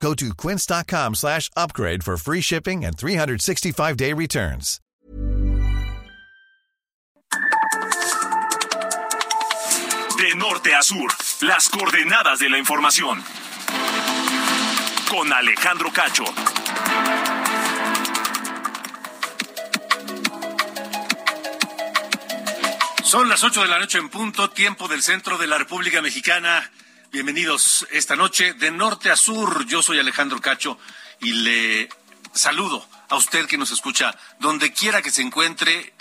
Go 0.00 0.14
to 0.14 0.34
quince.com 0.34 1.14
slash 1.14 1.50
upgrade 1.56 2.04
for 2.04 2.16
free 2.16 2.40
shipping 2.40 2.84
and 2.84 2.96
365-day 2.96 4.12
returns. 4.12 4.80
De 10.18 10.34
norte 10.36 10.74
a 10.74 10.82
sur, 10.82 11.10
las 11.42 11.68
coordenadas 11.68 12.38
de 12.38 12.48
la 12.48 12.58
información. 12.58 13.22
Con 15.10 15.32
Alejandro 15.32 15.90
Cacho. 15.92 16.24
Son 23.02 23.28
las 23.28 23.44
8 23.44 23.62
de 23.62 23.68
la 23.68 23.78
noche 23.78 23.98
en 23.98 24.08
punto, 24.08 24.50
tiempo 24.50 24.88
del 24.88 25.02
centro 25.02 25.38
de 25.38 25.46
la 25.46 25.58
República 25.58 26.02
Mexicana. 26.02 26.70
Bienvenidos 27.16 27.86
esta 27.92 28.14
noche 28.14 28.52
de 28.52 28.70
norte 28.70 29.10
a 29.10 29.16
sur. 29.16 29.64
Yo 29.64 29.80
soy 29.80 29.98
Alejandro 29.98 30.38
Cacho 30.38 30.78
y 31.18 31.32
le 31.32 31.88
saludo 32.34 32.86
a 33.08 33.16
usted 33.16 33.46
que 33.46 33.56
nos 33.56 33.70
escucha 33.70 34.14
donde 34.38 34.74
quiera 34.74 35.00
que 35.00 35.10
se 35.10 35.22
encuentre 35.22 35.94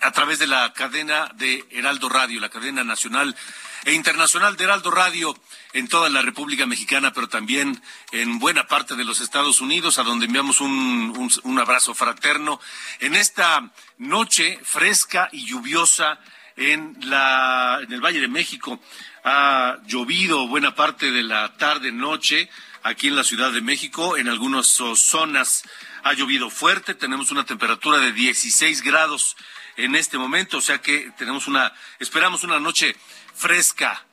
a 0.00 0.12
través 0.12 0.38
de 0.38 0.46
la 0.46 0.72
cadena 0.72 1.30
de 1.34 1.62
Heraldo 1.72 2.08
Radio, 2.08 2.40
la 2.40 2.48
cadena 2.48 2.84
nacional 2.84 3.36
e 3.84 3.92
internacional 3.92 4.56
de 4.56 4.64
Heraldo 4.64 4.90
Radio 4.90 5.38
en 5.74 5.88
toda 5.88 6.08
la 6.08 6.22
República 6.22 6.64
Mexicana, 6.64 7.12
pero 7.12 7.28
también 7.28 7.82
en 8.10 8.38
buena 8.38 8.66
parte 8.66 8.94
de 8.94 9.04
los 9.04 9.20
Estados 9.20 9.60
Unidos, 9.60 9.98
a 9.98 10.04
donde 10.04 10.24
enviamos 10.24 10.62
un, 10.62 11.30
un, 11.42 11.58
abrazo 11.58 11.92
fraterno 11.92 12.58
en 13.00 13.14
esta 13.14 13.70
noche 13.98 14.58
fresca 14.64 15.28
y 15.32 15.44
lluviosa 15.44 16.18
en, 16.56 16.96
la, 17.02 17.80
en 17.82 17.92
el 17.92 18.00
Valle 18.00 18.20
de 18.20 18.28
México. 18.28 18.80
Ha 19.24 19.78
llovido 19.86 20.48
buena 20.48 20.74
parte 20.74 21.10
de 21.10 21.22
la 21.22 21.56
tarde-noche 21.56 22.50
aquí 22.82 23.08
en 23.08 23.16
la 23.16 23.24
Ciudad 23.24 23.52
de 23.52 23.60
México. 23.60 24.16
En 24.16 24.28
algunas 24.28 24.66
zonas 24.66 25.64
ha 26.02 26.12
llovido 26.12 26.50
fuerte. 26.50 26.94
Tenemos 26.94 27.30
una 27.30 27.44
temperatura 27.44 27.98
de 27.98 28.12
16 28.12 28.82
grados 28.82 29.36
en 29.76 29.94
este 29.94 30.18
momento, 30.18 30.58
o 30.58 30.60
sea 30.60 30.78
que 30.78 31.12
tenemos 31.16 31.46
una, 31.46 31.72
esperamos 31.98 32.44
una 32.44 32.60
noche 32.60 32.96
fresca, 33.34 34.04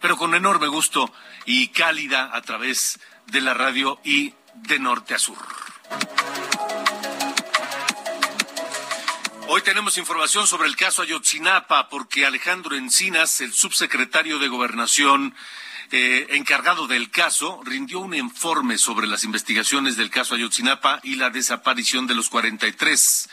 pero 0.00 0.16
con 0.16 0.34
enorme 0.34 0.68
gusto 0.68 1.12
y 1.44 1.68
cálida 1.68 2.30
a 2.32 2.40
través 2.42 2.98
de 3.26 3.40
la 3.40 3.54
radio 3.54 4.00
y 4.04 4.34
de 4.54 4.78
norte 4.78 5.14
a 5.14 5.18
sur. 5.18 5.71
Hoy 9.54 9.60
tenemos 9.60 9.98
información 9.98 10.46
sobre 10.46 10.66
el 10.66 10.76
caso 10.76 11.02
Ayotzinapa 11.02 11.90
porque 11.90 12.24
Alejandro 12.24 12.74
Encinas, 12.74 13.42
el 13.42 13.52
subsecretario 13.52 14.38
de 14.38 14.48
Gobernación 14.48 15.34
eh, 15.90 16.26
encargado 16.30 16.86
del 16.86 17.10
caso, 17.10 17.60
rindió 17.62 18.00
un 18.00 18.14
informe 18.14 18.78
sobre 18.78 19.06
las 19.06 19.24
investigaciones 19.24 19.98
del 19.98 20.08
caso 20.08 20.34
Ayotzinapa 20.34 21.00
y 21.02 21.16
la 21.16 21.28
desaparición 21.28 22.06
de 22.06 22.14
los 22.14 22.30
43. 22.30 23.28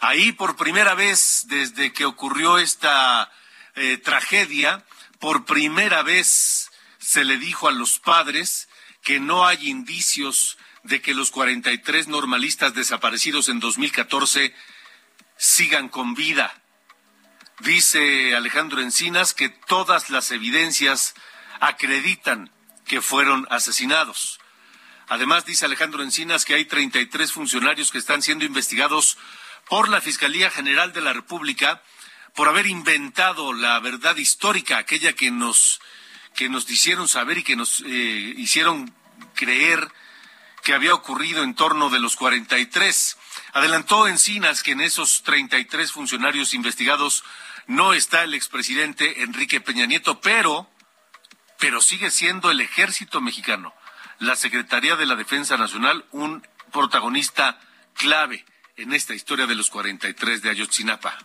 Ahí 0.00 0.32
por 0.32 0.56
primera 0.56 0.96
vez 0.96 1.44
desde 1.46 1.92
que 1.92 2.06
ocurrió 2.06 2.58
esta 2.58 3.30
eh, 3.76 3.98
tragedia, 3.98 4.84
por 5.20 5.44
primera 5.44 6.02
vez 6.02 6.72
se 6.98 7.24
le 7.24 7.38
dijo 7.38 7.68
a 7.68 7.72
los 7.72 8.00
padres 8.00 8.68
que 9.04 9.20
no 9.20 9.46
hay 9.46 9.68
indicios 9.68 10.58
de 10.82 11.00
que 11.00 11.14
los 11.14 11.30
43 11.30 12.08
normalistas 12.08 12.74
desaparecidos 12.74 13.48
en 13.48 13.60
2014 13.60 14.52
sigan 15.42 15.88
con 15.88 16.14
vida. 16.14 16.54
Dice 17.58 18.36
Alejandro 18.36 18.80
Encinas 18.80 19.34
que 19.34 19.48
todas 19.48 20.08
las 20.08 20.30
evidencias 20.30 21.14
acreditan 21.58 22.52
que 22.86 23.02
fueron 23.02 23.48
asesinados. 23.50 24.38
Además, 25.08 25.44
dice 25.44 25.64
Alejandro 25.64 26.04
Encinas 26.04 26.44
que 26.44 26.54
hay 26.54 26.64
33 26.64 27.32
funcionarios 27.32 27.90
que 27.90 27.98
están 27.98 28.22
siendo 28.22 28.44
investigados 28.44 29.18
por 29.68 29.88
la 29.88 30.00
Fiscalía 30.00 30.48
General 30.48 30.92
de 30.92 31.00
la 31.00 31.12
República 31.12 31.82
por 32.36 32.48
haber 32.48 32.68
inventado 32.68 33.52
la 33.52 33.80
verdad 33.80 34.16
histórica, 34.16 34.78
aquella 34.78 35.12
que 35.14 35.32
nos, 35.32 35.80
que 36.36 36.48
nos 36.48 36.70
hicieron 36.70 37.08
saber 37.08 37.38
y 37.38 37.42
que 37.42 37.56
nos 37.56 37.80
eh, 37.80 38.34
hicieron 38.36 38.94
creer 39.34 39.88
que 40.62 40.72
había 40.72 40.94
ocurrido 40.94 41.42
en 41.42 41.56
torno 41.56 41.90
de 41.90 41.98
los 41.98 42.14
43. 42.14 43.16
Adelantó 43.52 44.06
Encinas 44.06 44.62
que 44.62 44.72
en 44.72 44.80
esos 44.80 45.22
33 45.22 45.92
funcionarios 45.92 46.54
investigados 46.54 47.24
no 47.66 47.92
está 47.92 48.22
el 48.22 48.34
expresidente 48.34 49.22
Enrique 49.22 49.60
Peña 49.60 49.86
Nieto, 49.86 50.20
pero, 50.20 50.68
pero 51.58 51.80
sigue 51.80 52.10
siendo 52.10 52.50
el 52.50 52.60
ejército 52.60 53.20
mexicano, 53.20 53.74
la 54.18 54.36
Secretaría 54.36 54.96
de 54.96 55.06
la 55.06 55.16
Defensa 55.16 55.56
Nacional, 55.56 56.04
un 56.12 56.46
protagonista 56.72 57.60
clave 57.94 58.44
en 58.76 58.92
esta 58.92 59.14
historia 59.14 59.46
de 59.46 59.54
los 59.54 59.70
43 59.70 60.42
de 60.42 60.50
Ayotzinapa. 60.50 61.18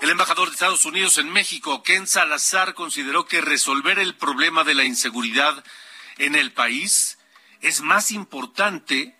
El 0.00 0.10
embajador 0.10 0.48
de 0.48 0.54
Estados 0.54 0.84
Unidos 0.84 1.18
en 1.18 1.30
México, 1.30 1.82
Ken 1.82 2.06
Salazar, 2.06 2.74
consideró 2.74 3.26
que 3.26 3.40
resolver 3.40 3.98
el 3.98 4.14
problema 4.14 4.64
de 4.64 4.74
la 4.74 4.84
inseguridad 4.84 5.62
en 6.16 6.34
el 6.34 6.52
país 6.52 7.17
es 7.60 7.80
más 7.80 8.10
importante 8.10 9.16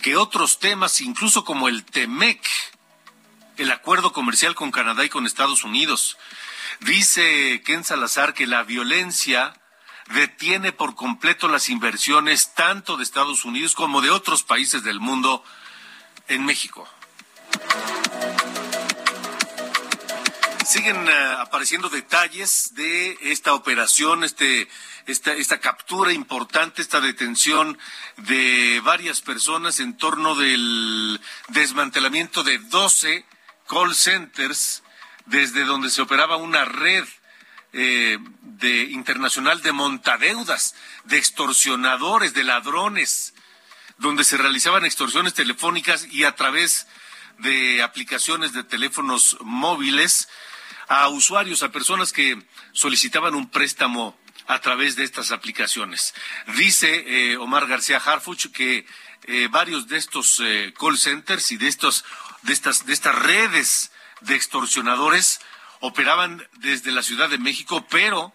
que 0.00 0.16
otros 0.16 0.58
temas, 0.58 1.00
incluso 1.00 1.44
como 1.44 1.68
el 1.68 1.84
TEMEC, 1.84 2.40
el 3.56 3.70
acuerdo 3.70 4.12
comercial 4.12 4.54
con 4.54 4.70
Canadá 4.70 5.04
y 5.04 5.08
con 5.08 5.26
Estados 5.26 5.64
Unidos. 5.64 6.16
Dice 6.80 7.62
Ken 7.64 7.84
Salazar 7.84 8.34
que 8.34 8.46
la 8.46 8.62
violencia 8.64 9.54
detiene 10.12 10.72
por 10.72 10.94
completo 10.94 11.48
las 11.48 11.68
inversiones 11.68 12.52
tanto 12.54 12.96
de 12.96 13.04
Estados 13.04 13.44
Unidos 13.44 13.74
como 13.74 14.02
de 14.02 14.10
otros 14.10 14.42
países 14.42 14.84
del 14.84 15.00
mundo 15.00 15.42
en 16.28 16.44
México. 16.44 16.88
Siguen 20.66 20.96
uh, 20.96 21.40
apareciendo 21.40 21.88
detalles 21.90 22.74
de 22.74 23.18
esta 23.20 23.52
operación, 23.54 24.24
este 24.24 24.68
esta, 25.06 25.32
esta 25.34 25.60
captura 25.60 26.12
importante, 26.12 26.80
esta 26.80 27.00
detención 27.00 27.78
de 28.16 28.80
varias 28.82 29.20
personas 29.20 29.80
en 29.80 29.96
torno 29.96 30.34
del 30.34 31.20
desmantelamiento 31.48 32.42
de 32.42 32.58
12 32.58 33.26
call 33.68 33.94
centers 33.94 34.82
desde 35.26 35.64
donde 35.64 35.90
se 35.90 36.00
operaba 36.00 36.36
una 36.36 36.64
red 36.64 37.04
eh, 37.74 38.18
internacional 38.90 39.60
de 39.60 39.72
montadeudas, 39.72 40.74
de 41.04 41.18
extorsionadores, 41.18 42.32
de 42.32 42.44
ladrones, 42.44 43.34
donde 43.98 44.24
se 44.24 44.38
realizaban 44.38 44.86
extorsiones 44.86 45.34
telefónicas 45.34 46.06
y 46.10 46.24
a 46.24 46.34
través 46.34 46.86
de 47.38 47.82
aplicaciones 47.82 48.52
de 48.52 48.64
teléfonos 48.64 49.36
móviles 49.40 50.28
a 50.88 51.08
usuarios, 51.08 51.62
a 51.62 51.72
personas 51.72 52.12
que 52.12 52.42
solicitaban 52.72 53.34
un 53.34 53.50
préstamo 53.50 54.18
a 54.46 54.60
través 54.60 54.96
de 54.96 55.04
estas 55.04 55.32
aplicaciones. 55.32 56.14
Dice 56.56 57.04
eh, 57.06 57.36
Omar 57.36 57.66
García 57.66 57.98
Harfuch 57.98 58.50
que 58.52 58.86
eh, 59.26 59.48
varios 59.50 59.88
de 59.88 59.96
estos 59.96 60.40
eh, 60.40 60.74
call 60.78 60.98
centers 60.98 61.52
y 61.52 61.56
de 61.56 61.68
estas 61.68 62.04
de 62.42 62.52
estas 62.52 63.14
redes 63.14 63.90
de 64.20 64.34
extorsionadores 64.34 65.40
operaban 65.80 66.46
desde 66.58 66.92
la 66.92 67.02
Ciudad 67.02 67.30
de 67.30 67.38
México, 67.38 67.86
pero 67.88 68.34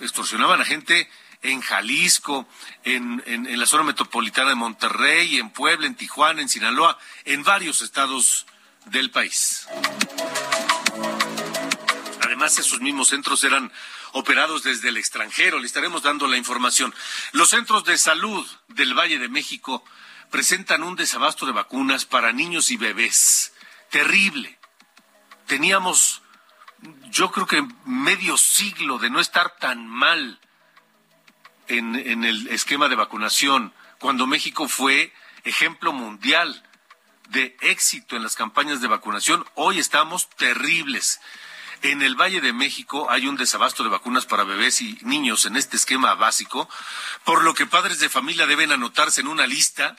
extorsionaban 0.00 0.62
a 0.62 0.64
gente 0.64 1.10
en 1.42 1.60
Jalisco, 1.60 2.48
en, 2.84 3.22
en, 3.26 3.58
la 3.58 3.66
zona 3.66 3.84
metropolitana 3.84 4.50
de 4.50 4.54
Monterrey, 4.54 5.38
en 5.38 5.50
Puebla, 5.50 5.86
en 5.86 5.94
Tijuana, 5.94 6.40
en 6.40 6.48
Sinaloa, 6.48 6.98
en 7.26 7.42
varios 7.42 7.82
estados 7.82 8.46
del 8.86 9.10
país. 9.10 9.66
Además, 12.40 12.58
esos 12.58 12.80
mismos 12.80 13.08
centros 13.08 13.44
eran 13.44 13.70
operados 14.12 14.62
desde 14.62 14.88
el 14.88 14.96
extranjero. 14.96 15.58
Le 15.58 15.66
estaremos 15.66 16.02
dando 16.02 16.26
la 16.26 16.38
información. 16.38 16.94
Los 17.32 17.50
centros 17.50 17.84
de 17.84 17.98
salud 17.98 18.46
del 18.68 18.94
Valle 18.94 19.18
de 19.18 19.28
México 19.28 19.84
presentan 20.30 20.82
un 20.82 20.96
desabasto 20.96 21.44
de 21.44 21.52
vacunas 21.52 22.06
para 22.06 22.32
niños 22.32 22.70
y 22.70 22.78
bebés. 22.78 23.52
Terrible. 23.90 24.58
Teníamos, 25.46 26.22
yo 27.10 27.30
creo 27.30 27.46
que 27.46 27.62
medio 27.84 28.38
siglo 28.38 28.96
de 28.96 29.10
no 29.10 29.20
estar 29.20 29.58
tan 29.58 29.86
mal 29.86 30.40
en, 31.68 31.94
en 31.94 32.24
el 32.24 32.48
esquema 32.48 32.88
de 32.88 32.96
vacunación, 32.96 33.74
cuando 33.98 34.26
México 34.26 34.66
fue 34.66 35.12
ejemplo 35.44 35.92
mundial 35.92 36.66
de 37.28 37.54
éxito 37.60 38.16
en 38.16 38.22
las 38.22 38.34
campañas 38.34 38.80
de 38.80 38.88
vacunación. 38.88 39.44
Hoy 39.56 39.78
estamos 39.78 40.30
terribles. 40.30 41.20
En 41.82 42.02
el 42.02 42.14
Valle 42.14 42.42
de 42.42 42.52
México 42.52 43.10
hay 43.10 43.26
un 43.26 43.36
desabasto 43.36 43.82
de 43.82 43.88
vacunas 43.88 44.26
para 44.26 44.44
bebés 44.44 44.82
y 44.82 44.98
niños 45.02 45.46
en 45.46 45.56
este 45.56 45.76
esquema 45.76 46.14
básico, 46.14 46.68
por 47.24 47.42
lo 47.42 47.54
que 47.54 47.66
padres 47.66 47.98
de 48.00 48.10
familia 48.10 48.46
deben 48.46 48.70
anotarse 48.70 49.22
en 49.22 49.28
una 49.28 49.46
lista 49.46 49.96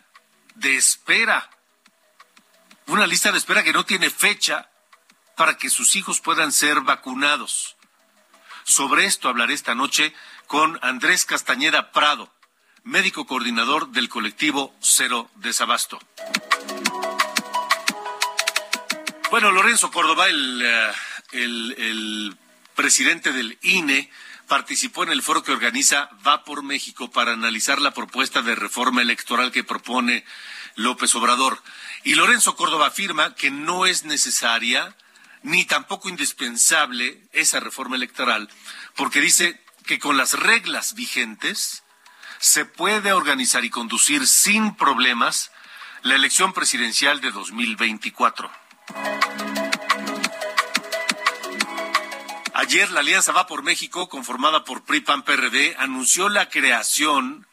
de 0.55 0.75
espera. 0.75 1.49
Una 2.85 3.07
lista 3.07 3.31
de 3.31 3.39
espera 3.39 3.63
que 3.63 3.73
no 3.73 3.83
tiene 3.83 4.11
fecha 4.11 4.69
para 5.35 5.57
que 5.57 5.71
sus 5.71 5.95
hijos 5.95 6.21
puedan 6.21 6.51
ser 6.51 6.81
vacunados. 6.81 7.75
Sobre 8.63 9.05
esto 9.05 9.27
hablaré 9.27 9.55
esta 9.55 9.73
noche 9.73 10.13
con 10.45 10.77
Andrés 10.83 11.25
Castañeda 11.25 11.91
Prado, 11.91 12.31
médico 12.83 13.25
coordinador 13.25 13.89
del 13.89 14.07
colectivo 14.07 14.75
Cero 14.81 15.31
Desabasto. 15.35 15.99
Bueno, 19.31 19.51
Lorenzo 19.51 19.89
Córdoba, 19.91 20.27
el, 20.27 20.61
eh, 20.61 20.91
el, 21.31 22.37
presidente 22.75 23.31
del 23.31 23.57
INE, 23.61 24.09
participó 24.47 25.03
en 25.03 25.11
el 25.11 25.21
foro 25.21 25.43
que 25.43 25.51
organiza 25.51 26.09
Va 26.25 26.43
por 26.43 26.63
México 26.63 27.11
para 27.11 27.33
analizar 27.33 27.79
la 27.79 27.93
propuesta 27.93 28.41
de 28.41 28.55
reforma 28.55 29.01
electoral 29.01 29.51
que 29.51 29.63
propone 29.63 30.25
López 30.75 31.13
Obrador. 31.15 31.61
Y 32.03 32.15
Lorenzo 32.15 32.55
Córdoba 32.55 32.87
afirma 32.87 33.35
que 33.35 33.51
no 33.51 33.85
es 33.85 34.03
necesaria 34.05 34.95
ni 35.43 35.65
tampoco 35.65 36.09
indispensable 36.09 37.21
esa 37.33 37.59
reforma 37.59 37.95
electoral, 37.95 38.49
porque 38.95 39.21
dice 39.21 39.61
que 39.85 39.99
con 39.99 40.17
las 40.17 40.33
reglas 40.33 40.93
vigentes 40.95 41.83
se 42.39 42.65
puede 42.65 43.13
organizar 43.13 43.65
y 43.65 43.69
conducir 43.69 44.27
sin 44.27 44.75
problemas 44.75 45.51
la 46.03 46.15
elección 46.15 46.53
presidencial 46.53 47.21
de 47.21 47.31
2024. 47.31 48.51
Ayer 52.61 52.91
la 52.91 52.99
Alianza 52.99 53.31
Va 53.31 53.47
por 53.47 53.63
México, 53.63 54.07
conformada 54.07 54.63
por 54.63 54.83
PRI, 54.83 55.01
PAN, 55.01 55.23
PRD, 55.23 55.75
anunció 55.79 56.29
la 56.29 56.47
creación 56.47 57.47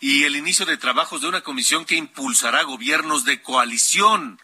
y 0.00 0.22
el 0.22 0.34
inicio 0.34 0.64
de 0.64 0.78
trabajos 0.78 1.20
de 1.20 1.28
una 1.28 1.42
comisión 1.42 1.84
que 1.84 1.96
impulsará 1.96 2.62
gobiernos 2.62 3.26
de 3.26 3.42
coalición 3.42 4.40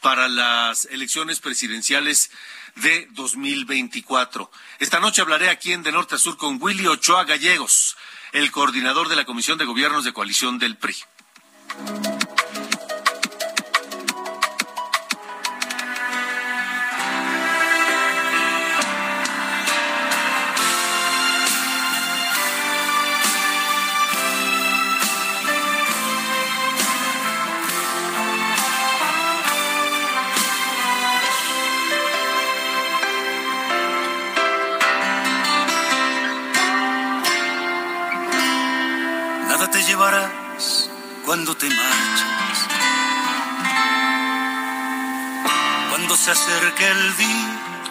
para 0.00 0.30
las 0.30 0.86
elecciones 0.86 1.40
presidenciales 1.40 2.30
de 2.76 3.06
2024. 3.10 4.50
Esta 4.78 4.98
noche 4.98 5.20
hablaré 5.20 5.50
aquí 5.50 5.74
en 5.74 5.82
De 5.82 5.92
Norte 5.92 6.14
a 6.14 6.18
Sur 6.18 6.38
con 6.38 6.56
Willy 6.58 6.86
Ochoa 6.86 7.24
Gallegos, 7.24 7.98
el 8.32 8.50
coordinador 8.52 9.10
de 9.10 9.16
la 9.16 9.26
Comisión 9.26 9.58
de 9.58 9.66
Gobiernos 9.66 10.04
de 10.04 10.14
Coalición 10.14 10.58
del 10.58 10.78
PRI. 10.78 10.96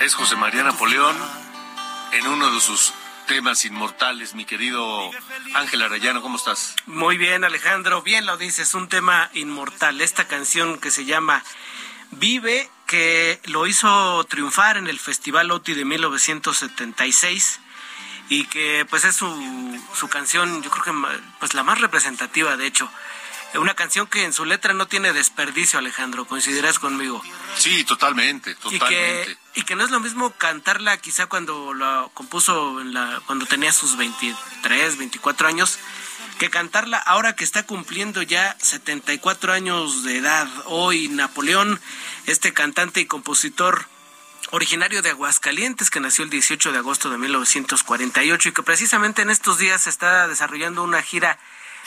Es 0.09 0.15
José 0.15 0.35
María 0.38 0.63
Napoleón 0.63 1.15
en 2.13 2.25
uno 2.25 2.50
de 2.50 2.59
sus 2.59 2.95
temas 3.27 3.63
inmortales, 3.63 4.33
mi 4.33 4.44
querido 4.44 5.11
Ángel 5.53 5.83
Arayano, 5.83 6.23
¿cómo 6.23 6.38
estás? 6.38 6.75
Muy 6.88 7.19
bien, 7.19 7.44
Alejandro, 7.44 8.01
bien 8.01 8.25
lo 8.25 8.35
dices, 8.35 8.73
un 8.73 8.89
tema 8.89 9.29
inmortal, 9.35 10.01
esta 10.01 10.27
canción 10.27 10.79
que 10.79 10.89
se 10.89 11.06
llama 11.06 11.44
Vive, 12.09 12.71
que 12.88 13.39
lo 13.44 13.67
hizo 13.67 14.23
triunfar 14.23 14.77
en 14.77 14.88
el 14.88 14.97
Festival 14.97 15.51
OTI 15.51 15.75
de 15.75 15.85
1976 15.85 17.59
y 18.29 18.45
que 18.45 18.88
pues 18.89 19.05
es 19.05 19.15
su, 19.15 19.79
su 19.94 20.07
canción, 20.07 20.63
yo 20.63 20.71
creo 20.71 20.85
que 20.85 21.07
pues 21.38 21.53
la 21.53 21.62
más 21.62 21.81
representativa 21.81 22.57
de 22.57 22.65
hecho 22.65 22.89
una 23.56 23.74
canción 23.74 24.07
que 24.07 24.24
en 24.24 24.34
su 24.34 24.46
letra 24.46 24.74
no 24.74 24.88
tiene 24.88 25.12
desperdicio, 25.13 25.80
Alejandro, 25.80 26.25
coincidirás 26.25 26.78
conmigo. 26.78 27.22
Sí, 27.57 27.84
totalmente, 27.84 28.54
totalmente. 28.56 29.38
Y 29.56 29.63
que, 29.63 29.75
no 29.75 29.84
es 29.84 29.92
lo 29.92 30.00
mismo 30.00 30.31
cantarla 30.31 30.98
quizá 30.98 31.25
cuando 31.25 31.74
la 31.74 32.07
compuso 32.13 32.80
en 32.80 32.94
la, 32.94 33.22
cuando 33.25 33.46
tenía 33.46 33.72
sus 33.72 33.98
23, 33.98 34.98
24 34.98 35.48
años, 35.48 35.80
que 36.38 36.50
cantarla 36.50 36.98
ahora 36.98 37.36
que 37.36 37.44
está 37.44 37.63
cumpliendo 37.63 38.22
ya 38.22 38.56
74 38.62 39.51
años 39.51 40.04
de 40.04 40.18
edad. 40.18 40.48
Hoy 40.66 41.10
Napoleón, 41.10 41.81
este 42.28 42.54
cantante 42.54 43.01
y 43.01 43.06
compositor 43.06 43.88
originario 44.51 45.01
de 45.01 45.10
Aguascalientes, 45.10 45.90
que 45.90 46.00
nació 46.00 46.24
el 46.24 46.30
18 46.30 46.72
de 46.72 46.78
agosto 46.78 47.10
de 47.10 47.18
1948 47.18 48.50
y 48.50 48.51
que 48.51 48.63
precisamente 48.63 49.22
en 49.22 49.30
estos 49.30 49.57
días 49.57 49.88
está 49.88 50.28
desarrollando 50.28 50.84
una 50.84 51.01
gira 51.01 51.40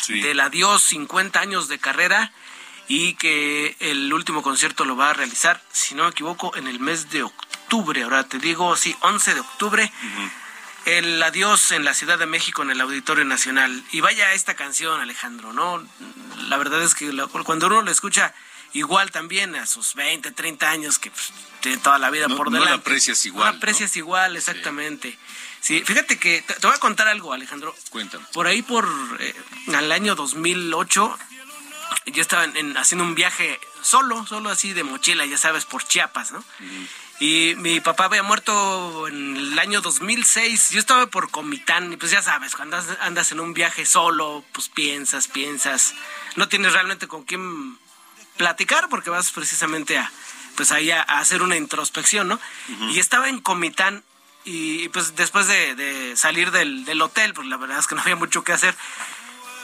del 0.08 0.40
adiós 0.40 0.82
50 0.82 1.40
años 1.40 1.68
de 1.68 1.78
carrera 1.78 2.32
y 2.88 3.14
que 3.14 3.76
el 3.80 4.12
último 4.12 4.42
concierto 4.42 4.84
lo 4.84 4.96
va 4.96 5.10
a 5.10 5.14
realizar, 5.14 5.62
si 5.72 5.94
no 5.94 6.04
me 6.04 6.10
equivoco, 6.10 6.56
en 6.56 6.66
el 6.66 6.80
mes 6.80 7.10
de 7.10 7.22
octubre. 7.22 8.02
Ahora 8.02 8.24
te 8.24 8.38
digo, 8.38 8.76
sí, 8.76 8.94
11 9.00 9.34
de 9.34 9.40
octubre. 9.40 9.92
El 10.84 11.22
adiós 11.22 11.70
en 11.70 11.84
la 11.84 11.94
Ciudad 11.94 12.18
de 12.18 12.26
México 12.26 12.62
en 12.62 12.70
el 12.70 12.80
Auditorio 12.80 13.24
Nacional. 13.24 13.82
Y 13.92 14.00
vaya 14.00 14.32
esta 14.32 14.54
canción, 14.54 15.00
Alejandro, 15.00 15.52
¿no? 15.52 15.86
La 16.48 16.56
verdad 16.58 16.82
es 16.82 16.94
que 16.94 17.10
cuando 17.44 17.68
uno 17.68 17.82
la 17.82 17.92
escucha 17.92 18.34
igual 18.72 19.10
también 19.10 19.54
a 19.54 19.66
sus 19.66 19.94
20, 19.94 20.32
30 20.32 20.70
años, 20.70 20.98
que 20.98 21.10
pues, 21.10 21.32
tiene 21.60 21.78
toda 21.78 21.98
la 21.98 22.10
vida 22.10 22.28
por 22.28 22.50
delante. 22.50 22.58
No 22.58 22.76
la 22.76 22.80
aprecias 22.80 23.24
igual. 23.26 23.52
No 23.52 23.58
aprecias 23.58 23.96
igual, 23.96 24.36
exactamente. 24.36 25.10
Sí, 25.10 25.18
fíjate 25.62 26.18
que 26.18 26.42
te, 26.42 26.54
voy 26.66 26.74
a 26.74 26.80
contar 26.80 27.08
algo, 27.08 27.32
Alejandro. 27.32 27.74
Cuéntame. 27.90 28.24
Por 28.32 28.46
ahí, 28.46 28.62
por 28.62 28.88
eh, 29.20 29.34
al 29.74 29.92
año 29.92 30.14
2008, 30.14 31.18
yo 32.06 32.22
estaba 32.22 32.44
en, 32.44 32.76
haciendo 32.76 33.04
un 33.04 33.14
viaje 33.14 33.60
solo, 33.80 34.26
solo 34.26 34.50
así 34.50 34.72
de 34.72 34.84
mochila, 34.84 35.24
ya 35.26 35.38
sabes, 35.38 35.64
por 35.64 35.84
Chiapas, 35.84 36.32
¿no? 36.32 36.44
Y 37.20 37.54
mi 37.58 37.80
papá 37.80 38.06
había 38.06 38.24
muerto 38.24 39.06
en 39.06 39.36
el 39.36 39.58
año 39.58 39.80
2006. 39.80 40.70
Yo 40.70 40.80
estaba 40.80 41.06
por 41.06 41.30
Comitán 41.30 41.92
y 41.92 41.96
pues 41.96 42.10
ya 42.10 42.22
sabes, 42.22 42.56
cuando 42.56 42.82
andas 43.00 43.30
en 43.30 43.38
un 43.38 43.54
viaje 43.54 43.86
solo, 43.86 44.44
pues 44.52 44.68
piensas, 44.68 45.28
piensas. 45.28 45.94
No 46.34 46.48
tienes 46.48 46.72
realmente 46.72 47.06
con 47.06 47.22
quién 47.22 47.78
platicar 48.36 48.88
porque 48.88 49.10
vas 49.10 49.30
precisamente 49.30 49.98
a 49.98 50.10
pues 50.56 50.72
ahí 50.72 50.90
a, 50.90 51.02
hacer 51.02 51.42
una 51.42 51.56
introspección, 51.56 52.28
¿no? 52.28 52.40
Y 52.90 52.98
estaba 52.98 53.28
en 53.28 53.40
Comitán 53.40 54.02
y 54.44 54.88
pues 54.88 55.14
después 55.16 55.46
de, 55.46 56.14
salir 56.16 56.50
del, 56.50 56.84
del, 56.84 57.00
hotel, 57.00 57.34
pues 57.34 57.46
la 57.46 57.56
verdad 57.56 57.78
es 57.78 57.86
que 57.86 57.94
no 57.94 58.00
había 58.00 58.16
mucho 58.16 58.42
que 58.42 58.52
hacer, 58.52 58.74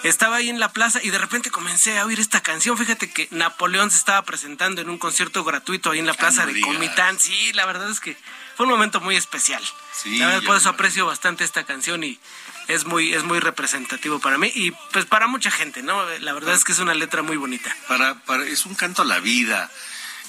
estaba 0.04 0.36
ahí 0.36 0.48
en 0.48 0.60
la 0.60 0.72
plaza 0.72 1.00
y 1.02 1.10
de 1.10 1.18
repente 1.18 1.50
comencé 1.50 1.98
a 1.98 2.04
oír 2.04 2.20
esta 2.20 2.40
canción. 2.40 2.78
Fíjate 2.78 3.10
que 3.10 3.28
Napoleón 3.30 3.90
se 3.90 3.96
estaba 3.96 4.22
presentando 4.22 4.80
en 4.80 4.88
un 4.88 4.98
concierto 4.98 5.42
gratuito 5.44 5.90
ahí 5.90 5.98
en 5.98 6.06
la 6.06 6.14
plaza 6.14 6.46
de 6.46 6.60
Comitán. 6.60 7.18
Sí, 7.18 7.52
la 7.54 7.66
verdad 7.66 7.90
es 7.90 8.00
que 8.00 8.16
fue 8.56 8.66
un 8.66 8.72
momento 8.72 9.00
muy 9.00 9.16
especial. 9.16 9.62
Sí, 9.92 10.18
la 10.18 10.28
verdad, 10.28 10.42
por 10.44 10.56
eso 10.56 10.68
aprecio 10.68 11.06
bastante 11.06 11.44
esta 11.44 11.64
canción 11.64 12.04
y 12.04 12.20
es 12.68 12.84
muy, 12.84 13.12
es 13.12 13.24
muy 13.24 13.40
representativo 13.40 14.20
para 14.20 14.38
mí 14.38 14.52
y 14.54 14.70
pues 14.92 15.06
para 15.06 15.26
mucha 15.26 15.50
gente, 15.50 15.82
¿no? 15.82 16.04
La 16.20 16.32
verdad 16.32 16.54
es 16.54 16.64
que 16.64 16.72
es 16.72 16.78
una 16.78 16.94
letra 16.94 17.22
muy 17.22 17.36
bonita. 17.36 17.74
Para, 17.88 18.14
para, 18.20 18.44
es 18.44 18.66
un 18.66 18.74
canto 18.74 19.02
a 19.02 19.04
la 19.04 19.18
vida 19.18 19.70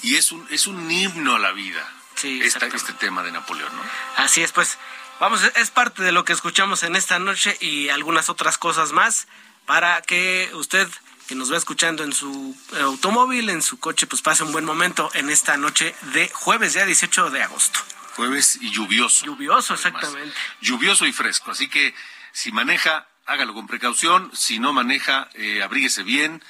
y 0.01 0.15
es 0.15 0.32
un, 0.32 0.48
es 0.50 0.65
un 0.65 0.89
himno 0.89 1.36
a 1.36 1.39
la 1.39 1.51
vida 1.51 1.99
este 2.24 2.94
tema 2.94 3.24
de 3.24 3.32
Napoleón, 3.32 3.76
¿no? 3.76 3.82
Así 4.18 4.42
es, 4.42 4.52
pues 4.52 4.78
vamos, 5.20 5.44
es 5.56 5.72
parte 5.72 6.04
de 6.04 6.12
lo 6.12 6.26
que 6.26 6.34
escuchamos 6.34 6.84
en 6.84 6.96
esta 6.96 7.20
noche 7.20 7.58
y 7.60 7.90
algunas 7.90 8.30
otras 8.30 8.58
cosas 8.58 8.92
más 8.92 9.28
para 9.66 10.02
que 10.02 10.50
usted 10.54 10.88
que 11.28 11.36
nos 11.36 11.52
va 11.52 11.58
escuchando 11.58 12.04
en 12.04 12.12
su 12.12 12.58
automóvil, 12.82 13.52
en 13.52 13.62
su 13.62 13.80
coche, 13.80 14.08
pues 14.08 14.24
pase 14.24 14.44
un 14.44 14.52
buen 14.52 14.66
momento 14.66 15.12
en 15.14 15.30
esta 15.30 15.58
noche 15.58 15.94
de 16.14 16.28
jueves, 16.34 16.74
ya 16.74 16.88
18 16.88 17.30
de 17.30 17.44
agosto. 17.44 17.80
Jueves 18.16 18.58
y 18.60 18.72
lluvioso. 18.72 19.26
Lluvioso, 19.26 19.76
exactamente. 19.76 20.36
Lluvioso 20.60 21.06
y 21.06 21.14
fresco. 21.14 21.52
Así 21.52 21.70
que 21.70 21.94
si 22.32 22.52
maneja, 22.52 23.08
hágalo 23.28 23.54
con 23.54 23.68
precaución. 23.68 24.32
Si 24.34 24.58
no 24.58 24.74
maneja, 24.74 25.30
eh, 25.36 25.62
abríguese 25.62 26.02
bien 26.02 26.44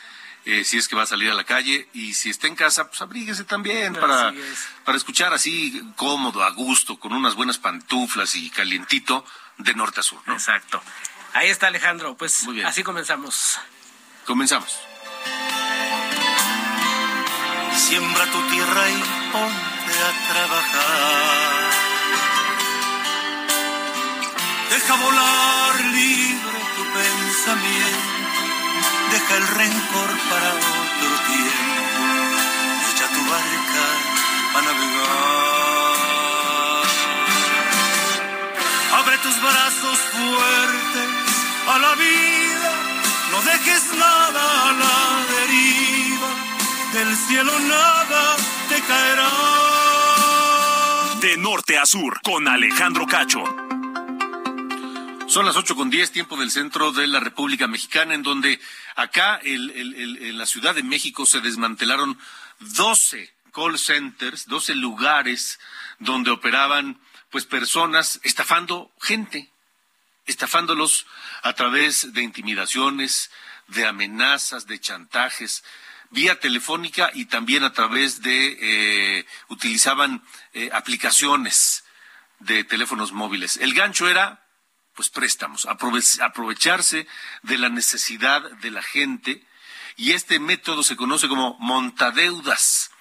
eh, 0.45 0.63
si 0.63 0.77
es 0.77 0.87
que 0.87 0.95
va 0.95 1.03
a 1.03 1.07
salir 1.07 1.29
a 1.29 1.33
la 1.33 1.43
calle 1.43 1.87
y 1.93 2.13
si 2.13 2.29
está 2.29 2.47
en 2.47 2.55
casa, 2.55 2.87
pues 2.87 3.01
abríguese 3.01 3.43
también 3.43 3.93
para, 3.93 4.33
para 4.85 4.97
escuchar 4.97 5.33
así 5.33 5.81
cómodo, 5.95 6.43
a 6.43 6.51
gusto, 6.51 6.99
con 6.99 7.13
unas 7.13 7.35
buenas 7.35 7.57
pantuflas 7.57 8.35
y 8.35 8.49
calientito 8.49 9.25
de 9.57 9.73
norte 9.73 9.99
a 9.99 10.03
sur. 10.03 10.21
¿no? 10.25 10.33
Exacto. 10.33 10.81
Ahí 11.33 11.49
está 11.49 11.67
Alejandro, 11.67 12.15
pues 12.17 12.47
así 12.65 12.83
comenzamos. 12.83 13.59
Comenzamos. 14.25 14.79
Siembra 17.75 18.25
tu 18.25 18.41
tierra 18.49 18.89
y 18.89 19.03
ponte 19.31 19.93
a 20.03 20.33
trabajar. 20.33 21.69
Deja 24.69 24.95
volar 24.95 25.85
libre 25.85 26.59
tu 26.75 26.83
pensamiento, 26.93 28.18
deja 29.11 29.37
el 29.37 29.47
rencor 29.47 30.09
para 30.29 30.49
otro 30.53 31.11
tiempo, 31.27 32.03
echa 32.91 33.07
tu 33.07 33.21
barca 33.31 33.85
a 34.55 34.61
navegar. 34.61 36.09
Abre 38.99 39.17
tus 39.19 39.41
brazos 39.41 39.99
fuertes 40.13 41.09
a 41.67 41.79
la 41.79 41.95
vida, 41.95 42.71
no 43.31 43.41
dejes 43.41 43.83
nada 43.97 44.69
a 44.69 44.71
la 44.73 44.97
deriva, 45.35 46.29
del 46.93 47.15
cielo 47.15 47.59
nada 47.59 48.35
te 48.69 48.81
caerá. 48.81 49.29
De 51.21 51.37
norte 51.37 51.77
a 51.77 51.85
sur, 51.85 52.21
con 52.21 52.47
Alejandro 52.47 53.05
Cacho. 53.05 53.68
Son 55.29 55.45
las 55.45 55.57
ocho 55.57 55.75
con 55.75 55.91
diez, 55.91 56.11
tiempo 56.11 56.37
del 56.37 56.49
centro 56.49 56.91
de 56.91 57.05
la 57.05 57.19
República 57.19 57.67
Mexicana, 57.67 58.15
en 58.15 58.23
donde 58.23 58.59
acá 58.95 59.39
en 59.43 60.39
la 60.39 60.47
Ciudad 60.47 60.73
de 60.73 60.81
México 60.81 61.27
se 61.27 61.39
desmantelaron 61.39 62.17
12 62.57 63.31
call 63.53 63.77
centers, 63.77 64.47
12 64.47 64.73
lugares 64.73 65.59
donde 65.99 66.31
operaban 66.31 66.99
pues 67.29 67.45
personas 67.45 68.19
estafando 68.23 68.91
gente, 68.99 69.51
estafándolos 70.25 71.05
a 71.43 71.53
través 71.53 72.11
de 72.11 72.23
intimidaciones, 72.23 73.29
de 73.67 73.85
amenazas, 73.85 74.65
de 74.65 74.79
chantajes, 74.79 75.63
vía 76.09 76.39
telefónica 76.39 77.11
y 77.13 77.25
también 77.25 77.63
a 77.63 77.71
través 77.71 78.23
de 78.23 78.57
eh, 79.19 79.25
utilizaban 79.49 80.23
eh, 80.53 80.71
aplicaciones 80.73 81.83
de 82.39 82.63
teléfonos 82.63 83.11
móviles. 83.11 83.57
El 83.57 83.75
gancho 83.75 84.07
era 84.07 84.48
pues 84.99 85.09
préstamos, 85.09 85.65
aprovecharse 85.65 87.07
de 87.43 87.57
la 87.57 87.69
necesidad 87.69 88.41
de 88.59 88.69
la 88.69 88.81
gente 88.81 89.41
y 89.95 90.11
este 90.11 90.41
método 90.41 90.83
se 90.83 90.97
conoce 90.97 91.29
como 91.29 91.55
montadeudas. 91.57 92.91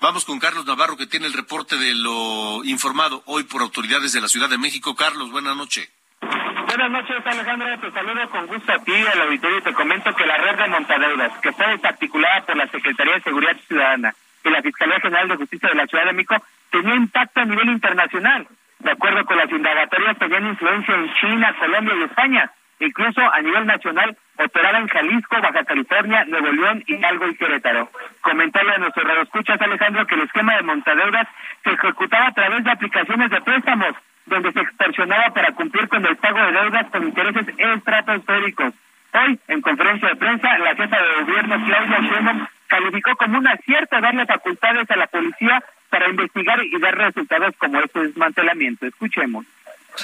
Vamos 0.00 0.24
con 0.24 0.38
Carlos 0.38 0.66
Navarro 0.66 0.96
que 0.96 1.08
tiene 1.08 1.26
el 1.26 1.32
reporte 1.32 1.76
de 1.76 1.96
lo 1.96 2.62
informado 2.62 3.24
hoy 3.26 3.42
por 3.42 3.60
autoridades 3.60 4.12
de 4.12 4.20
la 4.20 4.28
Ciudad 4.28 4.48
de 4.48 4.56
México. 4.56 4.94
Carlos, 4.94 5.32
buenas 5.32 5.56
noches. 5.56 5.90
Buenas 6.20 6.90
noches, 6.92 7.26
Alejandro. 7.26 7.80
Te 7.80 7.90
saludo 7.90 8.30
con 8.30 8.46
gusto 8.46 8.72
a 8.72 8.78
ti, 8.78 8.94
al 8.94 9.22
auditorio, 9.22 9.58
y 9.58 9.62
te 9.62 9.74
comento 9.74 10.14
que 10.14 10.26
la 10.26 10.36
red 10.36 10.58
de 10.58 10.68
montadeudas, 10.68 11.32
que 11.40 11.50
fue 11.50 11.66
desarticulada 11.70 12.46
por 12.46 12.56
la 12.56 12.68
Secretaría 12.68 13.14
de 13.14 13.22
Seguridad 13.22 13.56
Ciudadana 13.66 14.14
y 14.44 14.50
la 14.50 14.62
Fiscalía 14.62 15.00
General 15.00 15.26
de 15.26 15.36
Justicia 15.38 15.70
de 15.70 15.74
la 15.74 15.88
Ciudad 15.88 16.04
de 16.04 16.12
México, 16.12 16.36
tenía 16.70 16.94
impacto 16.94 17.40
a 17.40 17.46
nivel 17.46 17.68
internacional. 17.70 18.46
De 18.80 18.90
acuerdo 18.92 19.24
con 19.24 19.36
las 19.36 19.50
indagatorias, 19.50 20.18
tenían 20.18 20.46
influencia 20.46 20.94
en 20.94 21.12
China, 21.14 21.54
Colombia 21.58 21.94
y 21.98 22.02
España. 22.04 22.50
Incluso 22.80 23.20
a 23.20 23.40
nivel 23.40 23.66
nacional 23.66 24.16
operaba 24.38 24.78
en 24.78 24.86
Jalisco, 24.86 25.40
Baja 25.40 25.64
California, 25.64 26.24
Nuevo 26.26 26.52
León, 26.52 26.84
Hidalgo 26.86 27.26
y 27.26 27.36
Querétaro. 27.36 27.90
Comentarle 28.20 28.74
a 28.74 28.78
nuestros 28.78 29.04
radioescuchas, 29.04 29.60
Alejandro, 29.60 30.06
que 30.06 30.14
el 30.14 30.22
esquema 30.22 30.54
de 30.54 30.62
montadeudas 30.62 31.26
se 31.64 31.72
ejecutaba 31.72 32.28
a 32.28 32.34
través 32.34 32.62
de 32.62 32.70
aplicaciones 32.70 33.30
de 33.30 33.40
préstamos, 33.40 33.94
donde 34.26 34.52
se 34.52 34.60
extorsionaba 34.60 35.34
para 35.34 35.52
cumplir 35.52 35.88
con 35.88 36.06
el 36.06 36.16
pago 36.16 36.38
de 36.38 36.52
deudas 36.52 36.86
con 36.90 37.02
intereses 37.02 37.48
estratosféricos. 37.58 38.74
Hoy, 39.12 39.40
en 39.48 39.60
conferencia 39.60 40.08
de 40.10 40.16
prensa, 40.16 40.58
la 40.58 40.76
jefa 40.76 40.96
de 41.00 41.24
gobierno, 41.24 41.64
Claudia 41.66 41.98
Sheinbaum, 41.98 42.46
calificó 42.68 43.16
como 43.16 43.38
un 43.38 43.48
acierto 43.48 44.00
darle 44.00 44.26
facultades 44.26 44.88
a 44.90 44.96
la 44.96 45.06
policía 45.08 45.64
para 45.90 46.08
investigar 46.08 46.62
y 46.64 46.78
dar 46.80 46.96
resultados 46.96 47.54
como 47.58 47.80
este 47.80 48.00
desmantelamiento. 48.00 48.86
Escuchemos. 48.86 49.46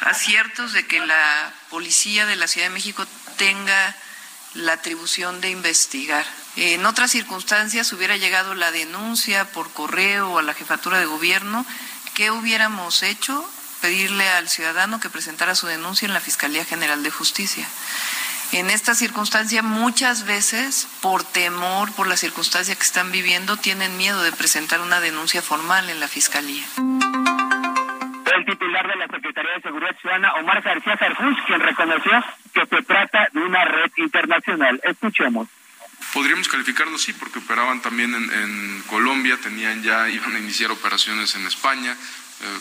Aciertos 0.03 0.73
de 0.73 0.87
que 0.87 1.00
la 1.00 1.53
policía 1.71 2.26
de 2.26 2.37
la 2.37 2.49
Ciudad 2.49 2.69
de 2.69 2.75
México 2.75 3.07
tenga 3.37 3.95
la 4.55 4.75
atribución 4.75 5.41
de 5.41 5.50
investigar. 5.50 6.25
En 6.57 6.87
otras 6.87 7.11
circunstancias 7.11 7.93
hubiera 7.93 8.17
llegado 8.17 8.55
la 8.55 8.71
denuncia 8.71 9.45
por 9.53 9.73
correo 9.73 10.38
a 10.38 10.43
la 10.43 10.55
jefatura 10.55 10.99
de 10.99 11.07
gobierno. 11.07 11.67
¿Qué 12.14 12.31
hubiéramos 12.31 13.03
hecho? 13.03 13.45
Pedirle 13.81 14.29
al 14.29 14.49
ciudadano 14.49 15.00
que 15.00 15.11
presentara 15.11 15.55
su 15.55 15.67
denuncia 15.67 16.07
en 16.07 16.14
la 16.14 16.21
Fiscalía 16.21 16.64
General 16.64 17.03
de 17.03 17.11
Justicia. 17.11 17.67
En 18.54 18.70
esta 18.70 18.94
circunstancia 18.94 19.64
muchas 19.64 20.26
veces, 20.26 20.87
por 21.02 21.25
temor, 21.25 21.92
por 21.94 22.06
la 22.06 22.16
circunstancia 22.16 22.76
que 22.76 22.84
están 22.84 23.11
viviendo, 23.11 23.56
tienen 23.56 23.96
miedo 23.96 24.23
de 24.23 24.30
presentar 24.30 24.80
una 24.80 25.00
denuncia 25.00 25.42
formal 25.42 25.90
en 25.90 25.99
la 25.99 26.06
Fiscalía. 26.06 26.64
El 26.76 28.44
titular 28.46 28.87
de 28.87 28.94
la 28.94 29.08
Secretaría 29.08 29.54
de 29.54 29.61
Seguridad 29.61 29.96
Ciudadana, 30.00 30.34
Omar 30.34 30.62
García 30.62 30.96
Sarjus, 30.96 31.37
quien 31.49 31.58
reconoció 31.58 32.25
que 32.54 32.64
se 32.64 32.82
trata 32.82 33.28
de 33.32 33.40
una 33.40 33.64
red 33.64 33.90
internacional. 33.96 34.80
Escuchemos. 34.84 35.49
Podríamos 36.12 36.46
calificarlo 36.46 36.96
sí, 36.96 37.12
porque 37.12 37.40
operaban 37.40 37.82
también 37.82 38.14
en, 38.14 38.32
en 38.32 38.82
Colombia, 38.87 39.37
tenían 39.42 39.82
ya, 39.82 40.08
iban 40.11 40.37
a 40.37 40.38
iniciar 40.38 40.70
operaciones 40.70 41.34
en 41.34 41.44
España, 41.49 41.90
eh, 41.90 42.58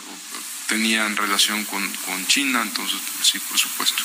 tenían 0.66 1.16
relación 1.16 1.64
con, 1.66 1.88
con 2.04 2.26
China, 2.26 2.62
entonces 2.62 3.00
sí, 3.22 3.38
por 3.38 3.58
supuesto. 3.58 4.02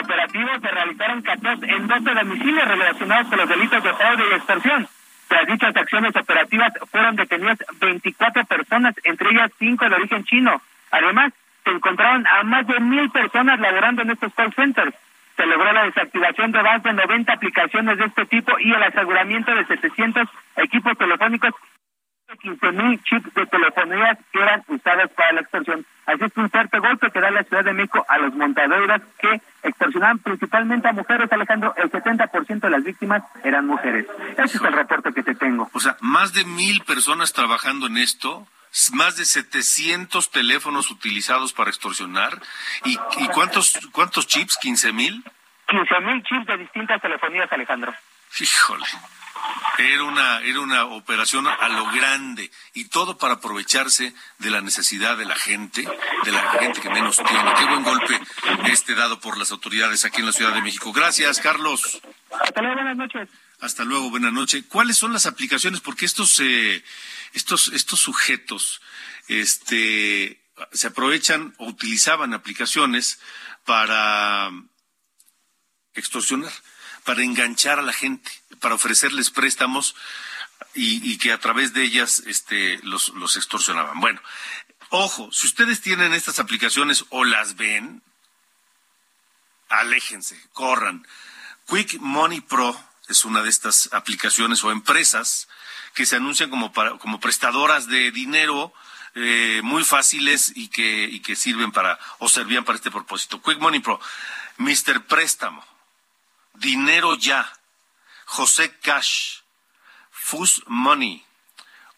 En 0.00 0.06
el 0.06 0.12
operativo 0.12 0.48
se 0.62 0.68
realizaron 0.68 1.20
14 1.20 1.66
en 1.66 1.86
12 1.86 2.14
domicilios 2.14 2.68
relacionados 2.68 3.26
con 3.28 3.38
los 3.38 3.48
delitos 3.48 3.82
de 3.82 3.92
fraude 3.92 4.24
y 4.30 4.34
extorsión. 4.34 4.88
Tras 5.28 5.46
dichas 5.46 5.76
acciones 5.76 6.16
operativas 6.16 6.72
fueron 6.90 7.16
detenidas 7.16 7.58
24 7.78 8.44
personas, 8.46 8.94
entre 9.04 9.30
ellas 9.30 9.50
5 9.58 9.88
de 9.88 9.94
origen 9.94 10.24
chino. 10.24 10.62
Además, 10.90 11.32
se 11.64 11.70
encontraron 11.70 12.26
a 12.26 12.42
más 12.44 12.66
de 12.66 12.80
mil 12.80 13.10
personas 13.10 13.60
laborando 13.60 14.00
en 14.00 14.12
estos 14.12 14.32
call 14.32 14.54
centers. 14.54 14.94
Se 15.36 15.44
logró 15.44 15.70
la 15.70 15.84
desactivación 15.84 16.50
de 16.50 16.62
más 16.62 16.82
de 16.82 16.92
90 16.94 17.32
aplicaciones 17.32 17.98
de 17.98 18.04
este 18.06 18.24
tipo 18.24 18.58
y 18.58 18.72
el 18.72 18.82
aseguramiento 18.82 19.54
de 19.54 19.66
700 19.66 20.28
equipos 20.56 20.96
telefónicos 20.96 21.52
15 22.36 22.72
mil 22.72 23.02
chips 23.02 23.34
de 23.34 23.46
telefonías 23.46 24.18
que 24.32 24.40
eran 24.40 24.64
usados 24.68 25.10
para 25.12 25.32
la 25.32 25.40
extorsión. 25.40 25.84
Así 26.06 26.24
es 26.24 26.36
un 26.36 26.50
fuerte 26.50 26.78
golpe 26.78 27.10
que 27.10 27.20
da 27.20 27.30
la 27.30 27.44
Ciudad 27.44 27.64
de 27.64 27.72
México 27.72 28.04
a 28.08 28.18
los 28.18 28.34
montadores 28.34 29.02
que 29.18 29.40
extorsionaban 29.62 30.18
principalmente 30.18 30.88
a 30.88 30.92
mujeres, 30.92 31.30
Alejandro. 31.32 31.74
El 31.76 31.90
70% 31.90 32.60
de 32.60 32.70
las 32.70 32.82
víctimas 32.82 33.22
eran 33.44 33.66
mujeres. 33.66 34.06
Ese 34.36 34.56
es 34.56 34.62
el 34.62 34.72
reporte 34.72 35.12
que 35.12 35.22
te 35.22 35.34
tengo. 35.34 35.70
O 35.72 35.80
sea, 35.80 35.96
más 36.00 36.32
de 36.32 36.44
mil 36.44 36.82
personas 36.84 37.32
trabajando 37.32 37.86
en 37.86 37.96
esto, 37.98 38.46
más 38.92 39.16
de 39.16 39.24
700 39.24 40.30
teléfonos 40.30 40.90
utilizados 40.90 41.52
para 41.52 41.70
extorsionar. 41.70 42.40
¿Y, 42.84 42.92
y 43.18 43.28
cuántos, 43.28 43.78
cuántos 43.92 44.26
chips? 44.26 44.58
¿15 44.60 44.92
mil? 44.92 45.24
15 45.68 46.00
mil 46.00 46.22
chips 46.24 46.46
de 46.46 46.56
distintas 46.56 47.00
telefonías, 47.00 47.52
Alejandro. 47.52 47.94
Híjole. 48.40 48.86
Era 49.78 50.04
una, 50.04 50.40
era 50.40 50.60
una 50.60 50.84
operación 50.84 51.46
a 51.46 51.68
lo 51.68 51.90
grande 51.92 52.50
y 52.74 52.86
todo 52.86 53.16
para 53.16 53.34
aprovecharse 53.34 54.12
de 54.38 54.50
la 54.50 54.60
necesidad 54.60 55.16
de 55.16 55.24
la 55.24 55.36
gente, 55.36 55.82
de 56.24 56.32
la 56.32 56.50
gente 56.52 56.80
que 56.80 56.90
menos 56.90 57.16
tiene. 57.16 57.54
Qué 57.54 57.64
buen 57.64 57.82
golpe 57.82 58.20
este 58.66 58.94
dado 58.94 59.20
por 59.20 59.38
las 59.38 59.50
autoridades 59.52 60.04
aquí 60.04 60.20
en 60.20 60.26
la 60.26 60.32
Ciudad 60.32 60.52
de 60.52 60.60
México. 60.60 60.92
Gracias, 60.92 61.40
Carlos. 61.40 62.00
Hasta 62.30 62.60
luego, 62.60 62.74
buenas 62.76 62.96
noches. 62.96 63.28
Hasta 63.60 63.84
luego, 63.84 64.10
buenas 64.10 64.32
noches. 64.32 64.64
¿Cuáles 64.68 64.96
son 64.96 65.12
las 65.12 65.26
aplicaciones? 65.26 65.80
Porque 65.80 66.04
estos, 66.04 66.40
eh, 66.40 66.84
estos, 67.32 67.68
estos 67.68 68.00
sujetos, 68.00 68.82
este, 69.28 70.40
se 70.72 70.86
aprovechan 70.88 71.54
o 71.58 71.66
utilizaban 71.66 72.34
aplicaciones 72.34 73.20
para 73.64 74.50
extorsionar 75.94 76.52
para 77.04 77.22
enganchar 77.22 77.78
a 77.78 77.82
la 77.82 77.92
gente, 77.92 78.30
para 78.60 78.74
ofrecerles 78.74 79.30
préstamos 79.30 79.94
y, 80.74 81.18
que 81.18 81.32
a 81.32 81.38
través 81.38 81.72
de 81.72 81.82
ellas 81.82 82.22
este, 82.26 82.78
los, 82.82 83.08
los 83.10 83.36
extorsionaban. 83.36 83.98
Bueno, 84.00 84.20
ojo, 84.90 85.30
si 85.32 85.46
ustedes 85.46 85.80
tienen 85.80 86.12
estas 86.12 86.38
aplicaciones 86.38 87.04
o 87.10 87.24
las 87.24 87.56
ven, 87.56 88.02
aléjense, 89.68 90.40
corran. 90.52 91.06
Quick 91.68 92.00
Money 92.00 92.40
Pro 92.40 92.78
es 93.08 93.24
una 93.24 93.42
de 93.42 93.48
estas 93.48 93.88
aplicaciones 93.92 94.62
o 94.64 94.70
empresas 94.70 95.48
que 95.94 96.06
se 96.06 96.16
anuncian 96.16 96.50
como, 96.50 96.72
para, 96.72 96.98
como 96.98 97.20
prestadoras 97.20 97.88
de 97.88 98.10
dinero 98.12 98.72
eh, 99.14 99.60
muy 99.64 99.84
fáciles 99.84 100.52
y 100.54 100.68
que, 100.68 101.04
y 101.04 101.20
que 101.20 101.34
sirven 101.34 101.72
para 101.72 101.98
o 102.18 102.28
servían 102.28 102.64
para 102.64 102.76
este 102.76 102.90
propósito. 102.90 103.42
Quick 103.42 103.58
Money 103.58 103.80
Pro, 103.80 104.00
Mr. 104.58 105.04
Préstamo, 105.06 105.64
Dinero 106.54 107.16
Ya, 107.16 107.50
José 108.26 108.76
Cash, 108.80 109.42
Fus 110.10 110.62
Money, 110.66 111.24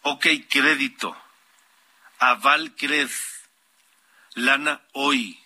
OK 0.01 0.27
Crédito, 0.49 1.15
Aval 2.19 2.75
Cred, 2.75 3.09
Lana 4.35 4.81
Hoy, 4.93 5.39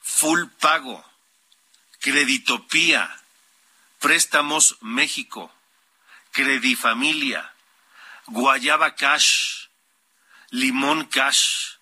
Full 0.00 0.48
Pago, 0.60 1.04
Creditopía, 2.00 3.14
Préstamos 4.00 4.76
México, 4.80 5.52
Credifamilia, 6.32 7.52
Guayaba 8.26 8.94
Cash, 8.94 9.68
Limón 10.50 11.06
Cash, 11.06 11.78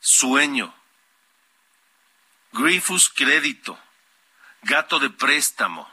Sueño, 0.00 0.74
Grifus 2.52 3.08
Crédito, 3.08 3.78
Gato 4.62 4.98
de 4.98 5.10
Préstamo, 5.10 5.90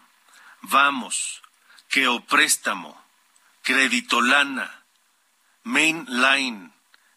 Vamos, 0.62 1.42
Keo 1.88 2.26
Préstamo, 2.26 3.02
Creditolana, 3.64 4.84
Mainline, 5.64 6.72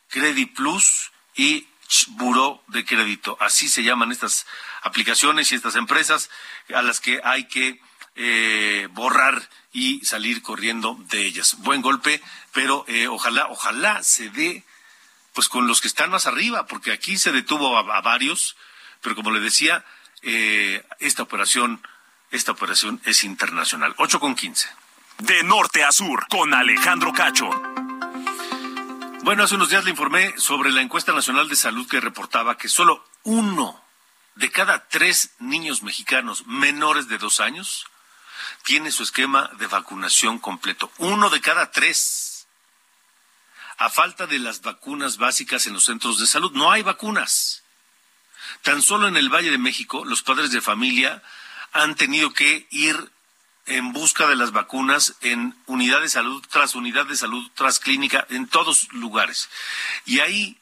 Credit 0.09 0.55
Plus 0.55 1.11
y 1.35 1.67
Buró 2.09 2.63
de 2.69 2.85
Crédito. 2.85 3.37
Así 3.41 3.69
se 3.69 3.83
llaman 3.83 4.13
estas 4.13 4.47
aplicaciones 4.83 5.53
y 5.53 5.55
estas 5.55 5.77
empresas 5.77 6.31
a 6.75 6.83
las 6.83 7.01
que 7.01 7.21
hay 7.23 7.45
que 7.49 7.81
eh, 8.15 8.89
borrar 8.93 9.49
y 9.73 10.05
salir 10.05 10.43
corriendo 10.43 10.97
de 11.09 11.25
ellas. 11.25 11.57
Buen 11.59 11.83
golpe, 11.83 12.23
pero 12.53 12.85
eh, 12.89 13.09
ojalá, 13.09 13.47
ojalá 13.49 14.03
se 14.03 14.29
dé 14.31 14.65
pues 15.33 15.49
con 15.49 15.67
los 15.67 15.81
que 15.81 15.89
están 15.89 16.11
más 16.11 16.27
arriba, 16.27 16.67
porque 16.67 16.93
aquí 16.93 17.17
se 17.17 17.33
detuvo 17.33 17.79
a, 17.79 18.01
varios, 18.03 18.57
pero 19.01 19.15
como 19.15 19.31
le 19.31 19.41
decía, 19.41 19.85
eh, 20.23 20.85
esta 21.01 21.23
operación, 21.23 21.87
esta 22.31 22.53
operación 22.53 23.01
es 23.05 23.25
internacional. 23.25 23.95
8 23.99 24.21
con 24.21 24.35
15. 24.35 24.69
De 25.19 25.43
norte 25.43 25.85
a 25.85 25.93
sur, 25.93 26.27
con 26.29 26.55
Alejandro 26.55 27.13
Cacho. 27.13 27.51
Bueno, 29.23 29.45
hace 29.45 29.55
unos 29.55 29.71
días 29.71 29.85
le 29.85 29.91
informé 29.91 30.35
sobre 30.39 30.73
la 30.73 30.81
encuesta 30.81 31.13
nacional 31.13 31.49
de 31.49 31.57
salud 31.57 31.89
que 31.89 32.01
reportaba 32.01 32.57
que 32.57 32.69
solo 32.69 33.05
uno 33.23 33.81
de 34.35 34.51
cada 34.51 34.89
tres 34.89 35.31
niños 35.39 35.83
mexicanos 35.83 36.47
menores 36.47 37.07
de 37.09 37.19
dos 37.19 37.39
años 37.39 37.87
tiene 38.65 38.91
su 38.91 39.03
esquema 39.03 39.51
de 39.59 39.67
vacunación 39.67 40.39
completo. 40.39 40.91
Uno 40.99 41.31
de 41.31 41.41
cada 41.41 41.71
tres. 41.71 42.47
A 43.79 43.91
falta 43.91 44.27
de 44.27 44.39
las 44.39 44.61
vacunas 44.61 45.17
básicas 45.17 45.67
en 45.67 45.75
los 45.75 45.85
centros 45.85 46.19
de 46.21 46.27
salud, 46.27 46.53
no 46.53 46.71
hay 46.71 46.83
vacunas. 46.83 47.62
Tan 48.63 48.83
solo 48.83 49.09
en 49.09 49.17
el 49.17 49.31
Valle 49.31 49.51
de 49.51 49.59
México, 49.59 50.05
los 50.05 50.23
padres 50.23 50.51
de 50.51 50.61
familia 50.61 51.23
han 51.73 51.95
tenido 51.95 52.33
que 52.33 52.67
ir 52.71 53.11
en 53.67 53.93
busca 53.93 54.27
de 54.27 54.37
las 54.37 54.53
vacunas 54.53 55.15
en 55.21 55.57
unidad 55.67 56.01
de 56.03 56.09
salud 56.09 56.45
tras 56.51 56.75
unidad 56.75 57.07
de 57.07 57.17
salud 57.17 57.51
tras 57.55 57.81
clínica 57.81 58.27
en 58.29 58.49
todos 58.49 58.93
lugares. 58.93 59.49
Y 60.05 60.21
ahí 60.21 60.59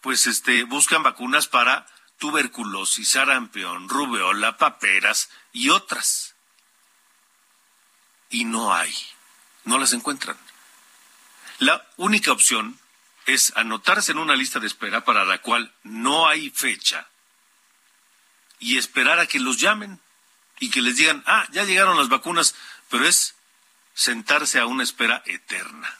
pues 0.00 0.26
este 0.26 0.64
buscan 0.64 1.02
vacunas 1.02 1.46
para 1.46 1.86
tuberculosis, 2.18 3.10
sarampión, 3.10 3.88
rubeola, 3.88 4.56
paperas 4.56 5.28
y 5.52 5.70
otras 5.70 6.36
y 8.30 8.44
no 8.44 8.74
hay, 8.74 8.94
no 9.64 9.78
las 9.78 9.92
encuentran. 9.92 10.36
La 11.58 11.86
única 11.96 12.32
opción 12.32 12.78
es 13.26 13.52
anotarse 13.56 14.12
en 14.12 14.18
una 14.18 14.36
lista 14.36 14.60
de 14.60 14.66
espera 14.66 15.04
para 15.04 15.24
la 15.24 15.38
cual 15.38 15.72
no 15.82 16.28
hay 16.28 16.50
fecha 16.50 17.08
y 18.58 18.78
esperar 18.78 19.18
a 19.18 19.26
que 19.26 19.38
los 19.38 19.58
llamen 19.58 20.00
y 20.58 20.70
que 20.70 20.80
les 20.80 20.96
digan, 20.96 21.22
ah, 21.26 21.46
ya 21.50 21.64
llegaron 21.64 21.98
las 21.98 22.08
vacunas, 22.08 22.54
pero 22.88 23.06
es 23.06 23.34
sentarse 23.94 24.58
a 24.58 24.66
una 24.66 24.82
espera 24.82 25.22
eterna. 25.26 25.92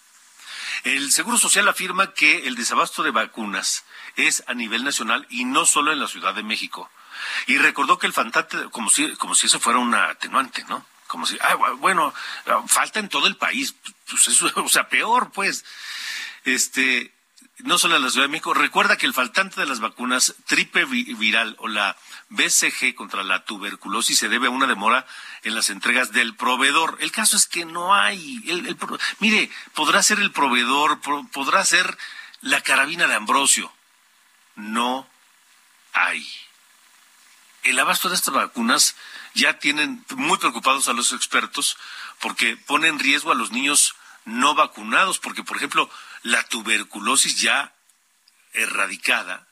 El 0.85 1.11
Seguro 1.13 1.37
Social 1.37 1.69
afirma 1.69 2.15
que 2.15 2.47
el 2.47 2.55
desabasto 2.55 3.03
de 3.03 3.11
vacunas 3.11 3.85
es 4.15 4.45
a 4.47 4.55
nivel 4.55 4.85
nacional 4.85 5.27
y 5.31 5.45
no 5.45 5.67
solo 5.67 5.93
en 5.93 6.01
la 6.01 6.09
Ciudad 6.09 6.35
de 6.35 6.43
México. 6.43 6.91
Y 7.47 7.59
recordó 7.59 7.99
que 7.99 8.07
el 8.07 8.13
fantasma, 8.13 8.71
como 8.71 8.89
si, 8.89 9.15
como 9.17 9.35
si 9.35 9.47
eso 9.47 9.59
fuera 9.59 9.79
una 9.79 10.11
atenuante, 10.11 10.65
¿no? 10.65 10.87
como 11.07 11.27
si, 11.27 11.39
ah, 11.41 11.55
bueno, 11.79 12.13
falta 12.67 12.99
en 12.99 13.09
todo 13.09 13.27
el 13.27 13.37
país, 13.37 13.75
pues 14.09 14.29
eso, 14.29 14.51
o 14.57 14.69
sea, 14.69 14.89
peor, 14.89 15.31
pues. 15.33 15.65
Este, 16.45 17.13
no 17.59 17.79
solo 17.79 17.97
en 17.97 18.03
la 18.03 18.11
Ciudad 18.11 18.27
de 18.27 18.33
México, 18.33 18.53
recuerda 18.53 18.99
que 18.99 19.07
el 19.07 19.15
faltante 19.15 19.61
de 19.61 19.67
las 19.67 19.81
vacunas 19.81 20.35
triple 20.45 20.85
viral 20.85 21.57
o 21.59 21.69
la 21.69 21.97
BCG 22.29 22.95
contra 22.95 23.23
la 23.25 23.45
tuberculosis 23.45 24.19
se 24.19 24.29
debe 24.29 24.49
a 24.49 24.51
una 24.51 24.67
demora 24.67 25.07
en 25.43 25.55
las 25.55 25.71
entregas 25.71 26.13
del 26.13 26.35
proveedor. 26.37 26.99
El 27.01 27.13
caso 27.13 27.37
es 27.37 27.47
que 27.47 27.65
no 27.65 27.95
hay. 27.95 28.43
El, 28.47 28.77
mire, 29.21 29.51
podrá 29.75 30.03
ser 30.03 30.19
el 30.19 30.33
proveedor, 30.33 31.01
podrá 31.33 31.65
ser 31.65 31.97
la 32.43 32.61
carabina 32.61 33.07
de 33.07 33.15
Ambrosio. 33.15 33.73
No 34.55 35.09
hay. 35.95 36.27
El 37.63 37.79
abasto 37.79 38.11
de 38.11 38.17
estas 38.17 38.35
vacunas 38.35 38.97
ya 39.35 39.59
tienen 39.59 40.05
muy 40.15 40.37
preocupados 40.37 40.89
a 40.89 40.93
los 40.93 41.13
expertos 41.13 41.79
porque 42.21 42.57
pone 42.57 42.89
en 42.89 42.99
riesgo 42.99 43.33
a 43.33 43.35
los 43.35 43.51
niños 43.51 43.95
no 44.27 44.55
vacunados, 44.55 45.19
porque 45.19 45.43
por 45.43 45.57
ejemplo 45.57 45.89
la 46.27 46.43
tuberculosis 46.43 47.41
ya 47.41 47.73
erradicada, 48.53 49.47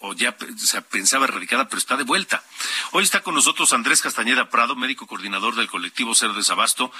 o 0.00 0.12
ya 0.12 0.36
se 0.58 0.82
pensaba 0.82 1.24
erradicada, 1.24 1.68
pero 1.68 1.78
está 1.78 1.96
de 1.96 2.04
vuelta. 2.04 2.44
Hoy 2.92 3.02
está 3.02 3.22
con 3.22 3.34
nosotros 3.34 3.72
Andrés 3.72 4.02
Castañeda 4.02 4.50
Prado, 4.50 4.76
médico 4.76 5.06
coordinador 5.06 5.54
del 5.54 5.70
colectivo 5.70 6.14
Cero 6.14 6.34
de 6.34 6.42
Sabasto, 6.42 6.92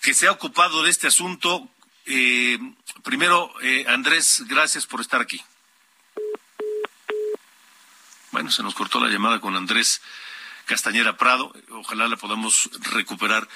que 0.00 0.14
se 0.14 0.26
ha 0.26 0.32
ocupado 0.32 0.82
de 0.82 0.90
este 0.90 1.08
asunto. 1.08 1.68
Eh, 2.06 2.58
primero, 3.04 3.52
eh, 3.60 3.84
Andrés, 3.86 4.44
gracias 4.46 4.86
por 4.86 5.02
estar 5.02 5.20
aquí. 5.20 5.42
Bueno, 8.30 8.50
se 8.50 8.62
nos 8.62 8.74
cortó 8.74 8.98
la 8.98 9.10
llamada 9.10 9.40
con 9.40 9.56
Andrés. 9.56 10.00
Castañera 10.64 11.18
Prado, 11.18 11.52
ojalá 11.70 12.08
la 12.08 12.16
podamos 12.16 12.70
recuperar. 12.92 13.46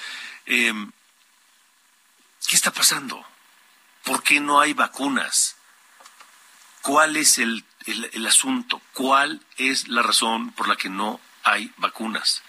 Em, 0.45 0.91
¿Qué 2.47 2.55
está 2.55 2.71
pasando? 2.71 3.32
¿Por 4.03 4.23
qué 4.23 4.39
no 4.39 4.59
hay 4.59 4.73
vacunas? 4.73 5.57
¿Cuál 6.81 7.15
es 7.15 7.37
el, 7.37 7.65
el, 7.85 8.27
asunto? 8.27 8.81
¿Cuál 8.93 9.41
es 9.57 9.87
la 9.87 10.01
razón 10.01 10.51
por 10.51 10.67
la 10.67 10.75
que 10.75 10.89
no 10.89 11.21
hay 11.43 11.71
vacunas? 11.77 12.43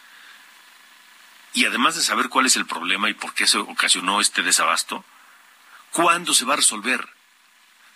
Y 1.52 1.66
además 1.66 1.94
de 1.94 2.02
saber 2.02 2.28
cuál 2.28 2.46
es 2.46 2.56
el 2.56 2.66
problema 2.66 3.08
y 3.08 3.14
por 3.14 3.32
qué 3.34 3.46
se 3.46 3.58
ocasionó 3.58 4.20
este 4.20 4.42
desabasto, 4.42 5.04
¿cuándo 5.92 6.34
se 6.34 6.44
va 6.44 6.54
a 6.54 6.56
resolver? 6.56 7.08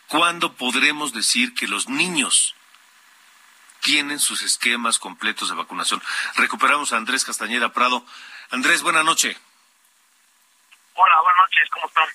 ¿Cuándo 0.06 0.54
podremos 0.54 1.12
decir 1.12 1.54
que 1.54 1.66
los 1.66 1.88
niños 1.88 2.54
tienen 3.80 4.18
sus 4.18 4.42
esquemas 4.42 4.98
completos 4.98 5.48
de 5.48 5.54
vacunación. 5.54 6.02
Recuperamos 6.36 6.92
a 6.92 6.96
Andrés 6.96 7.24
Castañeda 7.24 7.72
Prado. 7.72 8.04
Andrés, 8.50 8.82
buena 8.82 9.02
noche. 9.02 9.36
Hola, 10.94 11.14
buenas 11.20 11.38
noches, 11.42 11.70
¿cómo 11.70 11.86
están? 11.86 12.08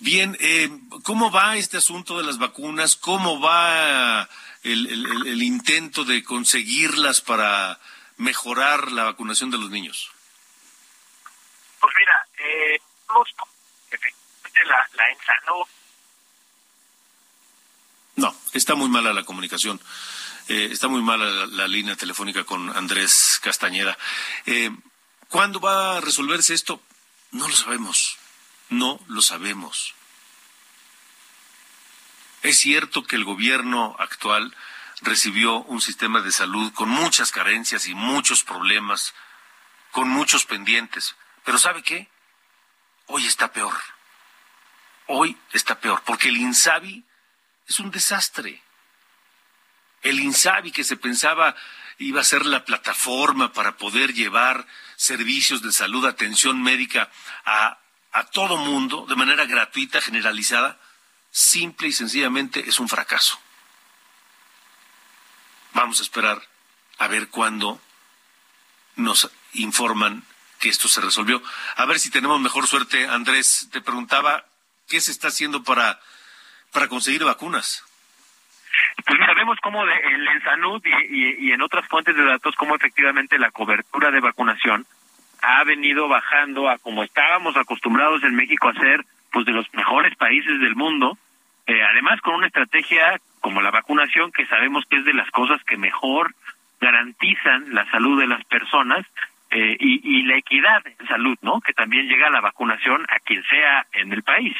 Bien, 0.00 0.34
eh, 0.40 0.70
¿cómo 1.02 1.30
va 1.30 1.56
este 1.56 1.76
asunto 1.76 2.16
de 2.16 2.24
las 2.24 2.38
vacunas? 2.38 2.96
¿Cómo 2.96 3.38
va 3.38 4.26
el, 4.62 5.42
intento 5.42 6.04
de 6.04 6.24
conseguirlas 6.24 7.20
para 7.20 7.78
mejorar 8.16 8.92
la 8.92 9.04
vacunación 9.04 9.50
de 9.50 9.58
los 9.58 9.68
niños? 9.68 10.10
Pues 11.80 11.94
mira, 11.98 12.26
eh, 12.38 12.80
efectivamente 13.90 14.64
la, 14.64 14.88
la 14.94 15.66
No, 18.16 18.34
está 18.54 18.74
muy 18.74 18.88
mala 18.88 19.12
la 19.12 19.24
comunicación. 19.24 19.78
Eh, 20.48 20.70
está 20.72 20.88
muy 20.88 21.02
mala 21.02 21.46
la, 21.46 21.68
línea 21.68 21.94
telefónica 21.94 22.44
con 22.44 22.74
Andrés 22.74 23.38
Castañeda. 23.42 23.98
Eh, 24.46 24.70
¿Cuándo 25.28 25.60
va 25.60 25.98
a 25.98 26.00
resolverse 26.00 26.54
esto? 26.54 26.82
No 27.32 27.46
lo 27.46 27.54
sabemos. 27.54 28.19
No 28.70 29.00
lo 29.08 29.20
sabemos. 29.20 29.94
Es 32.42 32.58
cierto 32.58 33.04
que 33.04 33.16
el 33.16 33.24
gobierno 33.24 33.94
actual 33.98 34.56
recibió 35.02 35.56
un 35.62 35.80
sistema 35.80 36.20
de 36.22 36.32
salud 36.32 36.72
con 36.72 36.88
muchas 36.88 37.32
carencias 37.32 37.86
y 37.86 37.94
muchos 37.94 38.44
problemas, 38.44 39.14
con 39.90 40.08
muchos 40.08 40.46
pendientes. 40.46 41.16
Pero 41.44 41.58
¿sabe 41.58 41.82
qué? 41.82 42.08
Hoy 43.06 43.26
está 43.26 43.52
peor. 43.52 43.76
Hoy 45.06 45.36
está 45.52 45.80
peor, 45.80 46.02
porque 46.06 46.28
el 46.28 46.36
INSABI 46.36 47.04
es 47.66 47.80
un 47.80 47.90
desastre. 47.90 48.62
El 50.02 50.20
INSABI 50.20 50.70
que 50.70 50.84
se 50.84 50.96
pensaba 50.96 51.56
iba 51.98 52.20
a 52.20 52.24
ser 52.24 52.46
la 52.46 52.64
plataforma 52.64 53.52
para 53.52 53.76
poder 53.76 54.14
llevar 54.14 54.66
servicios 54.96 55.62
de 55.62 55.72
salud, 55.72 56.06
atención 56.06 56.62
médica 56.62 57.10
a, 57.44 57.79
a 58.12 58.24
todo 58.24 58.56
mundo 58.56 59.06
de 59.08 59.16
manera 59.16 59.44
gratuita, 59.46 60.00
generalizada, 60.00 60.78
simple 61.30 61.88
y 61.88 61.92
sencillamente 61.92 62.68
es 62.68 62.80
un 62.80 62.88
fracaso. 62.88 63.38
Vamos 65.72 66.00
a 66.00 66.02
esperar 66.02 66.40
a 66.98 67.06
ver 67.06 67.28
cuándo 67.28 67.80
nos 68.96 69.30
informan 69.54 70.24
que 70.58 70.68
esto 70.68 70.88
se 70.88 71.00
resolvió. 71.00 71.42
A 71.76 71.86
ver 71.86 71.98
si 71.98 72.10
tenemos 72.10 72.40
mejor 72.40 72.66
suerte. 72.66 73.06
Andrés, 73.06 73.68
te 73.72 73.80
preguntaba, 73.80 74.44
¿qué 74.88 75.00
se 75.00 75.10
está 75.10 75.28
haciendo 75.28 75.62
para, 75.62 76.00
para 76.72 76.88
conseguir 76.88 77.24
vacunas? 77.24 77.84
Pues 79.06 79.18
mira, 79.18 79.34
vemos 79.34 79.58
cómo 79.62 79.84
de, 79.86 79.94
en 79.94 80.28
Ensanud 80.28 80.82
y, 80.84 81.48
y, 81.48 81.52
en 81.52 81.62
otras 81.62 81.86
fuentes 81.88 82.14
de 82.14 82.24
datos, 82.24 82.54
cómo 82.56 82.76
efectivamente 82.76 83.38
la 83.38 83.50
cobertura 83.50 84.10
de 84.10 84.20
vacunación 84.20 84.86
ha 85.42 85.64
venido 85.64 86.08
bajando 86.08 86.68
a 86.68 86.78
como 86.78 87.02
estábamos 87.02 87.56
acostumbrados 87.56 88.22
en 88.24 88.34
México 88.34 88.68
a 88.68 88.72
hacer 88.72 89.04
pues 89.32 89.46
de 89.46 89.52
los 89.52 89.72
mejores 89.74 90.14
países 90.16 90.60
del 90.60 90.74
mundo, 90.74 91.16
eh, 91.66 91.82
además 91.82 92.20
con 92.20 92.34
una 92.34 92.48
estrategia 92.48 93.20
como 93.40 93.62
la 93.62 93.70
vacunación 93.70 94.32
que 94.32 94.46
sabemos 94.46 94.84
que 94.86 94.98
es 94.98 95.04
de 95.04 95.14
las 95.14 95.30
cosas 95.30 95.62
que 95.64 95.76
mejor 95.76 96.34
garantizan 96.80 97.74
la 97.74 97.88
salud 97.90 98.20
de 98.20 98.26
las 98.26 98.44
personas 98.44 99.06
eh, 99.50 99.76
y, 99.78 100.18
y 100.18 100.22
la 100.22 100.36
equidad 100.36 100.82
en 100.86 101.06
salud, 101.06 101.36
¿no? 101.42 101.60
Que 101.60 101.72
también 101.72 102.06
llega 102.06 102.30
la 102.30 102.40
vacunación 102.40 103.06
a 103.08 103.18
quien 103.20 103.42
sea 103.44 103.86
en 103.92 104.12
el 104.12 104.22
país. 104.22 104.56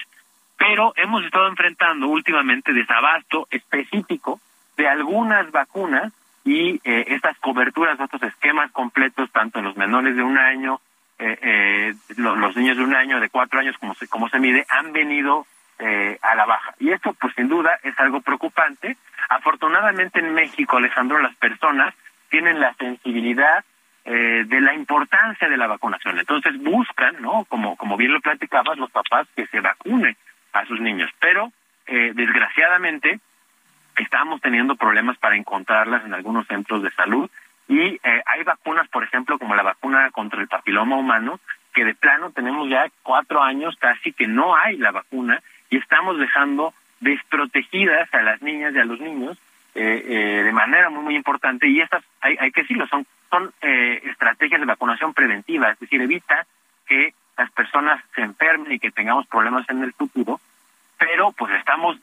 Pero 0.57 0.93
hemos 0.97 1.25
estado 1.25 1.49
enfrentando 1.49 2.09
últimamente 2.09 2.73
desabasto 2.73 3.49
específico 3.51 4.40
de 4.77 4.88
algunas 4.88 5.51
vacunas 5.51 6.12
y 6.44 6.81
eh, 6.85 7.05
estas 7.09 7.38
coberturas, 7.38 8.00
estos 8.00 8.22
esquemas 8.22 8.70
completos, 8.72 9.31
tanto 9.33 9.59
en 9.59 9.66
los 9.66 9.76
menores 9.76 10.16
de 10.16 10.22
un 10.22 10.38
año, 10.38 10.81
eh, 11.18 11.38
eh, 11.42 11.94
los, 12.16 12.57
niños 12.57 12.79
de 12.79 12.85
un 12.85 12.94
año, 12.94 13.20
de 13.20 13.29
cuatro 13.29 13.61
años, 13.61 13.76
como 13.79 13.94
se, 13.94 14.09
como 14.09 14.29
se 14.29 14.38
mide, 14.38 14.64
han 14.70 14.92
venido 14.92 15.46
eh, 15.79 16.18
a 16.22 16.35
la 16.35 16.46
baja. 16.46 16.74
Y 16.79 16.90
esto, 16.90 17.14
pues 17.14 17.35
sin 17.35 17.48
duda, 17.48 17.79
es 17.83 17.98
algo 17.98 18.20
preocupante. 18.20 18.96
Afortunadamente 19.29 20.20
en 20.20 20.35
México, 20.35 20.76
Alejandro, 20.76 21.18
las 21.18 21.35
personas 21.37 21.94
tienen 22.29 22.61
la 22.61 22.74
sensibilidad 22.74 23.64
eh, 24.05 24.44
de 24.46 24.61
la 24.61 24.74
importancia 24.74 25.48
de 25.48 25.57
la 25.57 25.66
vacunación. 25.66 26.18
Entonces 26.18 26.59
buscan, 26.59 27.20
¿no? 27.20 27.44
Como, 27.46 27.76
como 27.76 27.96
bien 27.96 28.12
lo 28.12 28.20
platicabas, 28.20 28.79
los 28.79 28.90
papás 28.90 29.26
que 29.37 29.46
se 29.46 29.61
vacunen 29.61 30.16
a 30.53 30.66
sus 30.66 30.81
niños. 30.81 31.11
Pero, 31.18 31.53
eh, 31.87 32.12
desgraciadamente, 32.14 33.20
estamos 33.96 34.40
teniendo 34.40 34.76
problemas 34.76 35.18
para 35.18 35.37
encontrarlas 35.37 36.05
en 36.05 36.14
algunos 36.14 36.46
centros 36.46 36.83
de 36.83 36.90
salud. 36.92 37.31
Y 37.68 37.81
eh, 37.81 38.22
hay 38.26 38.42
vacunas, 38.44 38.88
por 38.88 39.05
ejemplo, 39.05 39.38
como 39.38 39.55
la 39.55 39.62
vacuna 39.62 40.11
contra 40.11 40.40
el 40.40 40.48
papiloma 40.48 40.96
humano, 40.96 41.40
que 41.72 41.85
de 41.85 41.94
plano 41.94 42.31
tenemos 42.31 42.68
ya 42.68 42.87
cuatro 43.03 43.42
años 43.42 43.76
casi 43.79 44.12
que 44.12 44.26
no 44.26 44.57
hay 44.57 44.76
la 44.76 44.90
vacuna 44.90 45.42
y 45.68 45.76
estamos 45.76 46.18
dejando 46.18 46.74
desprotegidas 47.00 48.12
a 48.12 48.22
las 48.22 48.42
niñas 48.42 48.74
y 48.74 48.79
a 48.79 48.85
los 48.85 49.00
niños 49.00 49.38
eh, 49.74 50.05
eh, 50.05 50.42
de 50.42 50.53
manera 50.53 50.90
muy 50.90 51.03
muy 51.03 51.16
importante. 51.16 51.68
Y 51.68 51.81
estas 51.81 52.03
hay, 52.20 52.37
hay 52.40 52.50
que 52.50 52.62
decirlo 52.62 52.87
son 52.88 53.07
son 53.31 53.53
eh, 53.62 54.03
estrategias 54.05 54.61
de 54.61 54.66
vacunación 54.66 55.14
preventiva. 55.14 55.70
Es 55.70 55.79
decir 55.79 56.00
evita 56.00 56.46
que 56.87 57.14
las 57.37 57.50
personas 57.53 58.03
se 58.14 58.22
enfermen 58.22 58.72
y 58.72 58.79
que 58.79 58.90
tengamos 58.90 59.26
problemas 59.26 59.68
en 59.70 59.83
el 59.83 59.92
futuro 59.92 60.40
pero 61.00 61.32
pues 61.32 61.52
estamos 61.54 61.96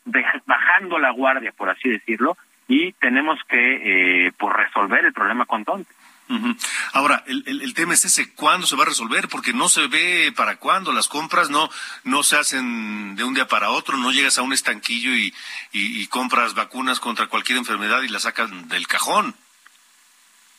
bajando 0.45 0.97
la 0.97 1.12
guardia 1.12 1.53
por 1.53 1.69
así 1.69 1.88
decirlo 1.88 2.36
y 2.67 2.91
tenemos 2.93 3.39
que 3.47 4.25
eh, 4.25 4.31
pues 4.38 4.53
resolver 4.53 5.05
el 5.05 5.13
problema 5.13 5.45
cuanto 5.45 5.75
antes 5.75 5.95
Ahora, 6.91 7.23
el, 7.27 7.43
el, 7.47 7.62
el, 7.62 7.73
tema 7.73 7.93
es 7.93 8.03
ese, 8.03 8.33
¿cuándo 8.33 8.67
se 8.67 8.75
va 8.75 8.83
a 8.83 8.88
resolver? 8.88 9.29
Porque 9.29 9.53
no 9.53 9.69
se 9.69 9.88
ve 9.88 10.33
para 10.36 10.57
cuándo, 10.57 10.91
las 10.91 11.07
compras 11.07 11.49
no, 11.49 11.69
no 12.03 12.21
se 12.21 12.36
hacen 12.36 13.15
de 13.15 13.23
un 13.23 13.33
día 13.33 13.47
para 13.47 13.69
otro, 13.69 13.95
no 13.95 14.12
llegas 14.12 14.38
a 14.38 14.41
un 14.41 14.51
estanquillo 14.51 15.12
y, 15.12 15.33
y, 15.71 16.01
y 16.01 16.07
compras 16.07 16.53
vacunas 16.53 16.99
contra 16.99 17.27
cualquier 17.27 17.57
enfermedad 17.60 18.01
y 18.01 18.10
las 18.10 18.23
sacan 18.23 18.67
del 18.67 18.88
cajón. 18.88 19.36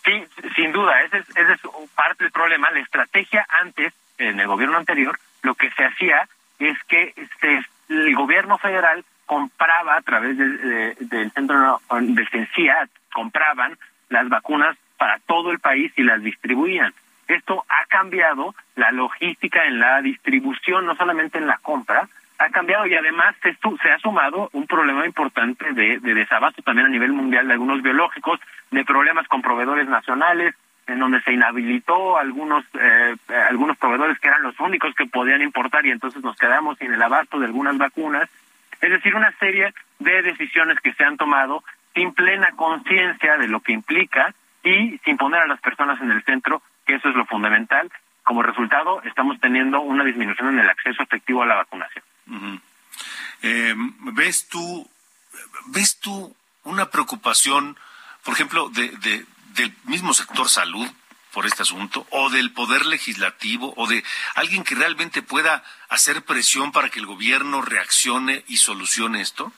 Sí, 0.07 0.25
sin 0.57 0.73
duda, 0.73 1.03
ese 1.03 1.19
es, 1.19 1.29
ese 1.37 1.53
es 1.53 1.61
parte 1.95 2.25
del 2.25 2.33
problema. 2.33 2.71
La 2.71 2.81
estrategia 2.81 3.47
antes, 3.61 3.93
en 4.17 4.41
el 4.41 4.47
gobierno 4.47 4.79
anterior, 4.79 5.21
lo 5.43 5.55
que 5.55 5.71
se 5.73 5.85
hacía 5.85 6.27
es 6.59 6.79
que 6.89 7.13
este, 7.15 7.67
el 7.89 8.15
gobierno 8.15 8.59
federal 8.59 9.05
compraba 9.27 9.97
a 9.97 10.03
través 10.03 10.37
de, 10.37 10.49
de, 10.49 10.97
del 11.01 11.31
centro 11.33 11.81
del 11.91 12.29
CENCIA, 12.29 12.89
compraban 13.13 13.77
las 14.09 14.29
vacunas 14.29 14.77
para 14.97 15.19
todo 15.21 15.51
el 15.51 15.59
país 15.59 15.93
y 15.97 16.03
las 16.03 16.23
distribuían. 16.23 16.93
Esto 17.29 17.65
ha 17.69 17.87
cambiado 17.87 18.55
la 18.75 18.91
logística 18.91 19.67
en 19.67 19.79
la 19.79 20.01
distribución, 20.01 20.87
no 20.87 20.97
solamente 20.97 21.39
en 21.39 21.47
la 21.47 21.59
compra, 21.59 22.09
ha 22.39 22.51
cambiado 22.51 22.87
y 22.87 22.95
además 22.95 23.35
se, 23.43 23.57
se 23.83 23.91
ha 23.91 23.99
sumado 23.99 24.49
un 24.53 24.67
problema 24.67 25.05
importante 25.05 25.73
de, 25.73 25.99
de, 25.99 26.15
desabasto 26.15 26.63
también 26.63 26.87
a 26.87 26.91
nivel 26.91 27.13
mundial 27.13 27.47
de 27.47 27.53
algunos 27.53 27.83
biológicos, 27.83 28.41
de 28.71 28.85
problemas 28.85 29.27
con 29.29 29.43
proveedores 29.43 29.89
nacionales, 29.89 30.55
en 30.89 30.99
donde 30.99 31.21
se 31.23 31.33
inhabilitó 31.33 32.19
algunos 32.19 32.65
eh, 32.75 33.15
algunos 33.49 33.77
proveedores 33.77 34.19
que 34.19 34.29
eran 34.29 34.43
los 34.43 34.59
únicos 34.59 34.95
que 34.95 35.07
podían 35.07 35.43
importar 35.43 35.85
y 35.87 35.91
entonces 35.91 36.23
nos 36.23 36.37
quedamos 36.37 36.79
sin 36.79 36.93
el 36.93 37.03
abasto 37.03 37.39
de 37.39 37.47
algunas 37.47 37.77
vacunas. 37.77 38.29
Es 38.81 38.91
decir, 38.91 39.15
una 39.15 39.33
serie 39.39 39.75
de 39.99 40.23
decisiones 40.23 40.79
que 40.81 40.95
se 40.95 41.05
han 41.05 41.17
tomado 41.17 41.63
sin 41.95 42.15
plena 42.15 42.53
conciencia 42.53 43.37
de 43.37 43.49
lo 43.49 43.61
que 43.61 43.73
implica 43.73 44.35
y 44.63 44.99
sin 45.05 45.17
poner 45.17 45.43
a 45.43 45.47
las 45.47 45.61
personas 45.61 46.01
en 46.01 46.11
el 46.11 46.23
centro, 46.25 46.63
que 46.87 46.95
eso 46.95 47.09
es 47.09 47.15
lo 47.15 47.27
fundamental. 47.27 47.91
Como 48.23 48.43
resultado, 48.43 49.03
estamos 49.03 49.41
teniendo 49.41 49.81
una 49.81 50.05
disminución 50.05 50.49
en 50.51 50.61
el 50.61 50.69
acceso 50.69 51.03
efectivo 51.03 51.43
a 51.43 51.47
la 51.47 51.57
vacunación. 51.57 52.05
Eh, 53.43 53.75
¿Ves 54.13 54.49
tú, 54.49 54.89
ves 55.67 55.99
tú 56.01 56.35
una 56.65 56.91
preocupación, 56.91 57.77
por 58.25 58.35
ejemplo, 58.35 58.69
de, 58.71 59.25
del 59.55 59.75
mismo 59.85 60.15
sector 60.15 60.49
salud 60.49 60.89
por 61.33 61.47
este 61.47 61.63
asunto, 61.63 62.07
o 62.11 62.31
del 62.31 62.53
poder 62.53 62.87
legislativo, 62.87 63.75
o 63.77 63.87
de 63.87 64.03
alguien 64.35 64.65
que 64.65 64.75
realmente 64.75 65.23
pueda 65.23 65.63
hacer 65.89 66.23
presión 66.23 66.73
para 66.73 66.89
que 66.89 67.01
el 67.01 67.07
gobierno 67.07 67.61
reaccione 67.61 68.45
y 68.49 68.57
solucione 68.57 69.21
esto? 69.21 69.53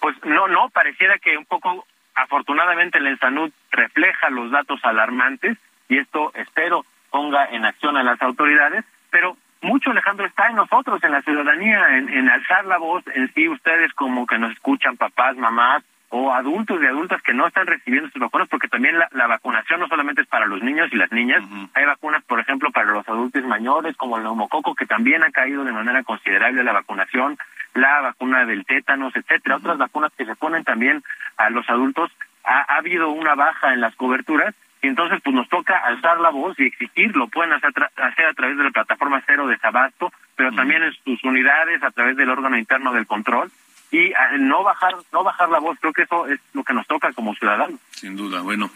Pues 0.00 0.16
no, 0.24 0.48
no, 0.48 0.68
pareciera 0.70 1.18
que 1.18 1.36
un 1.36 1.46
poco 1.46 1.86
Afortunadamente, 2.14 2.98
el 2.98 3.06
Ensanud 3.06 3.50
refleja 3.70 4.30
los 4.30 4.50
datos 4.50 4.80
alarmantes 4.84 5.56
y 5.88 5.98
esto 5.98 6.32
espero 6.34 6.84
ponga 7.10 7.46
en 7.46 7.64
acción 7.64 7.96
a 7.96 8.02
las 8.02 8.20
autoridades, 8.22 8.84
pero 9.10 9.36
mucho, 9.62 9.90
Alejandro, 9.90 10.26
está 10.26 10.48
en 10.48 10.56
nosotros, 10.56 11.02
en 11.02 11.12
la 11.12 11.22
ciudadanía, 11.22 11.96
en, 11.96 12.08
en 12.08 12.28
alzar 12.28 12.64
la 12.66 12.78
voz, 12.78 13.04
en 13.14 13.32
sí 13.34 13.48
ustedes 13.48 13.92
como 13.94 14.26
que 14.26 14.38
nos 14.38 14.52
escuchan, 14.52 14.96
papás, 14.96 15.36
mamás, 15.36 15.82
o 16.10 16.32
adultos 16.32 16.78
y 16.82 16.86
adultas 16.86 17.22
que 17.22 17.32
no 17.32 17.46
están 17.46 17.66
recibiendo 17.66 18.10
sus 18.10 18.20
vacunas, 18.20 18.48
porque 18.48 18.68
también 18.68 18.98
la, 18.98 19.08
la 19.12 19.26
vacunación 19.28 19.80
no 19.80 19.86
solamente 19.88 20.22
es 20.22 20.28
para 20.28 20.46
los 20.46 20.60
niños 20.60 20.88
y 20.92 20.96
las 20.96 21.10
niñas, 21.12 21.42
uh 21.44 21.46
-huh. 21.46 21.68
hay 21.74 21.84
vacunas, 21.86 22.22
por 22.24 22.40
ejemplo, 22.40 22.70
para 22.72 22.90
los 22.90 23.08
adultos 23.08 23.44
mayores, 23.44 23.96
como 23.96 24.16
el 24.16 24.24
neumococo, 24.24 24.74
que 24.74 24.86
también 24.86 25.22
ha 25.22 25.30
caído 25.30 25.64
de 25.64 25.72
manera 25.72 26.02
considerable 26.02 26.64
la 26.64 26.72
vacunación, 26.72 27.38
la 27.74 28.00
vacuna 28.00 28.44
del 28.44 28.64
tétanos, 28.66 29.14
etcétera, 29.14 29.54
uh 29.54 29.58
-huh. 29.58 29.62
otras 29.62 29.78
vacunas 29.78 30.12
que 30.16 30.26
se 30.26 30.34
ponen 30.34 30.64
también 30.64 31.02
a 31.36 31.48
los 31.50 31.68
adultos, 31.70 32.10
ha, 32.44 32.58
ha 32.72 32.76
habido 32.78 33.10
una 33.10 33.34
baja 33.36 33.72
en 33.72 33.80
las 33.80 33.94
coberturas, 33.94 34.52
y 34.82 34.88
entonces 34.88 35.20
pues 35.22 35.36
nos 35.36 35.48
toca 35.48 35.76
alzar 35.76 36.18
la 36.20 36.30
voz 36.30 36.58
y 36.58 36.66
exigir, 36.66 37.14
lo 37.14 37.28
pueden 37.28 37.52
hacer, 37.52 37.70
hacer 37.96 38.26
a 38.26 38.32
través 38.34 38.56
de 38.56 38.64
la 38.64 38.70
plataforma 38.70 39.22
Cero 39.26 39.46
Desabasto, 39.46 40.10
pero 40.34 40.48
uh 40.48 40.52
-huh. 40.52 40.56
también 40.56 40.82
en 40.82 40.92
sus 41.04 41.22
unidades, 41.22 41.82
a 41.84 41.90
través 41.92 42.16
del 42.16 42.30
órgano 42.30 42.56
interno 42.56 42.92
del 42.92 43.06
control, 43.06 43.50
y 43.90 44.12
no 44.38 44.62
bajar 44.62 44.96
no 45.12 45.24
bajar 45.24 45.48
la 45.48 45.58
voz 45.58 45.78
creo 45.80 45.92
que 45.92 46.02
eso 46.02 46.26
es 46.26 46.40
lo 46.52 46.62
que 46.62 46.72
nos 46.72 46.86
toca 46.86 47.12
como 47.12 47.34
ciudadanos 47.34 47.80
sin 47.92 48.16
duda 48.16 48.40
bueno 48.40 48.70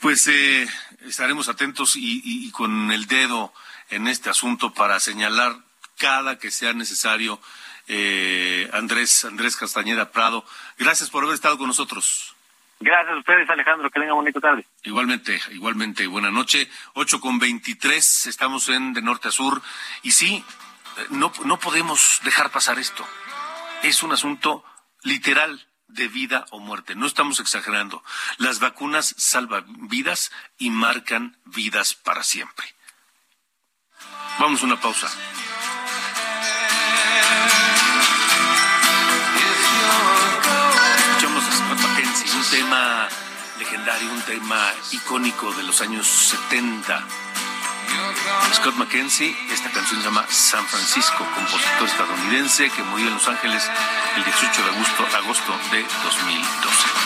pues 0.00 0.26
eh, 0.28 0.66
estaremos 1.06 1.48
atentos 1.48 1.96
y, 1.96 2.20
y, 2.24 2.46
y, 2.46 2.50
con 2.50 2.90
el 2.90 3.06
dedo 3.06 3.52
en 3.90 4.06
este 4.06 4.30
asunto 4.30 4.72
para 4.72 5.00
señalar 5.00 5.56
cada 5.98 6.38
que 6.38 6.50
sea 6.50 6.72
necesario 6.72 7.40
eh, 7.88 8.70
Andrés 8.72 9.24
Andrés 9.24 9.56
Castañeda 9.56 10.10
Prado 10.12 10.44
gracias 10.78 11.10
por 11.10 11.24
haber 11.24 11.34
estado 11.34 11.58
con 11.58 11.68
nosotros 11.68 12.30
Gracias 12.80 13.14
a 13.14 13.18
ustedes, 13.18 13.48
Alejandro. 13.48 13.88
Que 13.88 14.00
tengan 14.00 14.16
bonita 14.16 14.40
tarde. 14.40 14.66
Igualmente, 14.82 15.40
igualmente. 15.52 16.06
Buena 16.06 16.30
noche. 16.30 16.68
8 16.94 17.18
con 17.18 17.38
23. 17.38 18.26
Estamos 18.26 18.68
en 18.68 18.92
de 18.92 19.00
norte 19.00 19.28
a 19.28 19.30
sur. 19.30 19.62
Y 20.02 20.10
sí, 20.10 20.44
no, 21.08 21.32
no 21.46 21.58
podemos 21.58 22.20
dejar 22.24 22.50
pasar 22.50 22.78
esto 22.78 23.06
es 23.84 24.02
un 24.02 24.12
asunto 24.12 24.64
literal 25.02 25.68
de 25.88 26.08
vida 26.08 26.46
o 26.50 26.58
muerte. 26.58 26.94
No 26.94 27.06
estamos 27.06 27.38
exagerando. 27.38 28.02
Las 28.38 28.58
vacunas 28.58 29.14
salvan 29.18 29.88
vidas 29.88 30.32
y 30.58 30.70
marcan 30.70 31.36
vidas 31.44 31.94
para 31.94 32.22
siempre. 32.22 32.66
Vamos 34.38 34.62
a 34.62 34.66
una 34.66 34.80
pausa. 34.80 35.08
Escuchamos 41.10 41.44
a 41.44 42.36
un 42.36 42.50
tema 42.50 43.08
legendario, 43.58 44.10
un 44.10 44.22
tema 44.22 44.72
icónico 44.92 45.52
de 45.52 45.62
los 45.62 45.80
años 45.82 46.06
70. 46.06 47.23
Scott 48.52 48.76
McKenzie, 48.76 49.34
esta 49.50 49.70
canción 49.70 50.00
se 50.00 50.06
llama 50.06 50.24
San 50.28 50.64
Francisco, 50.66 51.26
compositor 51.34 51.88
estadounidense 51.88 52.70
que 52.70 52.82
murió 52.82 53.08
en 53.08 53.14
Los 53.14 53.28
Ángeles 53.28 53.70
el 54.16 54.24
18 54.24 54.62
de 54.62 54.70
agosto, 54.70 55.06
agosto 55.16 55.52
de 55.70 55.82
2012. 55.82 57.04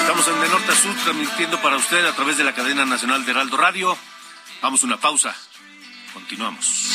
Estamos 0.00 0.28
en 0.28 0.40
De 0.40 0.48
Norte 0.48 0.72
a 0.72 0.74
Sur 0.74 0.94
transmitiendo 1.02 1.60
para 1.60 1.76
usted 1.76 2.04
a 2.04 2.12
través 2.12 2.36
de 2.36 2.44
la 2.44 2.54
cadena 2.54 2.84
nacional 2.84 3.24
de 3.24 3.30
Heraldo 3.32 3.56
Radio. 3.56 3.96
Vamos 4.62 4.82
a 4.82 4.86
una 4.86 4.96
pausa. 4.98 5.34
Continuamos. 6.14 6.94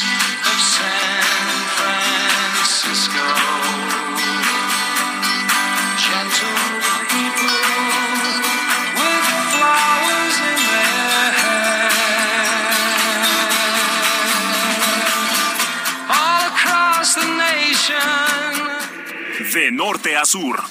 De 19.53 19.71
norte 19.71 20.15
a 20.15 20.25
sur. 20.25 20.63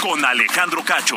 Con 0.00 0.24
Alejandro 0.24 0.82
Cacho. 0.82 1.16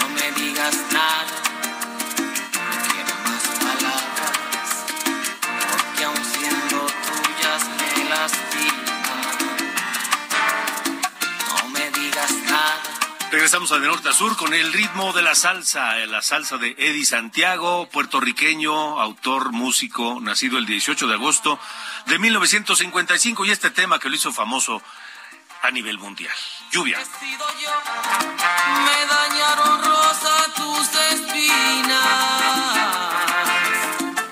No 0.00 0.08
me 0.08 0.32
digas 0.32 0.74
nada. 0.92 1.46
Regresamos 13.30 13.70
a 13.70 13.78
De 13.78 13.86
Norte 13.86 14.08
a 14.08 14.12
Sur 14.12 14.36
con 14.36 14.52
el 14.52 14.72
ritmo 14.72 15.12
de 15.12 15.22
la 15.22 15.36
salsa, 15.36 16.00
eh, 16.00 16.08
la 16.08 16.22
salsa 16.22 16.58
de 16.58 16.74
Eddie 16.76 17.04
Santiago, 17.04 17.88
puertorriqueño, 17.88 19.00
autor, 19.00 19.52
músico, 19.52 20.18
nacido 20.20 20.58
el 20.58 20.66
18 20.66 21.06
de 21.06 21.14
agosto 21.14 21.60
de 22.06 22.18
1955 22.18 23.44
y 23.44 23.50
este 23.50 23.70
tema 23.70 24.00
que 24.00 24.08
lo 24.08 24.16
hizo 24.16 24.32
famoso 24.32 24.82
a 25.66 25.70
nivel 25.72 25.98
mundial. 25.98 26.34
Lluvia. 26.70 26.98
sido 27.18 27.46
yo. 27.60 27.70
Me 28.86 28.98
dañaron 29.14 29.82
rosa 29.82 30.34
tus 30.54 30.88
espinas. 31.12 32.02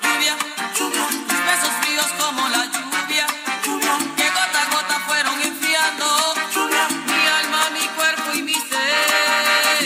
Lluvia, 0.02 0.36
lluvia, 0.78 1.06
besos 1.48 1.74
fríos 1.82 2.06
como 2.20 2.48
la 2.50 2.64
lluvia. 2.66 3.26
Lluvia, 3.64 3.98
que 4.16 4.30
gota 4.30 4.62
a 4.62 4.70
gota 4.74 5.00
fueron 5.08 5.40
enfriando. 5.42 6.34
Lluvia, 6.54 6.88
mi 7.06 7.26
alma, 7.26 7.70
mi 7.70 7.86
cuerpo 7.96 8.32
y 8.34 8.42
mi 8.42 8.54
ser. 8.54 9.80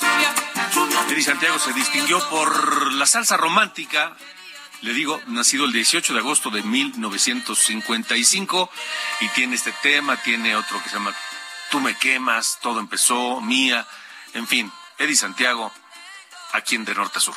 Lluvia, 0.00 0.34
lluvia. 0.72 1.00
Eddie 1.10 1.24
Santiago 1.24 1.58
se 1.58 1.72
distinguió 1.72 2.20
por 2.30 2.92
la 2.92 3.06
salsa 3.06 3.36
romántica. 3.36 4.12
Le 4.84 4.92
digo, 4.92 5.18
nacido 5.28 5.64
el 5.64 5.72
18 5.72 6.12
de 6.12 6.18
agosto 6.18 6.50
de 6.50 6.62
1955 6.62 8.70
y 9.22 9.28
tiene 9.28 9.54
este 9.54 9.72
tema, 9.82 10.18
tiene 10.18 10.54
otro 10.56 10.82
que 10.82 10.90
se 10.90 10.96
llama 10.96 11.14
Tú 11.70 11.80
me 11.80 11.96
quemas, 11.96 12.58
todo 12.60 12.80
empezó, 12.80 13.40
mía, 13.40 13.86
en 14.34 14.46
fin, 14.46 14.70
Eddie 14.98 15.16
Santiago, 15.16 15.72
aquí 16.52 16.74
en 16.74 16.84
De 16.84 16.94
Norte 16.94 17.16
a 17.16 17.20
Sur. 17.22 17.34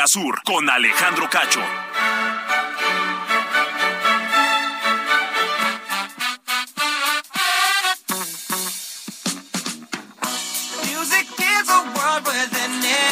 A 0.00 0.06
sur. 0.06 0.42
Con 0.44 0.68
Alejandro 0.68 1.28
Cacho. 1.28 1.60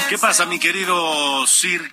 ¿Qué 0.08 0.16
pasa, 0.16 0.46
mi 0.46 0.58
querido 0.58 1.46
Sir 1.46 1.92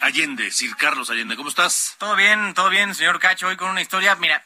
Allende, 0.00 0.50
Sir 0.50 0.74
Carlos 0.76 1.10
Allende? 1.10 1.36
¿Cómo 1.36 1.50
estás? 1.50 1.96
Todo 1.98 2.16
bien, 2.16 2.54
todo 2.54 2.70
bien, 2.70 2.94
señor 2.94 3.20
Cacho. 3.20 3.48
Hoy 3.48 3.56
con 3.56 3.68
una 3.68 3.82
historia, 3.82 4.14
mira, 4.16 4.42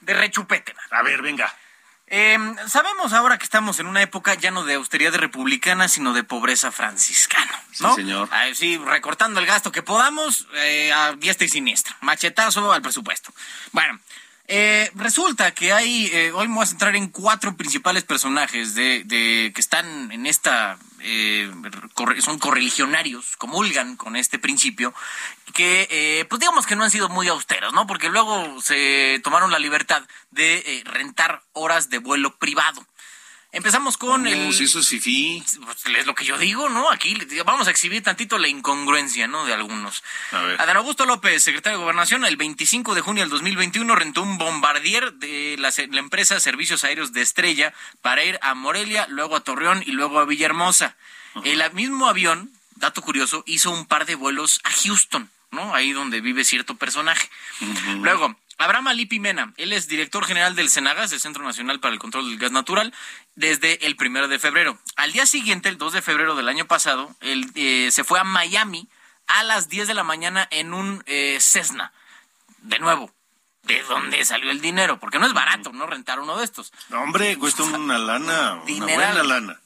de 0.00 0.14
rechupete. 0.14 0.72
man. 0.74 1.00
A 1.00 1.02
ver, 1.02 1.22
venga. 1.22 1.52
Eh, 2.12 2.36
sabemos 2.66 3.12
ahora 3.12 3.38
que 3.38 3.44
estamos 3.44 3.78
en 3.78 3.86
una 3.86 4.02
época 4.02 4.34
ya 4.34 4.50
no 4.50 4.64
de 4.64 4.74
austeridad 4.74 5.14
republicana, 5.14 5.86
sino 5.86 6.12
de 6.12 6.24
pobreza 6.24 6.72
franciscana, 6.72 7.62
¿no? 7.78 7.94
Sí, 7.94 8.02
señor. 8.02 8.28
Ah, 8.32 8.46
sí, 8.52 8.78
recortando 8.78 9.38
el 9.38 9.46
gasto 9.46 9.70
que 9.70 9.82
podamos 9.82 10.48
eh, 10.54 10.92
a 10.92 11.12
diestra 11.12 11.46
y 11.46 11.48
siniestra. 11.48 11.96
Machetazo 12.00 12.72
al 12.72 12.82
presupuesto. 12.82 13.32
Bueno, 13.70 14.00
eh, 14.50 14.90
resulta 14.96 15.52
que 15.52 15.72
hay, 15.72 16.06
eh, 16.12 16.32
hoy 16.32 16.48
me 16.48 16.56
voy 16.56 16.64
a 16.64 16.66
centrar 16.66 16.96
en 16.96 17.08
cuatro 17.08 17.56
principales 17.56 18.02
personajes 18.02 18.74
de, 18.74 19.04
de 19.04 19.52
que 19.54 19.60
están 19.60 20.10
en 20.10 20.26
esta, 20.26 20.76
eh, 21.02 21.50
son 22.18 22.38
correligionarios, 22.38 23.36
comulgan 23.36 23.96
con 23.96 24.16
este 24.16 24.38
principio, 24.38 24.92
que 25.54 25.88
eh, 25.90 26.24
pues 26.28 26.40
digamos 26.40 26.66
que 26.66 26.76
no 26.76 26.84
han 26.84 26.90
sido 26.90 27.08
muy 27.08 27.28
austeros, 27.28 27.72
¿no? 27.72 27.86
Porque 27.86 28.08
luego 28.08 28.60
se 28.60 29.20
tomaron 29.22 29.50
la 29.50 29.58
libertad 29.58 30.02
de 30.30 30.58
eh, 30.58 30.82
rentar 30.84 31.42
horas 31.52 31.88
de 31.88 31.98
vuelo 31.98 32.36
privado. 32.36 32.84
Empezamos 33.52 33.96
con 33.96 34.26
el... 34.28 34.46
No, 34.46 34.52
si 34.52 34.64
eso 34.64 34.78
es 34.78 34.88
fifí. 34.88 35.42
Pues, 35.64 35.84
es 35.98 36.06
lo 36.06 36.14
que 36.14 36.24
yo 36.24 36.38
digo, 36.38 36.68
¿no? 36.68 36.90
Aquí 36.90 37.16
vamos 37.44 37.66
a 37.66 37.70
exhibir 37.70 38.02
tantito 38.02 38.38
la 38.38 38.46
incongruencia, 38.46 39.26
¿no? 39.26 39.44
De 39.44 39.52
algunos. 39.52 40.04
A 40.30 40.42
ver. 40.42 40.60
Adán 40.60 40.76
Augusto 40.76 41.04
López, 41.04 41.42
secretario 41.42 41.78
de 41.78 41.82
Gobernación, 41.82 42.24
el 42.24 42.36
25 42.36 42.94
de 42.94 43.00
junio 43.00 43.24
del 43.24 43.30
2021 43.30 43.96
rentó 43.96 44.22
un 44.22 44.38
bombardier 44.38 45.14
de 45.14 45.56
la 45.58 45.98
empresa 45.98 46.38
Servicios 46.38 46.84
Aéreos 46.84 47.12
de 47.12 47.22
Estrella 47.22 47.74
para 48.02 48.24
ir 48.24 48.38
a 48.42 48.54
Morelia, 48.54 49.06
luego 49.08 49.34
a 49.34 49.40
Torreón 49.40 49.82
y 49.84 49.92
luego 49.92 50.20
a 50.20 50.24
Villahermosa. 50.24 50.96
El 51.44 51.62
mismo 51.72 52.08
avión, 52.08 52.52
dato 52.76 53.02
curioso, 53.02 53.42
hizo 53.46 53.70
un 53.70 53.86
par 53.86 54.06
de 54.06 54.14
vuelos 54.14 54.60
a 54.64 54.70
Houston, 54.70 55.28
¿no? 55.50 55.74
Ahí 55.74 55.92
donde 55.92 56.20
vive 56.20 56.44
cierto 56.44 56.76
personaje. 56.76 57.28
Luego, 58.00 58.36
Abraham 58.60 58.88
Ali 58.88 59.06
Pimena, 59.06 59.52
él 59.56 59.72
es 59.72 59.88
director 59.88 60.24
general 60.26 60.54
del 60.54 60.68
Senagas, 60.70 61.10
del 61.10 61.20
Centro 61.20 61.42
Nacional 61.44 61.80
para 61.80 61.94
el 61.94 61.98
Control 61.98 62.28
del 62.28 62.38
Gas 62.38 62.52
Natural, 62.52 62.92
desde 63.34 63.86
el 63.86 63.96
primero 63.96 64.28
de 64.28 64.38
febrero. 64.38 64.78
Al 64.96 65.12
día 65.12 65.24
siguiente, 65.26 65.68
el 65.68 65.78
2 65.78 65.94
de 65.94 66.02
febrero 66.02 66.34
del 66.34 66.48
año 66.48 66.66
pasado, 66.66 67.14
él 67.20 67.50
eh, 67.54 67.88
se 67.90 68.04
fue 68.04 68.20
a 68.20 68.24
Miami 68.24 68.88
a 69.26 69.42
las 69.44 69.68
10 69.68 69.88
de 69.88 69.94
la 69.94 70.04
mañana 70.04 70.46
en 70.50 70.74
un 70.74 71.02
eh, 71.06 71.38
Cessna. 71.40 71.92
De 72.62 72.78
nuevo, 72.78 73.10
¿de 73.62 73.82
dónde 73.84 74.24
salió 74.24 74.50
el 74.50 74.60
dinero? 74.60 75.00
Porque 75.00 75.18
no 75.18 75.26
es 75.26 75.32
barato, 75.32 75.72
¿no? 75.72 75.86
Rentar 75.86 76.20
uno 76.20 76.36
de 76.36 76.44
estos. 76.44 76.72
No, 76.90 77.00
hombre, 77.02 77.38
cuesta 77.38 77.62
una 77.62 77.96
lana, 77.98 78.54
una 78.56 78.64
Dineral. 78.66 78.94
buena 79.14 79.22
lana. 79.22 79.60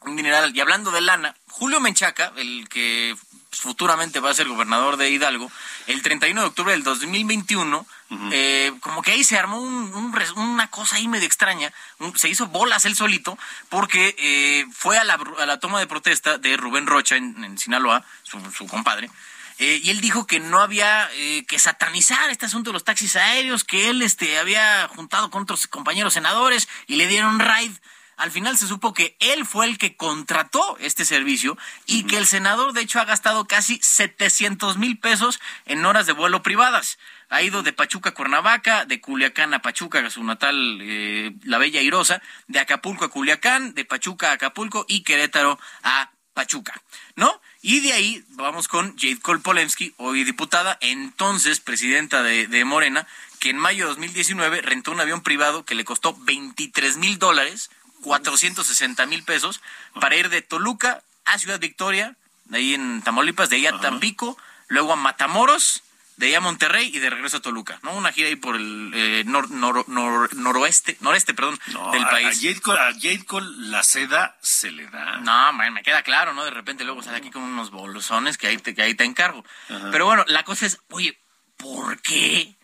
Un 0.00 0.14
dineral. 0.16 0.56
Y 0.56 0.60
hablando 0.60 0.90
de 0.92 1.00
lana, 1.00 1.34
Julio 1.48 1.80
Menchaca, 1.80 2.32
el 2.36 2.68
que 2.68 3.16
futuramente 3.50 4.20
va 4.20 4.30
a 4.30 4.34
ser 4.34 4.46
gobernador 4.48 4.96
de 4.96 5.10
Hidalgo, 5.10 5.50
el 5.86 6.02
31 6.02 6.40
de 6.42 6.46
octubre 6.48 6.72
del 6.72 6.82
2021, 6.84 7.86
eh, 8.32 8.72
como 8.80 9.02
que 9.02 9.12
ahí 9.12 9.24
se 9.24 9.36
armó 9.38 9.60
un- 9.60 9.94
un 9.94 10.14
una 10.36 10.68
cosa 10.68 10.96
ahí 10.96 11.08
medio 11.08 11.26
extraña, 11.26 11.72
un- 11.98 12.16
se 12.18 12.28
hizo 12.28 12.46
bolas 12.46 12.84
él 12.84 12.94
solito, 12.96 13.38
porque 13.68 14.14
eh, 14.18 14.66
fue 14.72 14.98
a 14.98 15.04
la, 15.04 15.18
a 15.38 15.46
la 15.46 15.60
toma 15.60 15.78
de 15.80 15.86
protesta 15.86 16.38
de 16.38 16.56
Rubén 16.56 16.86
Rocha 16.86 17.16
en, 17.16 17.42
en 17.44 17.58
Sinaloa, 17.58 18.04
su, 18.22 18.38
su 18.52 18.66
compadre, 18.66 19.10
eh, 19.58 19.80
y 19.82 19.90
él 19.90 20.00
dijo 20.00 20.26
que 20.26 20.38
no 20.40 20.60
había 20.60 21.08
eh, 21.14 21.44
que 21.46 21.58
satanizar 21.58 22.30
este 22.30 22.46
asunto 22.46 22.70
de 22.70 22.74
los 22.74 22.84
taxis 22.84 23.16
aéreos, 23.16 23.64
que 23.64 23.88
él 23.90 24.02
este, 24.02 24.38
había 24.38 24.88
juntado 24.88 25.30
con 25.30 25.42
otros 25.42 25.66
compañeros 25.66 26.14
senadores 26.14 26.68
y 26.86 26.96
le 26.96 27.06
dieron 27.08 27.40
raid 27.40 27.72
al 28.18 28.32
final 28.32 28.58
se 28.58 28.66
supo 28.66 28.92
que 28.92 29.16
él 29.20 29.46
fue 29.46 29.66
el 29.66 29.78
que 29.78 29.96
contrató 29.96 30.76
este 30.80 31.04
servicio 31.04 31.56
y 31.86 32.04
que 32.04 32.18
el 32.18 32.26
senador, 32.26 32.72
de 32.72 32.82
hecho, 32.82 33.00
ha 33.00 33.04
gastado 33.04 33.46
casi 33.46 33.78
700 33.80 34.76
mil 34.76 34.98
pesos 34.98 35.40
en 35.66 35.86
horas 35.86 36.06
de 36.06 36.12
vuelo 36.12 36.42
privadas. 36.42 36.98
Ha 37.30 37.42
ido 37.42 37.62
de 37.62 37.72
Pachuca 37.72 38.10
a 38.10 38.14
Cuernavaca, 38.14 38.84
de 38.84 39.00
Culiacán 39.00 39.54
a 39.54 39.62
Pachuca, 39.62 40.00
a 40.00 40.10
su 40.10 40.24
natal 40.24 40.78
eh, 40.82 41.32
La 41.44 41.58
Bella 41.58 41.80
Irosa, 41.80 42.20
de 42.48 42.58
Acapulco 42.58 43.04
a 43.04 43.10
Culiacán, 43.10 43.74
de 43.74 43.84
Pachuca 43.84 44.30
a 44.30 44.32
Acapulco 44.32 44.84
y 44.88 45.04
Querétaro 45.04 45.58
a 45.84 46.10
Pachuca, 46.34 46.80
¿no? 47.16 47.40
Y 47.62 47.80
de 47.80 47.92
ahí 47.92 48.24
vamos 48.30 48.68
con 48.68 48.96
Jade 48.96 49.20
Kolpolensky, 49.20 49.94
hoy 49.96 50.24
diputada, 50.24 50.78
entonces 50.80 51.58
presidenta 51.60 52.22
de, 52.22 52.46
de 52.46 52.64
Morena, 52.64 53.06
que 53.40 53.50
en 53.50 53.58
mayo 53.58 53.84
de 53.84 53.88
2019 53.90 54.62
rentó 54.62 54.92
un 54.92 55.00
avión 55.00 55.22
privado 55.22 55.64
que 55.64 55.74
le 55.74 55.84
costó 55.84 56.16
23 56.16 56.96
mil 56.96 57.18
dólares, 57.18 57.70
460 58.02 59.06
mil 59.06 59.22
pesos, 59.22 59.60
para 60.00 60.16
ir 60.16 60.28
de 60.28 60.42
Toluca 60.42 61.02
a 61.24 61.38
Ciudad 61.38 61.58
Victoria, 61.60 62.16
de 62.46 62.58
ahí 62.58 62.74
en 62.74 63.02
Tamaulipas, 63.02 63.50
de 63.50 63.56
ahí 63.56 63.66
a 63.66 63.78
Tampico, 63.80 64.38
luego 64.68 64.92
a 64.92 64.96
Matamoros, 64.96 65.82
de 66.16 66.26
ahí 66.26 66.34
a 66.34 66.40
Monterrey 66.40 66.90
y 66.92 66.98
de 66.98 67.10
regreso 67.10 67.36
a 67.36 67.40
Toluca, 67.40 67.78
¿no? 67.82 67.92
Una 67.92 68.10
gira 68.12 68.28
ahí 68.28 68.34
por 68.36 68.56
el 68.56 68.90
eh, 68.94 69.24
nor- 69.26 69.48
nor- 69.50 69.86
nor- 69.86 70.32
noroeste, 70.32 70.96
noreste, 71.00 71.32
perdón, 71.32 71.60
No, 71.68 71.92
del 71.92 72.04
país. 72.06 72.26
A 72.38 72.40
Jade, 72.40 72.60
Cole, 72.60 72.80
a 72.80 72.92
Jade 72.92 73.24
Cole 73.24 73.46
la 73.68 73.82
seda 73.84 74.36
se 74.42 74.70
le 74.72 74.86
da. 74.88 75.18
No, 75.18 75.52
man, 75.52 75.72
me 75.74 75.82
queda 75.84 76.02
claro, 76.02 76.32
¿no? 76.34 76.44
De 76.44 76.50
repente 76.50 76.82
luego 76.84 77.02
sale 77.04 77.18
aquí 77.18 77.30
con 77.30 77.42
unos 77.44 77.70
bolsones 77.70 78.36
que 78.36 78.48
ahí 78.48 78.56
te, 78.58 78.74
que 78.74 78.82
ahí 78.82 78.94
te 78.94 79.04
encargo. 79.04 79.44
Pero 79.92 80.06
bueno, 80.06 80.24
la 80.26 80.42
cosa 80.42 80.66
es, 80.66 80.78
oye, 80.90 81.16
¿por 81.56 82.00
qué 82.02 82.56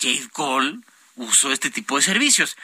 Jade 0.00 0.28
Cole 0.32 0.78
usó 1.16 1.52
este 1.52 1.70
tipo 1.70 1.96
de 1.96 2.02
servicios? 2.02 2.56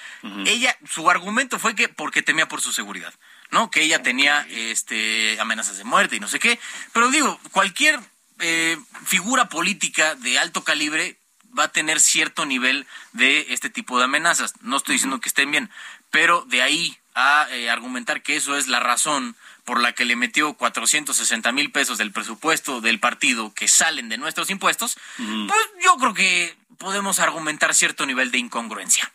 Ella, 0.46 0.76
su 0.88 1.08
argumento 1.10 1.58
fue 1.58 1.74
que 1.74 1.88
porque 1.88 2.22
temía 2.22 2.48
por 2.48 2.60
su 2.60 2.72
seguridad, 2.72 3.12
¿no? 3.50 3.70
Que 3.70 3.82
ella 3.82 4.02
tenía 4.02 4.46
este 4.50 5.38
amenazas 5.40 5.78
de 5.78 5.84
muerte 5.84 6.16
y 6.16 6.20
no 6.20 6.28
sé 6.28 6.38
qué. 6.38 6.58
Pero 6.92 7.10
digo, 7.10 7.38
cualquier 7.52 8.00
eh, 8.40 8.76
figura 9.04 9.48
política 9.48 10.14
de 10.14 10.38
alto 10.38 10.64
calibre 10.64 11.18
va 11.58 11.64
a 11.64 11.72
tener 11.72 12.00
cierto 12.00 12.46
nivel 12.46 12.86
de 13.12 13.46
este 13.50 13.70
tipo 13.70 13.98
de 13.98 14.04
amenazas. 14.04 14.54
No 14.60 14.76
estoy 14.76 14.94
diciendo 14.94 15.20
que 15.20 15.28
estén 15.28 15.50
bien, 15.50 15.70
pero 16.10 16.44
de 16.48 16.62
ahí 16.62 16.98
a 17.14 17.48
eh, 17.50 17.68
argumentar 17.68 18.22
que 18.22 18.36
eso 18.36 18.56
es 18.56 18.68
la 18.68 18.80
razón 18.80 19.34
por 19.64 19.82
la 19.82 19.92
que 19.92 20.04
le 20.04 20.16
metió 20.16 20.54
460 20.54 21.52
mil 21.52 21.70
pesos 21.72 21.98
del 21.98 22.12
presupuesto 22.12 22.80
del 22.80 23.00
partido 23.00 23.52
que 23.52 23.68
salen 23.68 24.08
de 24.08 24.16
nuestros 24.16 24.48
impuestos, 24.50 24.96
pues 25.16 25.60
yo 25.84 25.96
creo 25.96 26.14
que 26.14 26.56
podemos 26.78 27.18
argumentar 27.18 27.74
cierto 27.74 28.06
nivel 28.06 28.30
de 28.30 28.38
incongruencia. 28.38 29.12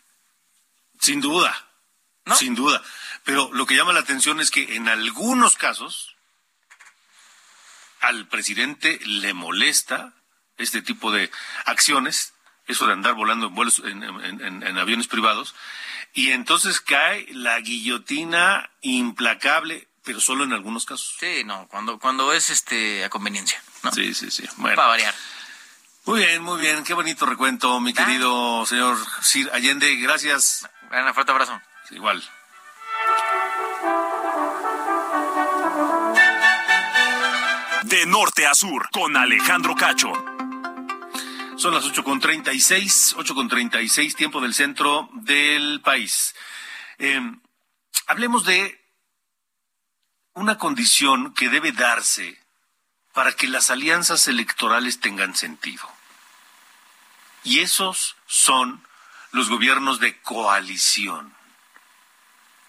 Sin 1.00 1.20
duda. 1.20 1.66
Sin 2.36 2.54
duda. 2.54 2.82
Pero 3.24 3.50
lo 3.52 3.66
que 3.66 3.74
llama 3.76 3.92
la 3.92 4.00
atención 4.00 4.40
es 4.40 4.50
que 4.50 4.76
en 4.76 4.88
algunos 4.88 5.56
casos 5.56 6.14
al 8.00 8.26
presidente 8.28 8.98
le 9.04 9.34
molesta 9.34 10.12
este 10.58 10.82
tipo 10.82 11.10
de 11.10 11.30
acciones, 11.64 12.32
eso 12.66 12.86
de 12.86 12.92
andar 12.92 13.14
volando 13.14 13.46
en 13.48 13.54
vuelos 13.54 13.80
en, 13.80 14.02
en- 14.02 14.40
en- 14.40 14.62
en 14.62 14.78
aviones 14.78 15.08
privados, 15.08 15.54
y 16.12 16.30
entonces 16.30 16.80
cae 16.80 17.26
la 17.32 17.58
guillotina 17.60 18.70
implacable, 18.82 19.88
pero 20.04 20.20
solo 20.20 20.44
en 20.44 20.52
algunos 20.52 20.84
casos. 20.84 21.16
Sí, 21.18 21.42
no, 21.44 21.66
cuando, 21.68 21.98
cuando 21.98 22.32
es 22.32 22.50
este 22.50 23.04
a 23.04 23.10
conveniencia. 23.10 23.62
¿no? 23.82 23.90
Sí, 23.92 24.14
sí, 24.14 24.30
sí. 24.30 24.44
Bueno. 24.58 24.76
Para 24.76 24.88
variar. 24.88 25.14
Muy 26.06 26.20
bien, 26.20 26.42
muy 26.42 26.60
bien. 26.60 26.84
Qué 26.84 26.92
bonito 26.92 27.24
recuento, 27.24 27.80
mi 27.80 27.94
querido 27.94 28.66
señor 28.66 28.98
Sir 29.22 29.50
Allende. 29.54 29.96
Gracias. 29.96 30.68
Un 30.90 31.14
fuerte 31.14 31.32
abrazo. 31.32 31.58
Igual. 31.92 32.22
De 37.84 38.04
norte 38.04 38.46
a 38.46 38.54
sur, 38.54 38.90
con 38.90 39.16
Alejandro 39.16 39.74
Cacho. 39.74 40.12
Son 41.56 41.72
las 41.72 41.86
8.36, 41.86 43.14
8.36, 43.16 44.14
tiempo 44.14 44.42
del 44.42 44.52
centro 44.52 45.08
del 45.12 45.80
país. 45.80 46.34
Eh, 46.98 47.18
hablemos 48.08 48.44
de 48.44 48.78
una 50.34 50.58
condición 50.58 51.32
que 51.32 51.48
debe 51.48 51.72
darse 51.72 52.38
para 53.14 53.32
que 53.32 53.46
las 53.46 53.70
alianzas 53.70 54.28
electorales 54.28 55.00
tengan 55.00 55.34
sentido. 55.34 55.93
Y 57.44 57.60
esos 57.60 58.16
son 58.26 58.82
los 59.32 59.48
gobiernos 59.48 60.00
de 60.00 60.20
coalición. 60.20 61.34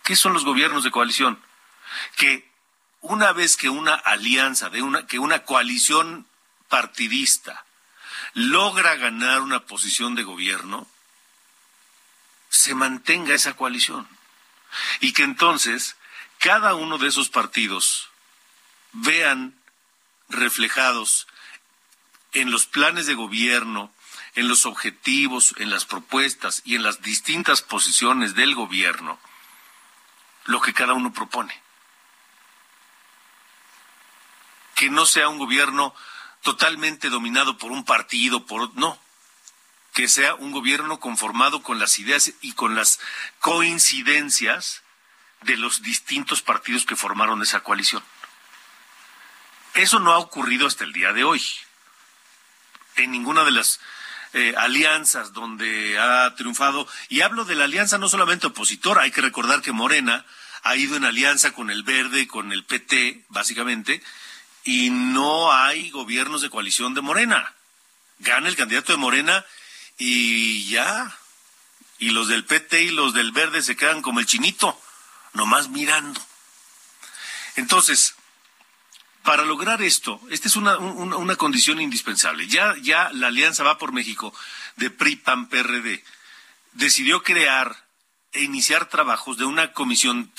¿Qué 0.03 0.15
son 0.15 0.33
los 0.33 0.45
gobiernos 0.45 0.83
de 0.83 0.91
coalición? 0.91 1.41
Que 2.17 2.51
una 3.01 3.31
vez 3.31 3.57
que 3.57 3.69
una 3.69 3.93
alianza, 3.93 4.69
que 5.07 5.19
una 5.19 5.43
coalición 5.43 6.27
partidista 6.69 7.65
logra 8.33 8.95
ganar 8.95 9.41
una 9.41 9.61
posición 9.61 10.13
de 10.15 10.23
gobierno, 10.23 10.88
se 12.49 12.75
mantenga 12.75 13.33
esa 13.33 13.55
coalición. 13.55 14.07
Y 14.99 15.13
que 15.13 15.23
entonces 15.23 15.95
cada 16.39 16.75
uno 16.75 16.97
de 16.97 17.07
esos 17.07 17.29
partidos 17.29 18.09
vean 18.91 19.55
reflejados 20.29 21.27
en 22.33 22.51
los 22.51 22.65
planes 22.65 23.05
de 23.05 23.13
gobierno, 23.13 23.93
en 24.36 24.48
los 24.50 24.65
objetivos, 24.65 25.56
en 25.58 25.69
las 25.69 25.86
propuestas 25.86 26.62
y 26.65 26.76
en 26.76 26.84
las 26.84 27.02
distintas 27.02 27.62
posiciones 27.62 28.36
del 28.36 28.54
gobierno, 28.54 29.19
lo 30.45 30.62
que 30.62 30.74
cada 30.74 30.93
uno 30.93 31.13
propone. 31.13 31.62
Que 34.76 34.89
no 34.89 35.06
sea 35.06 35.30
un 35.30 35.38
gobierno 35.38 35.95
totalmente 36.41 37.10
dominado 37.10 37.58
por 37.58 37.71
un 37.71 37.86
partido, 37.86 38.45
por 38.45 38.76
no, 38.76 39.00
que 39.93 40.10
sea 40.10 40.36
un 40.36 40.52
gobierno 40.52 41.00
conformado 41.00 41.63
con 41.63 41.80
las 41.80 41.98
ideas 41.98 42.34
y 42.41 42.54
con 42.54 42.76
las 42.76 43.00
coincidencias 43.39 44.84
de 45.41 45.56
los 45.56 45.82
distintos 45.82 46.41
partidos 46.41 46.86
que 46.86 46.98
formaron 46.98 47.41
esa 47.41 47.62
coalición. 47.62 48.04
Eso 49.76 50.00
no 50.00 50.12
ha 50.12 50.17
ocurrido 50.17 50.67
hasta 50.67 50.84
el 50.84 50.91
día 50.91 51.13
de 51.13 51.24
hoy. 51.24 51.43
En 52.98 53.12
ninguna 53.12 53.43
de 53.43 53.52
las 53.52 53.80
eh, 54.38 54.54
alianzas 54.58 55.32
donde 55.32 55.98
ha 55.98 56.36
triunfado, 56.36 56.86
y 57.08 57.21
hablo 57.21 57.45
de 57.45 57.56
la 57.56 57.63
alianza 57.63 57.98
no 57.98 58.10
solamente 58.10 58.48
opositora, 58.48 59.04
hay 59.04 59.12
que 59.12 59.21
recordar 59.21 59.62
que 59.62 59.71
Morena 59.71 60.26
ha 60.62 60.76
ido 60.76 60.98
en 60.98 61.06
alianza 61.06 61.54
con 61.54 61.71
el 61.71 61.84
Verde, 61.84 62.28
con 62.28 62.52
el 62.52 62.65
PT, 62.65 63.24
básicamente, 63.30 64.04
y 64.65 64.89
no 64.89 65.54
hay 65.54 65.89
gobiernos 65.89 66.41
de 66.41 66.50
coalición 66.50 66.93
de 66.93 67.00
Morena. 67.00 67.54
Gana 68.19 68.50
el 68.50 68.58
candidato 68.58 68.91
de 68.91 68.98
Morena 68.98 69.45
y 69.98 70.67
ya. 70.67 71.17
Y 71.98 72.10
los 72.10 72.28
del 72.28 72.43
PT 72.43 72.84
y 72.84 72.89
los 72.89 73.13
del 73.13 73.32
Verde 73.32 73.62
se 73.62 73.78
quedan 73.78 74.02
como 74.02 74.19
el 74.19 74.26
chinito, 74.26 74.78
nomás 75.32 75.69
mirando. 75.69 76.19
Entonces, 77.56 78.15
para 79.25 79.43
lograr 79.43 79.81
esto, 79.81 80.21
esta 80.29 80.47
es 80.47 80.55
una, 80.55 80.77
un- 80.77 81.13
una 81.13 81.35
condición 81.35 81.81
indispensable. 81.81 82.47
Ya, 82.47 82.75
ya 82.81 83.09
la 83.11 83.27
Alianza 83.27 83.63
Va 83.63 83.77
por 83.77 83.91
México 83.91 84.33
de 84.77 84.89
PRI, 84.89 85.17
PAN, 85.17 85.47
PRD 85.49 86.03
decidió 86.73 87.23
crear 87.23 87.85
e 88.33 88.43
iniciar 88.43 88.87
trabajos 88.89 89.37
de 89.37 89.45
una 89.45 89.71
comisión 89.71 90.29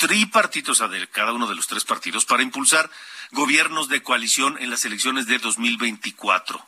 sea, 0.74 0.88
de 0.88 1.08
cada 1.08 1.32
uno 1.32 1.46
de 1.46 1.54
los 1.54 1.66
tres 1.66 1.84
partidos, 1.84 2.26
para 2.26 2.42
impulsar 2.42 2.90
gobiernos 3.30 3.88
de 3.88 4.02
coalición 4.02 4.56
en 4.60 4.68
las 4.70 4.84
elecciones 4.84 5.26
de 5.26 5.38
2024. 5.38 6.62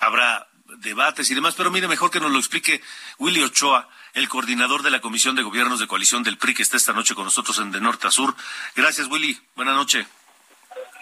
Habrá 0.00 0.48
debates 0.78 1.30
y 1.30 1.34
demás, 1.34 1.54
pero 1.54 1.70
mire, 1.70 1.88
mejor 1.88 2.10
que 2.10 2.20
nos 2.20 2.30
lo 2.32 2.38
explique 2.38 2.82
Willy 3.18 3.42
Ochoa, 3.42 3.88
el 4.14 4.28
coordinador 4.28 4.82
de 4.82 4.90
la 4.90 5.00
Comisión 5.00 5.36
de 5.36 5.42
Gobiernos 5.42 5.78
de 5.78 5.86
Coalición 5.86 6.24
del 6.24 6.38
PRI, 6.38 6.54
que 6.54 6.62
está 6.62 6.76
esta 6.76 6.92
noche 6.92 7.14
con 7.14 7.24
nosotros 7.24 7.58
en 7.58 7.70
De 7.70 7.80
Norte 7.80 8.08
a 8.08 8.10
Sur. 8.10 8.34
Gracias, 8.74 9.06
Willy. 9.06 9.40
Buenas 9.54 9.76
noches. 9.76 10.06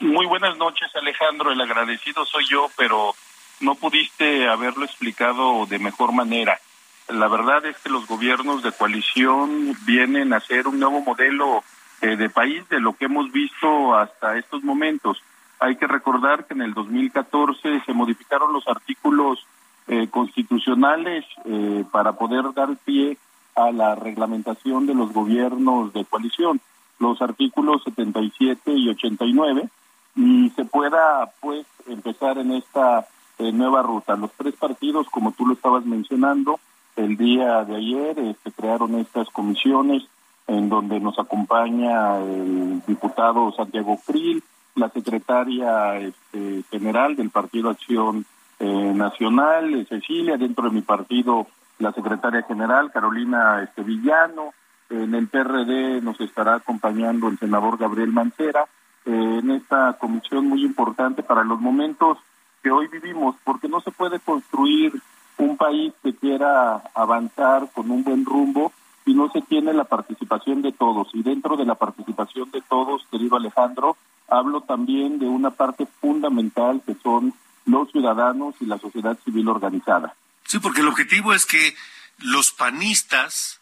Muy 0.01 0.27
buenas 0.27 0.59
noches, 0.59 0.95
Alejandro. 0.95 1.51
El 1.51 1.61
agradecido 1.61 2.27
soy 2.27 2.45
yo, 2.47 2.69
pero 2.77 3.15
no 3.61 3.77
pudiste 3.77 4.47
haberlo 4.47 4.85
explicado 4.85 5.65
de 5.65 5.79
mejor 5.79 6.13
manera. 6.13 6.61
La 7.09 7.29
verdad 7.29 7.65
es 7.65 7.79
que 7.79 7.89
los 7.89 8.07
gobiernos 8.07 8.63
de 8.63 8.73
coalición 8.73 9.75
vienen 9.87 10.35
a 10.35 10.41
ser 10.41 10.69
un 10.69 10.79
nuevo 10.79 11.01
modelo 11.01 11.65
eh, 12.03 12.17
de 12.17 12.29
país 12.29 12.69
de 12.69 12.79
lo 12.79 12.93
que 12.93 13.07
hemos 13.07 13.33
visto 13.33 13.97
hasta 13.97 14.37
estos 14.37 14.63
momentos. 14.63 15.23
Hay 15.61 15.77
que 15.77 15.87
recordar 15.87 16.45
que 16.45 16.53
en 16.53 16.61
el 16.61 16.75
2014 16.75 17.81
se 17.87 17.93
modificaron 17.95 18.53
los 18.53 18.69
artículos 18.69 19.47
eh, 19.89 20.09
constitucionales 20.11 21.25
eh, 21.47 21.85
para 21.91 22.13
poder 22.13 22.53
dar 22.53 22.77
pie 22.85 23.17
a 23.55 23.71
la 23.71 23.95
reglamentación 23.95 24.87
de 24.87 24.95
los 24.95 25.15
gobiernos 25.15 25.95
de 25.95 26.05
coalición, 26.05 26.61
los 26.99 27.23
artículos 27.23 27.83
77 27.85 28.73
y 28.73 28.91
89 28.91 29.71
y 30.17 30.51
se 30.51 30.65
pueda 30.65 31.31
pues 31.41 31.67
empezar 31.87 32.39
en 32.39 32.53
esta 32.53 33.07
eh, 33.39 33.53
nueva 33.53 33.83
ruta. 33.83 34.17
Los 34.17 34.33
tres 34.33 34.55
partidos, 34.57 35.07
como 35.11 35.33
tú 35.33 35.47
lo 35.47 35.55
estabas 35.55 35.85
mencionando, 35.85 36.59
el 36.97 37.17
día 37.17 37.65
de 37.65 37.77
ayer 37.77 38.19
este, 38.19 38.51
crearon 38.53 38.95
estas 38.97 39.29
comisiones 39.31 40.03
en 40.47 40.69
donde 40.69 40.99
nos 41.01 41.19
acompaña 41.19 42.19
el 42.19 42.83
diputado 42.87 43.53
Santiago 43.53 44.01
Krill, 44.07 44.43
la 44.75 44.89
secretaria 44.91 45.99
este, 45.99 46.63
general 46.71 47.17
del 47.17 47.31
Partido 47.31 47.71
Acción 47.71 48.25
eh, 48.59 48.93
Nacional, 48.95 49.75
eh, 49.75 49.87
Cecilia, 49.87 50.37
dentro 50.37 50.69
de 50.69 50.75
mi 50.75 50.83
partido 50.83 51.47
la 51.79 51.93
secretaria 51.93 52.43
general 52.43 52.91
Carolina 52.91 53.63
este, 53.63 53.83
Villano, 53.83 54.55
en 54.89 55.15
el 55.15 55.29
PRD 55.29 56.01
nos 56.01 56.21
estará 56.21 56.55
acompañando 56.55 57.29
el 57.29 57.39
senador 57.39 57.77
Gabriel 57.77 58.13
Mancera, 58.13 58.67
eh, 59.07 59.39
en 59.43 59.51
esta 59.53 59.95
comisión 59.95 60.49
muy 60.49 60.65
importante 60.65 61.23
para 61.23 61.45
los 61.45 61.61
momentos 61.61 62.19
que 62.63 62.71
hoy 62.71 62.89
vivimos, 62.89 63.37
porque 63.45 63.69
no 63.69 63.81
se 63.81 63.93
puede 63.93 64.19
construir 64.21 64.93
un 65.39 65.57
país 65.57 65.93
que 66.03 66.15
quiera 66.15 66.83
avanzar 66.95 67.71
con 67.73 67.91
un 67.91 68.03
buen 68.03 68.25
rumbo 68.25 68.73
si 69.05 69.15
no 69.15 69.31
se 69.31 69.41
tiene 69.43 69.73
la 69.73 69.85
participación 69.85 70.63
de 70.63 70.73
todos. 70.73 71.09
Y 71.15 71.23
dentro 71.23 71.57
de 71.57 71.65
la 71.65 71.77
participación 71.77 72.51
de 72.51 72.61
todos, 72.63 73.07
querido 73.11 73.37
Alejandro, 73.37 73.97
hablo 74.29 74.63
también 74.63 75.21
de 75.21 75.27
una 75.27 75.51
parte 75.51 75.87
fundamental 76.01 76.83
que 76.85 76.97
son 77.03 77.33
los 77.67 77.91
ciudadanos 77.93 78.57
y 78.61 78.67
la 78.67 78.79
sociedad 78.79 79.17
civil 79.25 79.49
organizada. 79.49 80.15
Sí, 80.45 80.59
porque 80.59 80.81
el 80.81 80.89
objetivo 80.89 81.33
es 81.33 81.47
que 81.47 81.75
los 82.19 82.51
panistas 82.51 83.61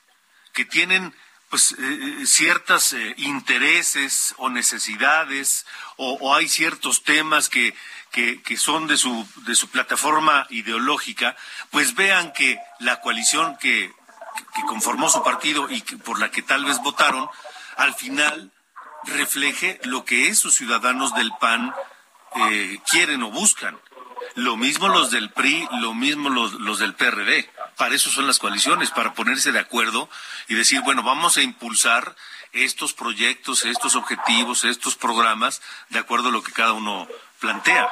que 0.55 0.65
tienen 0.65 1.13
pues 1.55 1.71
eh, 1.71 1.77
eh 1.79 2.27
ciertos 2.27 2.95
eh, 2.95 3.15
intereses 3.17 4.35
o 4.39 4.49
necesidades 4.49 5.67
o, 5.97 6.35
hay 6.35 6.49
ciertos 6.49 7.05
temas 7.05 7.49
que, 7.49 7.77
que, 8.11 8.57
son 8.57 8.89
de 8.89 8.97
su 8.97 9.25
de 9.47 9.55
su 9.55 9.69
plataforma 9.69 10.49
ideológica 10.51 11.37
pues 11.71 11.95
vean 11.95 12.33
que 12.33 12.59
la 12.81 13.01
coalición 13.01 13.57
que, 13.59 13.93
conformó 14.67 15.09
su 15.09 15.23
partido 15.23 15.71
y 15.71 15.81
que, 15.83 15.97
por 15.97 16.19
la 16.19 16.33
que 16.33 16.43
tal 16.43 16.65
vez 16.65 16.81
votaron 16.83 17.29
al 17.77 17.95
final 17.95 18.51
refleje 19.05 19.79
lo 19.85 20.05
que 20.05 20.27
esos 20.31 20.55
ciudadanos 20.55 21.15
del 21.15 21.31
PAN 21.39 21.73
quieren 22.91 23.23
o 23.23 23.31
buscan 23.31 23.79
lo 24.35 24.57
mismo 24.57 24.89
los 24.89 25.11
del 25.11 25.31
PRI, 25.31 25.69
lo 25.81 25.95
mismo 25.95 26.29
los, 26.29 26.55
los 26.55 26.79
del 26.79 26.95
PRD. 26.95 27.49
Para 27.77 27.95
eso 27.95 28.11
son 28.11 28.27
las 28.27 28.39
coaliciones, 28.39 28.91
para 28.91 29.15
ponerse 29.15 29.53
de 29.53 29.59
acuerdo 29.59 30.09
y 30.49 30.55
decir, 30.55 30.81
bueno, 30.83 31.03
vamos 31.03 31.37
a 31.37 31.43
impulsar 31.43 32.15
estos 32.53 32.95
proyectos, 32.95 33.65
estos 33.65 33.97
objetivos, 33.97 34.65
estos 34.65 34.97
programas, 34.97 35.61
de 35.91 35.99
acuerdo 35.99 36.29
a 36.29 36.33
lo 36.33 36.43
que 36.43 36.53
cada 36.53 36.73
uno 36.73 37.09
plantea. 37.41 37.89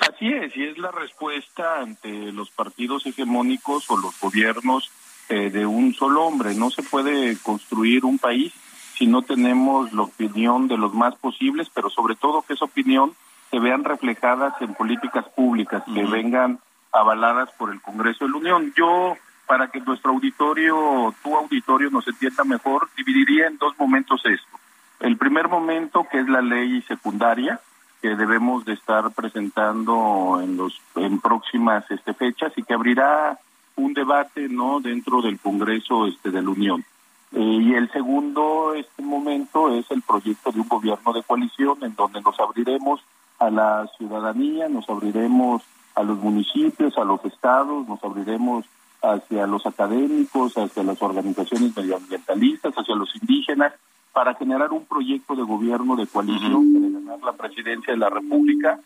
Así 0.00 0.28
es, 0.28 0.56
y 0.56 0.64
es 0.64 0.78
la 0.78 0.92
respuesta 0.92 1.80
ante 1.80 2.08
los 2.32 2.50
partidos 2.50 3.06
hegemónicos 3.06 3.90
o 3.90 3.96
los 3.96 4.18
gobiernos 4.20 4.90
eh, 5.28 5.50
de 5.50 5.66
un 5.66 5.94
solo 5.94 6.24
hombre. 6.24 6.54
No 6.54 6.70
se 6.70 6.82
puede 6.82 7.36
construir 7.38 8.04
un 8.04 8.18
país 8.18 8.52
si 8.96 9.06
no 9.06 9.22
tenemos 9.22 9.92
la 9.92 10.02
opinión 10.02 10.68
de 10.68 10.76
los 10.76 10.94
más 10.94 11.16
posibles, 11.16 11.68
pero 11.74 11.90
sobre 11.90 12.14
todo 12.14 12.42
que 12.42 12.54
esa 12.54 12.66
opinión 12.66 13.16
se 13.54 13.60
vean 13.60 13.84
reflejadas 13.84 14.52
en 14.60 14.74
políticas 14.74 15.24
públicas 15.28 15.84
que 15.94 16.04
vengan 16.04 16.58
avaladas 16.90 17.52
por 17.52 17.72
el 17.72 17.80
Congreso 17.80 18.24
de 18.24 18.32
la 18.32 18.38
Unión. 18.38 18.72
Yo, 18.76 19.16
para 19.46 19.68
que 19.68 19.80
nuestro 19.80 20.10
auditorio, 20.10 21.14
tu 21.22 21.36
auditorio 21.36 21.88
nos 21.88 22.08
entienda 22.08 22.42
mejor, 22.42 22.88
dividiría 22.96 23.46
en 23.46 23.56
dos 23.58 23.78
momentos 23.78 24.20
esto. 24.24 24.58
El 24.98 25.16
primer 25.16 25.46
momento, 25.46 26.04
que 26.10 26.18
es 26.18 26.28
la 26.28 26.42
ley 26.42 26.82
secundaria, 26.82 27.60
que 28.02 28.16
debemos 28.16 28.64
de 28.64 28.72
estar 28.72 29.08
presentando 29.12 30.40
en 30.42 30.56
los 30.56 30.80
en 30.96 31.20
próximas 31.20 31.88
este, 31.92 32.12
fechas 32.12 32.52
y 32.56 32.64
que 32.64 32.74
abrirá 32.74 33.38
un 33.76 33.94
debate 33.94 34.48
no 34.48 34.80
dentro 34.80 35.22
del 35.22 35.38
Congreso 35.38 36.08
este 36.08 36.32
de 36.32 36.42
la 36.42 36.50
Unión. 36.50 36.84
Eh, 37.30 37.40
y 37.40 37.74
el 37.74 37.88
segundo 37.92 38.74
este 38.74 39.02
momento 39.02 39.72
es 39.72 39.88
el 39.92 40.02
proyecto 40.02 40.50
de 40.50 40.60
un 40.60 40.68
gobierno 40.68 41.12
de 41.12 41.22
coalición 41.22 41.78
en 41.82 41.94
donde 41.94 42.20
nos 42.20 42.38
abriremos 42.40 43.00
a 43.46 43.50
la 43.50 43.88
ciudadanía, 43.96 44.68
nos 44.68 44.88
abriremos 44.88 45.62
a 45.94 46.02
los 46.02 46.18
municipios, 46.18 46.96
a 46.98 47.04
los 47.04 47.24
estados, 47.24 47.86
nos 47.86 48.02
abriremos 48.02 48.64
hacia 49.02 49.46
los 49.46 49.66
académicos, 49.66 50.56
hacia 50.56 50.82
las 50.82 51.00
organizaciones 51.02 51.76
medioambientalistas, 51.76 52.74
hacia 52.74 52.94
los 52.94 53.14
indígenas, 53.16 53.72
para 54.12 54.34
generar 54.34 54.72
un 54.72 54.86
proyecto 54.86 55.34
de 55.34 55.42
gobierno 55.42 55.96
de 55.96 56.06
coalición 56.06 56.72
de 56.72 56.90
ganar 56.90 57.20
la 57.22 57.32
presidencia 57.32 57.92
de 57.92 57.98
la 57.98 58.10
República 58.10 58.78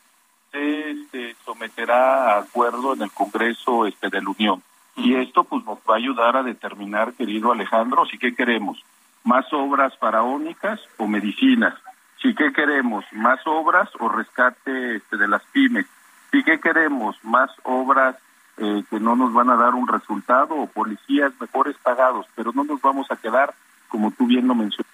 se 0.50 0.90
este, 0.90 1.36
someterá 1.44 2.34
a 2.34 2.38
acuerdo 2.38 2.94
en 2.94 3.02
el 3.02 3.10
Congreso 3.10 3.86
este, 3.86 4.08
de 4.08 4.22
la 4.22 4.30
Unión. 4.30 4.62
Y 4.96 5.14
esto 5.14 5.44
pues 5.44 5.64
nos 5.64 5.78
va 5.78 5.94
a 5.94 5.98
ayudar 5.98 6.36
a 6.36 6.42
determinar, 6.42 7.12
querido 7.12 7.52
Alejandro, 7.52 8.06
si 8.06 8.18
qué 8.18 8.34
queremos, 8.34 8.82
más 9.24 9.46
obras 9.52 9.96
faraónicas 9.98 10.80
o 10.96 11.06
medicinas, 11.06 11.74
si 12.20 12.34
qué 12.34 12.52
queremos, 12.52 13.04
más 13.12 13.40
obras 13.46 13.88
o 14.00 14.08
rescate 14.08 14.96
este, 14.96 15.16
de 15.16 15.28
las 15.28 15.42
pymes, 15.52 15.86
si 16.30 16.42
qué 16.42 16.60
queremos, 16.60 17.16
más 17.22 17.50
obras 17.62 18.16
eh, 18.58 18.82
que 18.90 18.98
no 18.98 19.16
nos 19.16 19.32
van 19.32 19.50
a 19.50 19.56
dar 19.56 19.74
un 19.74 19.86
resultado 19.86 20.54
o 20.56 20.66
policías 20.66 21.32
mejores 21.40 21.76
pagados, 21.78 22.26
pero 22.34 22.52
no 22.52 22.64
nos 22.64 22.80
vamos 22.80 23.10
a 23.10 23.16
quedar, 23.16 23.54
como 23.88 24.10
tú 24.10 24.26
bien 24.26 24.48
lo 24.48 24.54
mencionaste, 24.54 24.88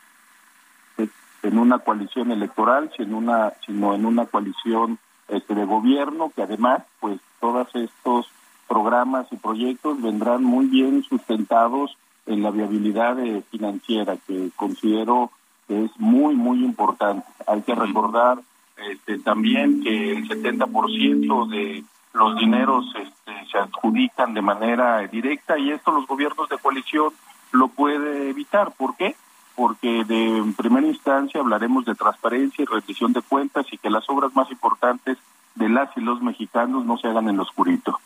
en 1.42 1.58
una 1.58 1.78
coalición 1.78 2.30
electoral, 2.30 2.90
sino 2.96 3.18
una, 3.18 3.52
sino 3.66 3.94
en 3.94 4.06
una 4.06 4.26
coalición 4.26 4.98
este, 5.28 5.54
de 5.54 5.64
gobierno 5.64 6.30
que 6.34 6.42
además, 6.42 6.82
pues 7.00 7.20
todos 7.40 7.68
estos 7.74 8.30
programas 8.68 9.26
y 9.30 9.36
proyectos 9.36 10.00
vendrán 10.00 10.42
muy 10.42 10.66
bien 10.66 11.02
sustentados 11.02 11.96
en 12.26 12.42
la 12.42 12.50
viabilidad 12.50 13.18
eh, 13.20 13.42
financiera 13.50 14.16
que 14.26 14.50
considero 14.56 15.30
es 15.68 15.90
muy, 15.98 16.34
muy 16.34 16.64
importante. 16.64 17.26
Hay 17.46 17.62
que 17.62 17.74
recordar 17.74 18.38
este, 18.76 19.18
también 19.18 19.82
que 19.82 20.12
el 20.12 20.28
70% 20.28 21.48
de 21.48 21.84
los 22.12 22.36
dineros 22.36 22.84
este, 22.96 23.32
se 23.50 23.58
adjudican 23.58 24.34
de 24.34 24.42
manera 24.42 24.98
directa 25.06 25.58
y 25.58 25.70
esto 25.70 25.92
los 25.92 26.06
gobiernos 26.06 26.48
de 26.48 26.58
coalición 26.58 27.10
lo 27.52 27.68
puede 27.68 28.30
evitar. 28.30 28.72
¿Por 28.72 28.96
qué? 28.96 29.16
Porque 29.54 30.04
de 30.04 30.38
en 30.38 30.54
primera 30.54 30.86
instancia 30.86 31.40
hablaremos 31.40 31.84
de 31.84 31.94
transparencia 31.94 32.62
y 32.62 32.66
rendición 32.66 33.12
de 33.12 33.22
cuentas 33.22 33.66
y 33.72 33.78
que 33.78 33.90
las 33.90 34.08
obras 34.08 34.34
más 34.34 34.50
importantes 34.50 35.18
de 35.54 35.68
las 35.68 35.96
y 35.96 36.00
los 36.00 36.20
mexicanos 36.20 36.84
no 36.84 36.98
se 36.98 37.08
hagan 37.08 37.28
en 37.28 37.36
lo 37.36 37.44
oscurito. 37.44 37.98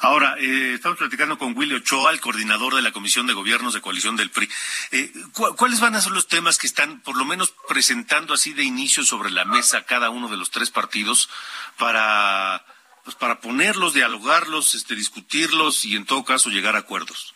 Ahora, 0.00 0.36
eh, 0.38 0.74
estamos 0.74 0.98
platicando 0.98 1.38
con 1.38 1.56
Willy 1.56 1.74
Ochoa, 1.74 2.12
el 2.12 2.20
coordinador 2.20 2.74
de 2.74 2.82
la 2.82 2.92
Comisión 2.92 3.26
de 3.26 3.34
Gobiernos 3.34 3.74
de 3.74 3.80
Coalición 3.80 4.16
del 4.16 4.30
PRI. 4.30 4.48
Eh, 4.92 5.12
¿cu 5.32 5.54
¿Cuáles 5.56 5.80
van 5.80 5.94
a 5.94 6.00
ser 6.00 6.12
los 6.12 6.28
temas 6.28 6.58
que 6.58 6.66
están, 6.66 7.00
por 7.00 7.16
lo 7.16 7.24
menos, 7.24 7.54
presentando 7.68 8.34
así 8.34 8.52
de 8.52 8.64
inicio 8.64 9.04
sobre 9.04 9.30
la 9.30 9.44
mesa 9.44 9.84
cada 9.84 10.10
uno 10.10 10.28
de 10.28 10.36
los 10.36 10.50
tres 10.50 10.70
partidos 10.70 11.28
para, 11.78 12.64
pues, 13.04 13.16
para 13.16 13.40
ponerlos, 13.40 13.94
dialogarlos, 13.94 14.74
este, 14.74 14.94
discutirlos 14.94 15.84
y, 15.84 15.96
en 15.96 16.06
todo 16.06 16.24
caso, 16.24 16.50
llegar 16.50 16.76
a 16.76 16.80
acuerdos? 16.80 17.34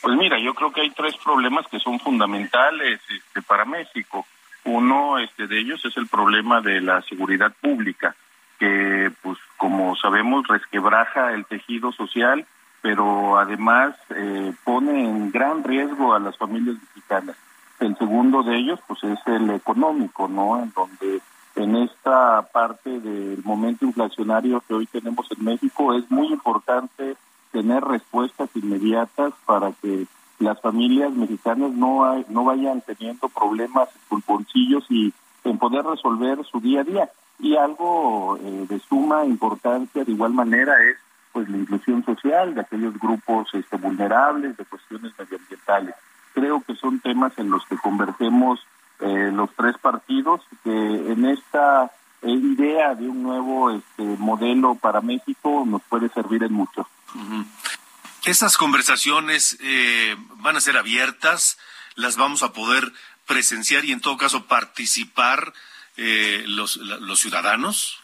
Pues 0.00 0.16
mira, 0.16 0.38
yo 0.38 0.54
creo 0.54 0.72
que 0.72 0.82
hay 0.82 0.90
tres 0.90 1.16
problemas 1.16 1.66
que 1.68 1.80
son 1.80 1.98
fundamentales 1.98 3.00
este, 3.08 3.42
para 3.42 3.64
México. 3.64 4.26
Uno 4.64 5.18
este, 5.18 5.46
de 5.46 5.60
ellos 5.60 5.84
es 5.84 5.96
el 5.96 6.06
problema 6.06 6.60
de 6.60 6.80
la 6.80 7.02
seguridad 7.02 7.52
pública 7.60 8.14
que 8.58 9.12
pues 9.22 9.38
como 9.56 9.96
sabemos 9.96 10.46
resquebraja 10.48 11.32
el 11.32 11.44
tejido 11.46 11.92
social, 11.92 12.46
pero 12.82 13.38
además 13.38 13.96
eh, 14.10 14.52
pone 14.64 15.04
en 15.04 15.30
gran 15.30 15.64
riesgo 15.64 16.14
a 16.14 16.20
las 16.20 16.36
familias 16.36 16.76
mexicanas. 16.88 17.36
El 17.80 17.96
segundo 17.98 18.42
de 18.42 18.56
ellos 18.56 18.80
pues 18.86 19.02
es 19.04 19.18
el 19.26 19.50
económico, 19.50 20.28
¿no? 20.28 20.62
En 20.62 20.72
donde 20.74 21.20
en 21.56 21.76
esta 21.76 22.42
parte 22.52 23.00
del 23.00 23.42
momento 23.44 23.84
inflacionario 23.84 24.62
que 24.66 24.74
hoy 24.74 24.86
tenemos 24.86 25.26
en 25.36 25.44
México 25.44 25.94
es 25.94 26.10
muy 26.10 26.28
importante 26.28 27.16
tener 27.50 27.82
respuestas 27.82 28.50
inmediatas 28.54 29.32
para 29.46 29.72
que 29.72 30.06
las 30.38 30.60
familias 30.60 31.12
mexicanas 31.12 31.72
no 31.72 32.04
hay, 32.04 32.26
no 32.28 32.44
vayan 32.44 32.82
teniendo 32.82 33.28
problemas 33.28 33.88
con 34.08 34.22
bolsillos 34.26 34.84
y 34.90 35.12
en 35.46 35.58
poder 35.58 35.84
resolver 35.84 36.44
su 36.44 36.60
día 36.60 36.80
a 36.80 36.84
día. 36.84 37.10
Y 37.38 37.56
algo 37.56 38.38
eh, 38.38 38.66
de 38.68 38.78
suma 38.80 39.24
importancia 39.24 40.04
de 40.04 40.12
igual 40.12 40.32
manera 40.32 40.74
es 40.82 40.96
pues 41.32 41.48
la 41.50 41.58
inclusión 41.58 42.04
social 42.04 42.54
de 42.54 42.62
aquellos 42.62 42.98
grupos 42.98 43.48
este, 43.52 43.76
vulnerables 43.76 44.56
de 44.56 44.64
cuestiones 44.64 45.12
medioambientales. 45.18 45.94
Creo 46.32 46.62
que 46.62 46.74
son 46.76 46.98
temas 47.00 47.32
en 47.38 47.50
los 47.50 47.64
que 47.66 47.76
convergemos 47.76 48.60
eh, 49.00 49.30
los 49.32 49.50
tres 49.54 49.76
partidos 49.76 50.40
que 50.64 50.70
en 50.70 51.26
esta 51.26 51.90
eh, 52.22 52.30
idea 52.30 52.94
de 52.94 53.06
un 53.06 53.22
nuevo 53.22 53.70
este, 53.70 54.02
modelo 54.02 54.74
para 54.76 55.02
México 55.02 55.64
nos 55.66 55.82
puede 55.82 56.08
servir 56.08 56.42
en 56.42 56.54
mucho. 56.54 56.88
Esas 58.24 58.56
conversaciones 58.56 59.58
eh, 59.60 60.16
van 60.36 60.56
a 60.56 60.60
ser 60.60 60.78
abiertas 60.78 61.58
las 61.96 62.16
vamos 62.16 62.42
a 62.42 62.52
poder 62.52 62.92
presenciar 63.26 63.84
y 63.84 63.92
en 63.92 64.00
todo 64.00 64.16
caso 64.16 64.46
participar 64.46 65.52
eh, 65.96 66.44
los, 66.46 66.76
los 66.76 67.18
ciudadanos? 67.18 68.02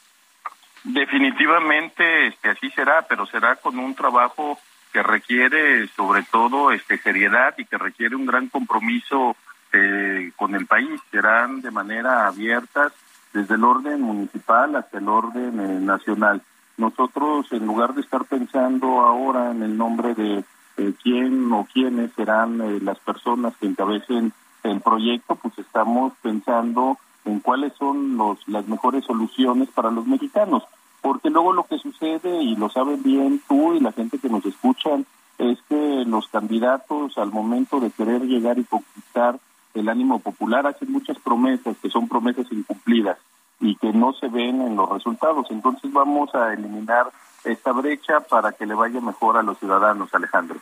Definitivamente 0.85 2.27
este, 2.27 2.51
así 2.51 2.71
será, 2.71 3.07
pero 3.09 3.27
será 3.27 3.57
con 3.57 3.79
un 3.79 3.95
trabajo 3.95 4.59
que 4.93 5.03
requiere 5.03 5.87
sobre 5.89 6.23
todo 6.25 6.73
este 6.73 6.99
seriedad 6.99 7.55
y 7.57 7.65
que 7.65 7.79
requiere 7.79 8.17
un 8.17 8.27
gran 8.27 8.49
compromiso 8.49 9.37
eh, 9.73 10.33
con 10.37 10.55
el 10.55 10.67
país. 10.67 11.01
Serán 11.11 11.63
de 11.63 11.71
manera 11.71 12.27
abiertas 12.27 12.93
desde 13.33 13.55
el 13.55 13.65
orden 13.65 14.01
municipal 14.01 14.77
hasta 14.77 14.99
el 14.99 15.09
orden 15.09 15.61
eh, 15.61 15.81
nacional. 15.81 16.43
Nosotros, 16.77 17.47
en 17.53 17.67
lugar 17.67 17.95
de 17.95 18.01
estar 18.01 18.25
pensando 18.25 19.01
ahora 19.01 19.51
en 19.51 19.63
el 19.63 19.77
nombre 19.77 20.15
de 20.15 20.45
eh, 20.79 20.93
quién 21.03 21.53
o 21.53 21.67
quiénes 21.73 22.13
serán 22.15 22.61
eh, 22.61 22.79
las 22.83 22.99
personas 22.99 23.55
que 23.59 23.67
encabecen 23.67 24.33
el 24.63 24.81
proyecto, 24.81 25.37
pues 25.37 25.59
estamos 25.59 26.13
pensando 26.23 26.99
en 27.25 27.41
cuáles 27.41 27.73
son 27.75 28.17
los, 28.17 28.47
las 28.49 28.67
mejores 28.67 29.05
soluciones 29.05 29.69
para 29.71 29.91
los 29.91 30.07
mexicanos. 30.07 30.63
Porque 31.01 31.31
luego 31.31 31.53
lo 31.53 31.65
que 31.65 31.79
sucede, 31.79 32.43
y 32.43 32.55
lo 32.57 32.69
saben 32.69 33.03
bien 33.03 33.41
tú 33.49 33.75
y 33.75 33.81
la 33.81 33.93
gente 33.93 34.19
que 34.19 34.29
nos 34.29 34.45
escuchan, 34.47 35.05
es 35.39 35.59
que 35.69 36.05
los 36.07 36.29
candidatos 36.29 37.19
al 37.19 37.33
momento 37.33 37.81
de 37.81 37.91
querer 37.91 38.23
llegar 38.23 38.59
y 38.59 38.65
conquistar 38.65 39.39
el 39.75 39.89
ánimo 39.89 40.21
popular 40.21 40.67
hacen 40.67 40.93
muchas 40.93 41.19
promesas 41.19 41.77
que 41.83 41.91
son 41.91 42.09
promesas 42.09 42.47
incumplidas 42.51 43.19
y 43.59 43.77
que 43.77 43.93
no 43.93 44.13
se 44.13 44.29
ven 44.29 44.61
en 44.61 44.77
los 44.77 44.89
resultados. 44.91 45.47
Entonces 45.51 45.93
vamos 45.93 46.35
a 46.35 46.53
eliminar 46.53 47.11
esta 47.45 47.73
brecha 47.73 48.21
para 48.21 48.53
que 48.53 48.67
le 48.67 48.75
vaya 48.75 49.01
mejor 49.01 49.37
a 49.37 49.43
los 49.43 49.59
ciudadanos, 49.59 50.15
Alejandro. 50.15 50.59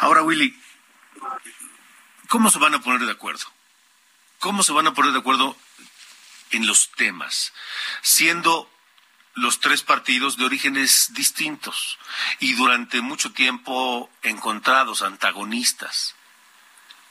Ahora, 0.00 0.22
Willy, 0.22 0.52
¿cómo 2.36 2.50
se 2.50 2.58
van 2.58 2.74
a 2.74 2.82
poner 2.82 3.06
de 3.06 3.12
acuerdo? 3.12 3.46
¿Cómo 4.40 4.62
se 4.62 4.72
van 4.72 4.86
a 4.86 4.92
poner 4.92 5.12
de 5.12 5.20
acuerdo 5.20 5.56
en 6.50 6.66
los 6.66 6.90
temas? 6.90 7.54
Siendo 8.02 8.70
los 9.32 9.58
tres 9.58 9.80
partidos 9.80 10.36
de 10.36 10.44
orígenes 10.44 11.14
distintos 11.14 11.98
y 12.38 12.52
durante 12.52 13.00
mucho 13.00 13.32
tiempo 13.32 14.10
encontrados, 14.22 15.00
antagonistas. 15.00 16.14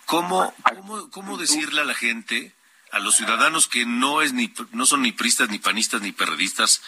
¿Cómo, 0.06 0.54
cómo, 0.62 1.10
cómo 1.10 1.38
decirle 1.38 1.82
a 1.82 1.86
la 1.86 1.96
gente, 1.96 2.56
a 2.92 3.00
los 3.00 3.16
ciudadanos 3.16 3.68
que 3.68 3.84
no, 3.88 4.22
es 4.22 4.32
ni, 4.32 4.54
no 4.74 4.86
son 4.86 5.02
ni 5.02 5.12
pristas, 5.12 5.50
ni 5.50 5.58
panistas, 5.58 6.04
ni 6.04 6.12
perredistas, 6.12 6.84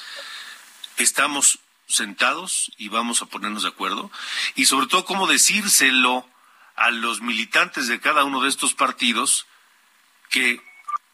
estamos 0.98 1.58
sentados 1.88 2.72
y 2.78 2.90
vamos 2.90 3.24
a 3.24 3.26
ponernos 3.26 3.64
de 3.64 3.70
acuerdo? 3.70 4.12
Y 4.54 4.68
sobre 4.68 4.86
todo, 4.86 5.06
cómo 5.06 5.26
decírselo 5.26 6.30
a 6.78 6.92
los 6.92 7.22
militantes 7.22 7.88
de 7.88 8.00
cada 8.00 8.24
uno 8.24 8.42
de 8.42 8.50
estos 8.50 8.74
partidos 8.74 9.48
que 10.30 10.62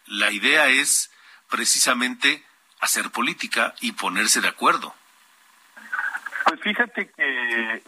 la 0.05 0.31
idea 0.31 0.67
es 0.67 1.11
precisamente 1.49 2.43
hacer 2.79 3.09
política 3.09 3.73
y 3.79 3.93
ponerse 3.93 4.41
de 4.41 4.49
acuerdo. 4.49 4.93
Pues 6.45 6.59
fíjate 6.59 7.09
que 7.09 7.75
eh, 7.75 7.81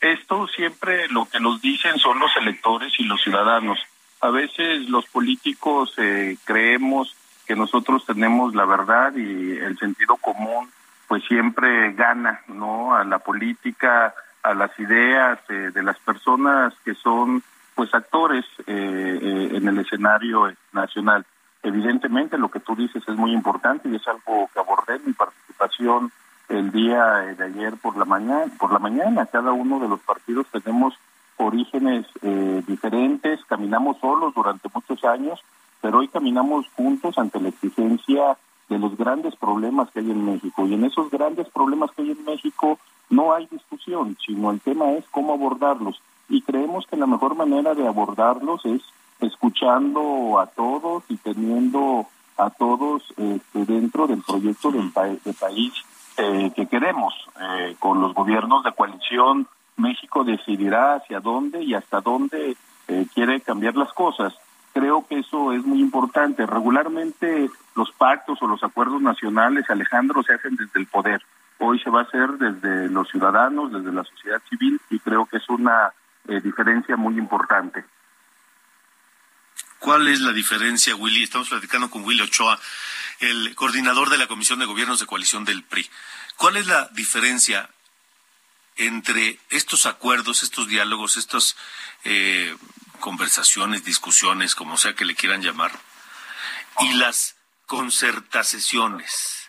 esto 0.00 0.46
siempre 0.48 1.08
lo 1.08 1.26
que 1.26 1.40
nos 1.40 1.60
dicen 1.60 1.98
son 1.98 2.20
los 2.20 2.34
electores 2.36 2.92
y 2.98 3.04
los 3.04 3.20
ciudadanos. 3.20 3.78
A 4.20 4.30
veces 4.30 4.88
los 4.88 5.06
políticos 5.06 5.94
eh, 5.98 6.36
creemos 6.44 7.16
que 7.46 7.56
nosotros 7.56 8.06
tenemos 8.06 8.54
la 8.54 8.64
verdad 8.64 9.12
y 9.16 9.58
el 9.58 9.76
sentido 9.78 10.16
común 10.16 10.70
pues 11.08 11.24
siempre 11.24 11.92
gana, 11.92 12.40
¿no? 12.46 12.94
A 12.94 13.04
la 13.04 13.18
política, 13.18 14.14
a 14.42 14.54
las 14.54 14.76
ideas 14.78 15.38
eh, 15.48 15.70
de 15.72 15.82
las 15.82 15.98
personas 16.00 16.74
que 16.84 16.94
son 16.94 17.42
pues 17.74 17.94
actores 17.94 18.44
eh, 18.66 19.50
en 19.52 19.66
el 19.66 19.78
escenario 19.78 20.52
nacional. 20.72 21.24
Evidentemente 21.62 22.36
lo 22.36 22.50
que 22.50 22.60
tú 22.60 22.74
dices 22.74 23.02
es 23.06 23.16
muy 23.16 23.32
importante 23.32 23.88
y 23.88 23.96
es 23.96 24.06
algo 24.06 24.50
que 24.52 24.58
abordé 24.58 24.96
en 24.96 25.06
mi 25.06 25.12
participación 25.12 26.12
el 26.48 26.70
día 26.70 27.34
de 27.36 27.44
ayer 27.44 27.74
por 27.80 27.96
la 27.96 28.04
mañana. 28.04 28.52
Por 28.58 28.72
la 28.72 28.78
mañana, 28.78 29.26
cada 29.26 29.52
uno 29.52 29.78
de 29.78 29.88
los 29.88 30.00
partidos 30.00 30.46
tenemos 30.48 30.94
orígenes 31.36 32.06
eh, 32.22 32.62
diferentes, 32.66 33.40
caminamos 33.46 33.98
solos 33.98 34.34
durante 34.34 34.68
muchos 34.74 35.02
años, 35.04 35.40
pero 35.80 35.98
hoy 35.98 36.08
caminamos 36.08 36.66
juntos 36.76 37.16
ante 37.18 37.40
la 37.40 37.48
exigencia 37.48 38.36
de 38.68 38.78
los 38.78 38.96
grandes 38.96 39.34
problemas 39.36 39.90
que 39.90 40.00
hay 40.00 40.10
en 40.10 40.24
México. 40.24 40.66
Y 40.66 40.74
en 40.74 40.84
esos 40.84 41.10
grandes 41.10 41.48
problemas 41.50 41.90
que 41.92 42.02
hay 42.02 42.10
en 42.12 42.24
México 42.24 42.78
no 43.12 43.34
hay 43.34 43.46
discusión, 43.46 44.16
sino 44.24 44.50
el 44.50 44.60
tema 44.60 44.92
es 44.92 45.04
cómo 45.10 45.34
abordarlos. 45.34 46.00
Y 46.30 46.40
creemos 46.40 46.86
que 46.86 46.96
la 46.96 47.06
mejor 47.06 47.34
manera 47.34 47.74
de 47.74 47.86
abordarlos 47.86 48.64
es 48.64 48.82
escuchando 49.20 50.40
a 50.40 50.46
todos 50.46 51.04
y 51.08 51.18
teniendo 51.18 52.06
a 52.38 52.48
todos 52.48 53.02
este, 53.18 53.66
dentro 53.66 54.06
del 54.06 54.22
proyecto 54.22 54.70
del 54.70 54.90
de 54.92 55.32
país 55.34 55.74
eh, 56.16 56.50
que 56.56 56.66
queremos. 56.66 57.12
Eh, 57.38 57.76
con 57.78 58.00
los 58.00 58.14
gobiernos 58.14 58.64
de 58.64 58.72
coalición, 58.72 59.46
México 59.76 60.24
decidirá 60.24 60.94
hacia 60.94 61.20
dónde 61.20 61.62
y 61.62 61.74
hasta 61.74 62.00
dónde 62.00 62.56
eh, 62.88 63.06
quiere 63.12 63.42
cambiar 63.42 63.76
las 63.76 63.92
cosas. 63.92 64.34
Creo 64.72 65.06
que 65.06 65.18
eso 65.18 65.52
es 65.52 65.62
muy 65.66 65.80
importante. 65.80 66.46
Regularmente 66.46 67.50
los 67.76 67.92
pactos 67.92 68.40
o 68.40 68.46
los 68.46 68.64
acuerdos 68.64 69.02
nacionales, 69.02 69.68
Alejandro, 69.68 70.22
se 70.22 70.32
hacen 70.32 70.56
desde 70.56 70.80
el 70.80 70.86
poder. 70.86 71.20
Hoy 71.64 71.78
se 71.78 71.90
va 71.90 72.00
a 72.00 72.02
hacer 72.02 72.28
desde 72.38 72.88
los 72.88 73.08
ciudadanos, 73.08 73.72
desde 73.72 73.92
la 73.92 74.02
sociedad 74.02 74.42
civil 74.50 74.80
y 74.90 74.98
creo 74.98 75.26
que 75.26 75.36
es 75.36 75.48
una 75.48 75.92
diferencia 76.24 76.96
muy 76.96 77.16
importante. 77.16 77.84
¿Cuál 79.78 80.08
es 80.08 80.20
la 80.20 80.32
diferencia, 80.32 80.96
Willy? 80.96 81.22
Estamos 81.22 81.50
platicando 81.50 81.88
con 81.88 82.04
Willy 82.04 82.22
Ochoa, 82.22 82.58
el 83.20 83.54
coordinador 83.54 84.10
de 84.10 84.18
la 84.18 84.26
Comisión 84.26 84.58
de 84.58 84.66
Gobiernos 84.66 84.98
de 84.98 85.06
Coalición 85.06 85.44
del 85.44 85.62
PRI. 85.62 85.88
¿Cuál 86.36 86.56
es 86.56 86.66
la 86.66 86.88
diferencia 86.94 87.70
entre 88.74 89.38
estos 89.50 89.86
acuerdos, 89.86 90.42
estos 90.42 90.66
diálogos, 90.66 91.16
estas 91.16 91.56
eh, 92.02 92.56
conversaciones, 92.98 93.84
discusiones, 93.84 94.56
como 94.56 94.76
sea 94.76 94.94
que 94.94 95.04
le 95.04 95.14
quieran 95.14 95.42
llamar, 95.42 95.70
y 96.80 96.94
las 96.94 97.36
concertaciones, 97.66 99.48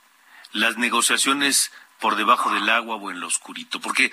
las 0.52 0.78
negociaciones 0.78 1.72
por 2.04 2.18
debajo 2.18 2.54
del 2.54 2.70
agua 2.70 2.98
o 2.98 3.12
en 3.12 3.22
lo 3.22 3.28
oscurito? 3.28 3.80
Porque 3.80 4.12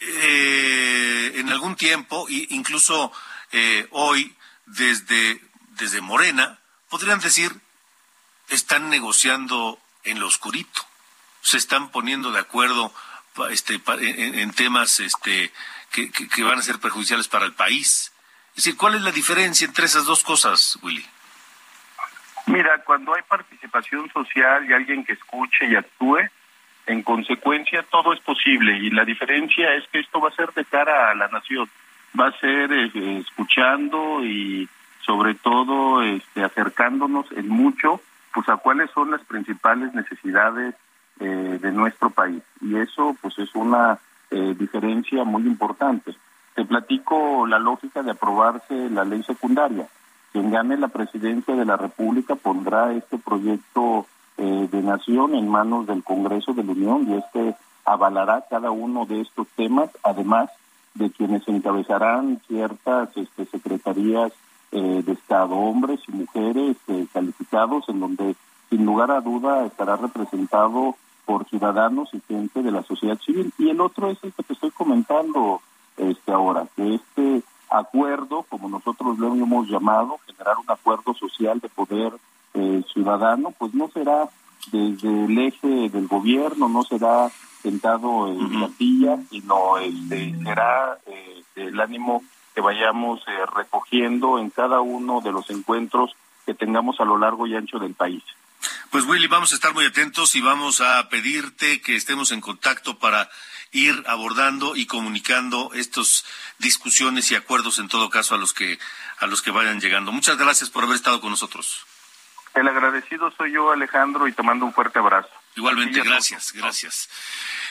eh, 0.00 1.32
en 1.34 1.50
algún 1.50 1.76
tiempo, 1.76 2.26
incluso 2.30 3.12
eh, 3.52 3.86
hoy, 3.90 4.34
desde 4.64 5.38
desde 5.76 6.00
Morena, 6.00 6.58
podrían 6.88 7.20
decir, 7.20 7.52
están 8.48 8.88
negociando 8.88 9.78
en 10.04 10.18
lo 10.18 10.26
oscurito, 10.26 10.80
se 11.42 11.58
están 11.58 11.90
poniendo 11.90 12.32
de 12.32 12.40
acuerdo 12.40 12.94
este, 13.50 13.78
en, 14.00 14.50
temas 14.52 15.00
este, 15.00 15.52
que, 15.90 16.10
que, 16.10 16.42
van 16.42 16.58
a 16.58 16.62
ser 16.62 16.78
perjudiciales 16.78 17.28
para 17.28 17.44
el 17.44 17.52
país. 17.52 18.12
Es 18.50 18.64
decir, 18.64 18.78
¿cuál 18.78 18.94
es 18.94 19.02
la 19.02 19.12
diferencia 19.12 19.66
entre 19.66 19.84
esas 19.84 20.06
dos 20.06 20.24
cosas, 20.24 20.78
Willy? 20.80 21.04
Mira, 22.46 22.82
cuando 22.84 23.14
hay 23.14 23.22
participación 23.22 24.10
social 24.12 24.64
y 24.64 24.72
alguien 24.72 25.04
que 25.04 25.12
escuche 25.12 25.66
y 25.68 25.76
actúe, 25.76 26.20
en 26.86 27.02
consecuencia 27.02 27.84
todo 27.90 28.12
es 28.12 28.20
posible 28.20 28.78
y 28.78 28.90
la 28.90 29.04
diferencia 29.04 29.74
es 29.74 29.86
que 29.88 29.98
esto 29.98 30.20
va 30.20 30.28
a 30.28 30.36
ser 30.36 30.52
de 30.52 30.64
cara 30.64 31.10
a 31.10 31.14
la 31.14 31.28
nación, 31.28 31.68
va 32.18 32.28
a 32.28 32.38
ser 32.38 32.72
eh, 32.72 33.18
escuchando 33.18 34.24
y 34.24 34.68
sobre 35.04 35.34
todo 35.34 36.02
este, 36.02 36.42
acercándonos 36.42 37.30
en 37.32 37.48
mucho 37.48 38.00
pues 38.32 38.48
a 38.48 38.56
cuáles 38.56 38.90
son 38.90 39.10
las 39.10 39.22
principales 39.24 39.94
necesidades 39.94 40.74
eh, 41.18 41.58
de 41.60 41.72
nuestro 41.72 42.10
país 42.10 42.42
y 42.60 42.76
eso 42.76 43.16
pues 43.20 43.38
es 43.38 43.54
una 43.54 43.98
eh, 44.30 44.54
diferencia 44.58 45.24
muy 45.24 45.42
importante. 45.42 46.14
Te 46.54 46.64
platico 46.64 47.46
la 47.46 47.58
lógica 47.58 48.02
de 48.02 48.12
aprobarse 48.12 48.90
la 48.90 49.04
ley 49.04 49.22
secundaria. 49.22 49.86
Quien 50.32 50.50
gane 50.50 50.76
la 50.76 50.88
presidencia 50.88 51.54
de 51.54 51.64
la 51.64 51.76
República 51.76 52.34
pondrá 52.34 52.92
este 52.92 53.18
proyecto 53.18 54.06
eh, 54.38 54.68
de 54.70 54.82
nación 54.82 55.34
en 55.34 55.48
manos 55.48 55.86
del 55.86 56.04
Congreso 56.04 56.52
de 56.52 56.64
la 56.64 56.72
Unión 56.72 57.08
y 57.08 57.14
este 57.14 57.56
avalará 57.84 58.44
cada 58.50 58.70
uno 58.70 59.06
de 59.06 59.20
estos 59.20 59.46
temas, 59.56 59.90
además 60.02 60.50
de 60.94 61.10
quienes 61.10 61.46
encabezarán 61.46 62.40
ciertas 62.46 63.16
este, 63.16 63.46
secretarías 63.46 64.32
eh, 64.72 65.02
de 65.04 65.12
Estado, 65.12 65.54
hombres 65.54 66.00
y 66.08 66.12
mujeres 66.12 66.76
eh, 66.88 67.06
calificados, 67.12 67.88
en 67.88 68.00
donde 68.00 68.34
sin 68.68 68.84
lugar 68.84 69.10
a 69.10 69.20
duda 69.20 69.64
estará 69.64 69.96
representado 69.96 70.96
por 71.24 71.48
ciudadanos 71.48 72.08
y 72.12 72.20
gente 72.20 72.62
de 72.62 72.72
la 72.72 72.82
sociedad 72.82 73.18
civil. 73.24 73.52
Y 73.58 73.70
el 73.70 73.80
otro 73.80 74.10
es 74.10 74.18
el 74.22 74.32
que 74.32 74.42
te 74.42 74.52
estoy 74.54 74.70
comentando 74.70 75.60
este 75.96 76.32
ahora, 76.32 76.66
que 76.74 76.94
este 76.94 77.42
acuerdo, 77.70 78.44
como 78.48 78.68
nosotros 78.68 79.18
lo 79.18 79.34
hemos 79.34 79.68
llamado, 79.68 80.18
generar 80.26 80.56
un 80.58 80.70
acuerdo 80.70 81.14
social 81.14 81.60
de 81.60 81.68
poder 81.68 82.12
eh, 82.54 82.82
ciudadano, 82.92 83.52
pues 83.58 83.74
no 83.74 83.88
será 83.88 84.28
desde 84.72 85.24
el 85.24 85.38
eje 85.38 85.88
del 85.90 86.06
gobierno, 86.06 86.68
no 86.68 86.82
será 86.82 87.30
sentado 87.62 88.28
en 88.28 88.60
la 88.60 88.68
silla, 88.78 89.18
sino 89.30 89.78
este, 89.78 90.34
será 90.44 90.98
el 91.56 91.80
ánimo 91.80 92.22
que 92.56 92.62
vayamos 92.62 93.20
eh, 93.28 93.46
recogiendo 93.54 94.38
en 94.38 94.48
cada 94.48 94.80
uno 94.80 95.20
de 95.20 95.30
los 95.30 95.50
encuentros 95.50 96.16
que 96.46 96.54
tengamos 96.54 96.98
a 97.00 97.04
lo 97.04 97.18
largo 97.18 97.46
y 97.46 97.54
ancho 97.54 97.78
del 97.78 97.94
país. 97.94 98.22
Pues 98.90 99.04
Willy, 99.04 99.26
vamos 99.26 99.52
a 99.52 99.56
estar 99.56 99.74
muy 99.74 99.84
atentos 99.84 100.34
y 100.34 100.40
vamos 100.40 100.80
a 100.80 101.06
pedirte 101.10 101.82
que 101.82 101.96
estemos 101.96 102.32
en 102.32 102.40
contacto 102.40 102.98
para 102.98 103.28
ir 103.72 104.02
abordando 104.06 104.74
y 104.74 104.86
comunicando 104.86 105.70
estas 105.74 106.24
discusiones 106.58 107.30
y 107.30 107.34
acuerdos 107.34 107.78
en 107.78 107.88
todo 107.88 108.08
caso 108.08 108.34
a 108.34 108.38
los 108.38 108.54
que 108.54 108.78
a 109.18 109.26
los 109.26 109.42
que 109.42 109.50
vayan 109.50 109.80
llegando. 109.80 110.12
Muchas 110.12 110.38
gracias 110.38 110.70
por 110.70 110.84
haber 110.84 110.96
estado 110.96 111.20
con 111.20 111.30
nosotros. 111.30 111.84
El 112.56 112.68
agradecido 112.68 113.30
soy 113.36 113.52
yo, 113.52 113.70
Alejandro, 113.70 114.26
y 114.26 114.32
te 114.32 114.42
mando 114.42 114.64
un 114.64 114.72
fuerte 114.72 114.98
abrazo. 114.98 115.28
Igualmente, 115.56 116.00
gracias, 116.02 116.52
gracias. 116.54 117.10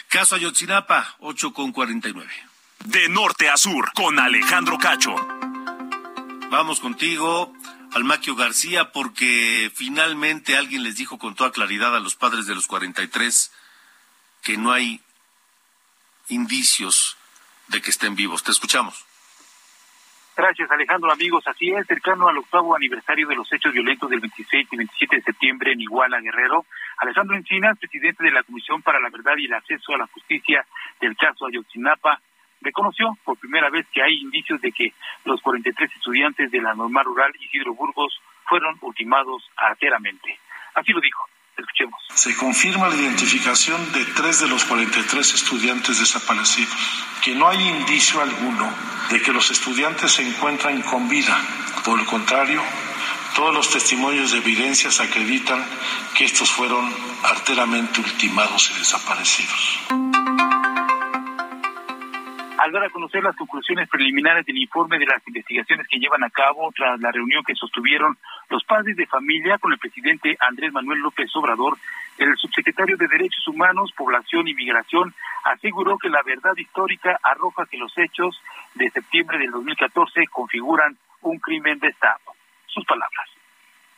Caso 0.10 0.36
Ayotzinapa, 0.36 1.16
8 1.20 1.54
con 1.54 1.72
49. 1.72 2.32
De 2.86 3.10
norte 3.10 3.50
a 3.50 3.58
sur, 3.58 3.92
con 3.94 4.20
Alejandro 4.20 4.78
Cacho. 4.78 5.16
Vamos 6.52 6.80
contigo, 6.80 7.52
Almaquio 7.94 8.36
García, 8.36 8.92
porque 8.92 9.72
finalmente 9.74 10.56
alguien 10.56 10.84
les 10.84 10.98
dijo 10.98 11.18
con 11.18 11.34
toda 11.34 11.52
claridad 11.52 11.96
a 11.96 12.00
los 12.00 12.16
padres 12.16 12.46
de 12.46 12.54
los 12.54 12.68
43 12.68 13.52
que 14.44 14.56
no 14.56 14.72
hay 14.72 15.02
indicios 16.30 17.18
de 17.70 17.82
que 17.82 17.90
estén 17.90 18.16
vivos. 18.16 18.44
Te 18.44 18.52
escuchamos. 18.52 19.04
Gracias, 20.36 20.70
Alejandro. 20.70 21.12
Amigos, 21.14 21.48
así 21.48 21.72
es, 21.72 21.88
cercano 21.88 22.28
al 22.28 22.38
octavo 22.38 22.76
aniversario 22.76 23.26
de 23.28 23.36
los 23.36 23.52
hechos 23.54 23.72
violentos 23.72 24.10
del 24.10 24.20
26 24.20 24.68
y 24.70 24.76
27 24.76 25.16
de 25.16 25.22
septiembre 25.22 25.72
en 25.72 25.80
Iguala, 25.80 26.20
Guerrero, 26.20 26.66
Alejandro 26.98 27.38
Encinas, 27.38 27.80
presidente 27.80 28.22
de 28.22 28.32
la 28.32 28.44
Comisión 28.44 28.82
para 28.82 29.00
la 29.00 29.10
Verdad 29.10 29.38
y 29.38 29.46
el 29.46 29.54
Acceso 29.54 29.94
a 29.94 29.98
la 29.98 30.08
Justicia 30.08 30.66
del 31.00 31.16
caso 31.16 31.46
Ayotzinapa, 31.46 32.20
reconoció 32.60 33.18
por 33.24 33.38
primera 33.38 33.70
vez 33.70 33.88
que 33.94 34.02
hay 34.02 34.20
indicios 34.20 34.60
de 34.60 34.74
que 34.74 34.94
los 35.24 35.42
43 35.42 35.90
estudiantes 35.96 36.52
de 36.52 36.62
la 36.62 36.74
normal 36.74 37.06
rural 37.06 37.32
Isidro 37.40 37.74
Burgos 37.74 38.20
fueron 38.46 38.78
ultimados 38.82 39.50
arteramente. 39.56 40.38
Así 40.74 40.92
lo 40.92 41.00
dijo. 41.00 41.24
Se 42.14 42.36
confirma 42.36 42.90
la 42.90 42.96
identificación 42.96 43.92
de 43.92 44.06
tres 44.06 44.40
de 44.40 44.48
los 44.48 44.64
43 44.66 45.34
estudiantes 45.34 46.00
desaparecidos, 46.00 46.74
que 47.24 47.36
no 47.36 47.48
hay 47.48 47.62
indicio 47.68 48.22
alguno 48.22 48.74
de 49.10 49.22
que 49.22 49.34
los 49.34 49.52
estudiantes 49.52 50.14
se 50.14 50.28
encuentran 50.28 50.82
con 50.82 51.08
vida. 51.10 51.38
Por 51.84 52.00
el 52.00 52.06
contrario, 52.06 52.62
todos 53.36 53.54
los 53.54 53.70
testimonios 53.70 54.32
de 54.32 54.38
evidencias 54.38 55.00
acreditan 55.00 55.64
que 56.16 56.26
estos 56.26 56.50
fueron 56.50 56.94
arteramente 57.24 58.00
ultimados 58.00 58.72
y 58.74 58.80
desaparecidos. 58.80 59.80
Al 62.58 62.72
dar 62.72 62.86
a 62.86 62.90
conocer 62.90 63.22
las 63.22 63.36
conclusiones 63.36 63.90
preliminares 63.90 64.46
del 64.46 64.58
informe 64.58 64.98
de 64.98 65.06
las 65.06 65.26
investigaciones 65.28 65.88
que 65.88 66.00
llevan 66.00 66.24
a 66.24 66.30
cabo 66.30 66.72
tras 66.74 67.00
la 67.02 67.12
reunión 67.12 67.44
que 67.44 67.54
sostuvieron 67.54 68.18
los 68.50 68.64
padres 68.64 68.96
de 68.96 69.06
familia 69.08 69.58
con 69.58 69.74
el 69.74 69.78
presidente 69.78 70.38
Andrés 70.40 70.72
Manuel 70.72 71.00
López 71.00 71.30
Obrador, 71.36 71.78
el 72.18 72.36
subsecretario 72.38 72.96
de 72.96 73.10
Derechos 73.10 73.46
Humanos, 73.48 73.92
Población 73.98 74.48
y 74.48 74.54
Migración 74.54 75.14
aseguró 75.44 75.98
que 75.98 76.10
la 76.10 76.24
verdad 76.24 76.56
histórica 76.56 77.20
arroja 77.24 77.66
que 77.66 77.78
los 77.78 77.96
hechos 77.98 78.42
de 78.74 78.90
septiembre 78.90 79.38
del 79.38 79.52
2014 79.52 80.26
configuran 80.28 80.98
un 81.22 81.38
crimen 81.40 81.78
de 81.80 81.90
Estado. 81.90 82.34
Sus 82.68 82.86
palabras 82.86 83.35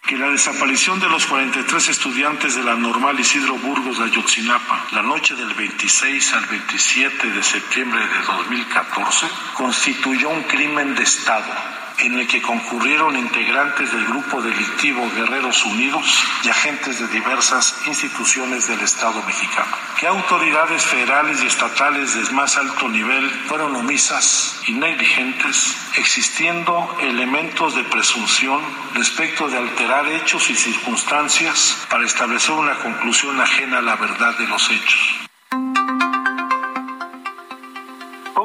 que 0.08 0.18
la 0.18 0.30
desaparición 0.30 1.02
de 1.02 1.10
los 1.10 1.26
43 1.26 1.90
estudiantes 1.90 2.56
de 2.56 2.64
la 2.64 2.76
normal 2.76 3.20
Isidro 3.20 3.58
Burgos 3.58 4.00
de 4.00 4.06
Ayotzinapa 4.06 4.88
la 4.94 5.02
noche 5.02 5.36
del 5.36 5.54
26 5.54 6.34
al 6.34 6.46
27 6.46 7.30
de 7.30 7.44
septiembre 7.44 8.00
de 8.00 8.26
2014 8.26 9.28
constituyó 9.54 10.30
un 10.30 10.44
crimen 10.44 10.96
de 10.96 11.04
Estado 11.04 11.77
en 12.00 12.20
el 12.20 12.28
que 12.28 12.42
concurrieron 12.42 13.16
integrantes 13.16 13.92
del 13.92 14.06
grupo 14.06 14.42
delictivo 14.42 15.10
Guerreros 15.16 15.66
Unidos 15.66 16.24
y 16.44 16.50
agentes 16.50 17.00
de 17.00 17.08
diversas 17.08 17.76
instituciones 17.88 18.68
del 18.68 18.80
Estado 18.82 19.22
mexicano. 19.24 19.76
Que 20.00 20.08
autoridades 20.08 20.84
federales 20.84 21.44
y 21.44 21.48
estatales 21.48 22.14
de 22.14 22.34
más 22.34 22.58
alto 22.58 22.88
nivel 22.88 23.30
fueron 23.48 23.76
omisas 23.76 24.62
y 24.68 24.74
negligentes, 24.74 25.76
existiendo 25.98 26.98
elementos 27.02 27.76
de 27.76 27.84
presunción 27.84 28.62
respecto 28.94 29.48
de 29.48 29.58
alterar 29.58 30.08
hechos 30.08 30.50
y 30.50 30.56
circunstancias 30.56 31.86
para 31.90 32.06
establecer 32.06 32.52
una 32.52 32.76
conclusión 32.76 33.40
ajena 33.42 33.80
a 33.80 33.82
la 33.82 33.96
verdad 33.96 34.38
de 34.38 34.48
los 34.48 34.70
hechos. 34.70 35.28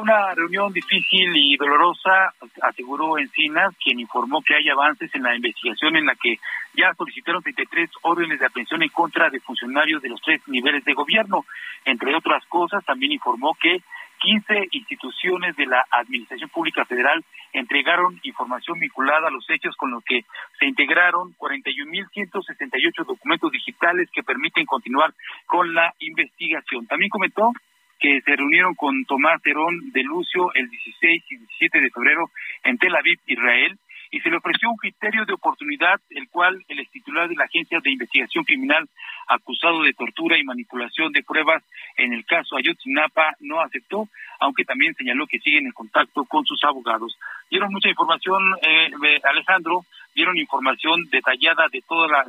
Una 0.03 0.35
reunión 0.35 0.73
difícil 0.73 1.31
y 1.33 1.55
dolorosa, 1.55 2.33
aseguró 2.61 3.17
Encinas, 3.17 3.73
quien 3.81 4.01
informó 4.01 4.41
que 4.41 4.53
hay 4.53 4.67
avances 4.69 5.09
en 5.15 5.23
la 5.23 5.33
investigación 5.33 5.95
en 5.95 6.05
la 6.05 6.15
que 6.15 6.39
ya 6.75 6.93
solicitaron 6.95 7.41
33 7.41 7.89
órdenes 8.01 8.37
de 8.39 8.45
aprehensión 8.45 8.83
en 8.83 8.89
contra 8.89 9.29
de 9.29 9.39
funcionarios 9.39 10.01
de 10.01 10.09
los 10.09 10.21
tres 10.21 10.41
niveles 10.47 10.83
de 10.83 10.93
gobierno. 10.93 11.45
Entre 11.85 12.13
otras 12.13 12.45
cosas, 12.47 12.83
también 12.83 13.13
informó 13.13 13.55
que 13.61 13.81
15 14.19 14.67
instituciones 14.71 15.55
de 15.55 15.67
la 15.67 15.85
Administración 15.89 16.49
Pública 16.49 16.83
Federal 16.83 17.23
entregaron 17.53 18.19
información 18.23 18.79
vinculada 18.79 19.29
a 19.29 19.31
los 19.31 19.49
hechos 19.49 19.75
con 19.77 19.91
los 19.91 20.03
que 20.03 20.25
se 20.59 20.65
integraron 20.65 21.33
41.168 21.37 23.05
documentos 23.05 23.51
digitales 23.51 24.09
que 24.11 24.23
permiten 24.23 24.65
continuar 24.65 25.13
con 25.45 25.73
la 25.73 25.93
investigación. 25.99 26.87
También 26.87 27.09
comentó 27.09 27.53
que 27.99 28.21
se 28.21 28.35
reunieron 28.35 28.75
con 28.75 29.05
Tomás 29.05 29.41
Terón 29.41 29.91
de 29.91 30.03
Lucio 30.03 30.53
el 30.53 30.69
16 30.69 31.23
y 31.29 31.37
17 31.37 31.81
de 31.81 31.89
febrero 31.89 32.29
en 32.63 32.77
Tel 32.77 32.95
Aviv, 32.95 33.19
Israel, 33.27 33.77
y 34.13 34.19
se 34.19 34.29
le 34.29 34.37
ofreció 34.37 34.69
un 34.69 34.77
criterio 34.77 35.25
de 35.25 35.33
oportunidad, 35.33 35.99
el 36.11 36.29
cual 36.29 36.63
el 36.67 36.87
titular 36.89 37.27
de 37.27 37.35
la 37.35 37.45
Agencia 37.45 37.79
de 37.79 37.89
Investigación 37.89 38.43
Criminal, 38.43 38.87
acusado 39.27 39.81
de 39.81 39.93
tortura 39.93 40.37
y 40.37 40.43
manipulación 40.43 41.11
de 41.11 41.23
pruebas 41.23 41.63
en 41.97 42.13
el 42.13 42.23
caso 42.23 42.55
Ayotzinapa, 42.55 43.35
no 43.39 43.59
aceptó, 43.59 44.07
aunque 44.39 44.65
también 44.65 44.93
señaló 44.93 45.25
que 45.25 45.39
siguen 45.39 45.65
en 45.65 45.71
contacto 45.71 46.25
con 46.25 46.45
sus 46.45 46.63
abogados. 46.63 47.17
Dieron 47.49 47.71
mucha 47.71 47.89
información, 47.89 48.43
eh, 48.61 48.91
Alejandro, 49.23 49.83
dieron 50.13 50.37
información 50.37 51.05
detallada 51.09 51.67
de 51.71 51.81
todas 51.81 52.27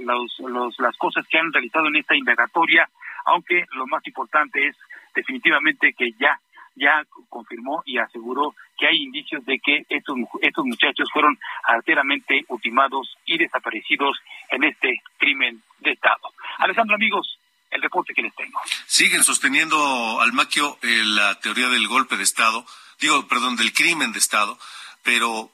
las 0.79 0.97
cosas 0.97 1.27
que 1.29 1.39
han 1.39 1.53
realizado 1.53 1.89
en 1.89 1.97
esta 1.97 2.17
indagatoria, 2.17 2.89
aunque 3.27 3.67
lo 3.75 3.87
más 3.87 4.07
importante 4.07 4.69
es 4.69 4.77
definitivamente 5.15 5.95
que 5.97 6.13
ya 6.19 6.39
ya 6.77 7.05
confirmó 7.29 7.83
y 7.87 7.99
aseguró 7.99 8.55
que 8.77 8.87
hay 8.87 8.97
indicios 8.97 9.45
de 9.47 9.59
que 9.59 9.87
estos, 9.89 10.17
estos 10.43 10.65
muchachos 10.65 11.09
fueron 11.13 11.39
arteramente 11.69 12.45
ultimados 12.49 13.17
y 13.25 13.39
desaparecidos 13.39 14.19
en 14.51 14.65
este 14.65 15.01
crimen 15.19 15.63
de 15.81 15.93
Estado. 15.93 16.33
Alejandro, 16.59 16.97
amigos, 16.97 17.39
el 17.71 17.83
reporte 17.83 18.15
que 18.15 18.23
les 18.23 18.35
tengo. 18.35 18.61
Siguen 18.87 19.23
sosteniendo, 19.23 20.21
Almaquio, 20.21 20.79
eh, 20.83 21.03
la 21.05 21.39
teoría 21.41 21.69
del 21.69 21.87
golpe 21.89 22.17
de 22.17 22.25
Estado, 22.25 22.67
digo, 23.01 23.27
perdón, 23.29 23.57
del 23.57 23.73
crimen 23.73 24.13
de 24.13 24.19
Estado, 24.19 24.59
pero 25.03 25.51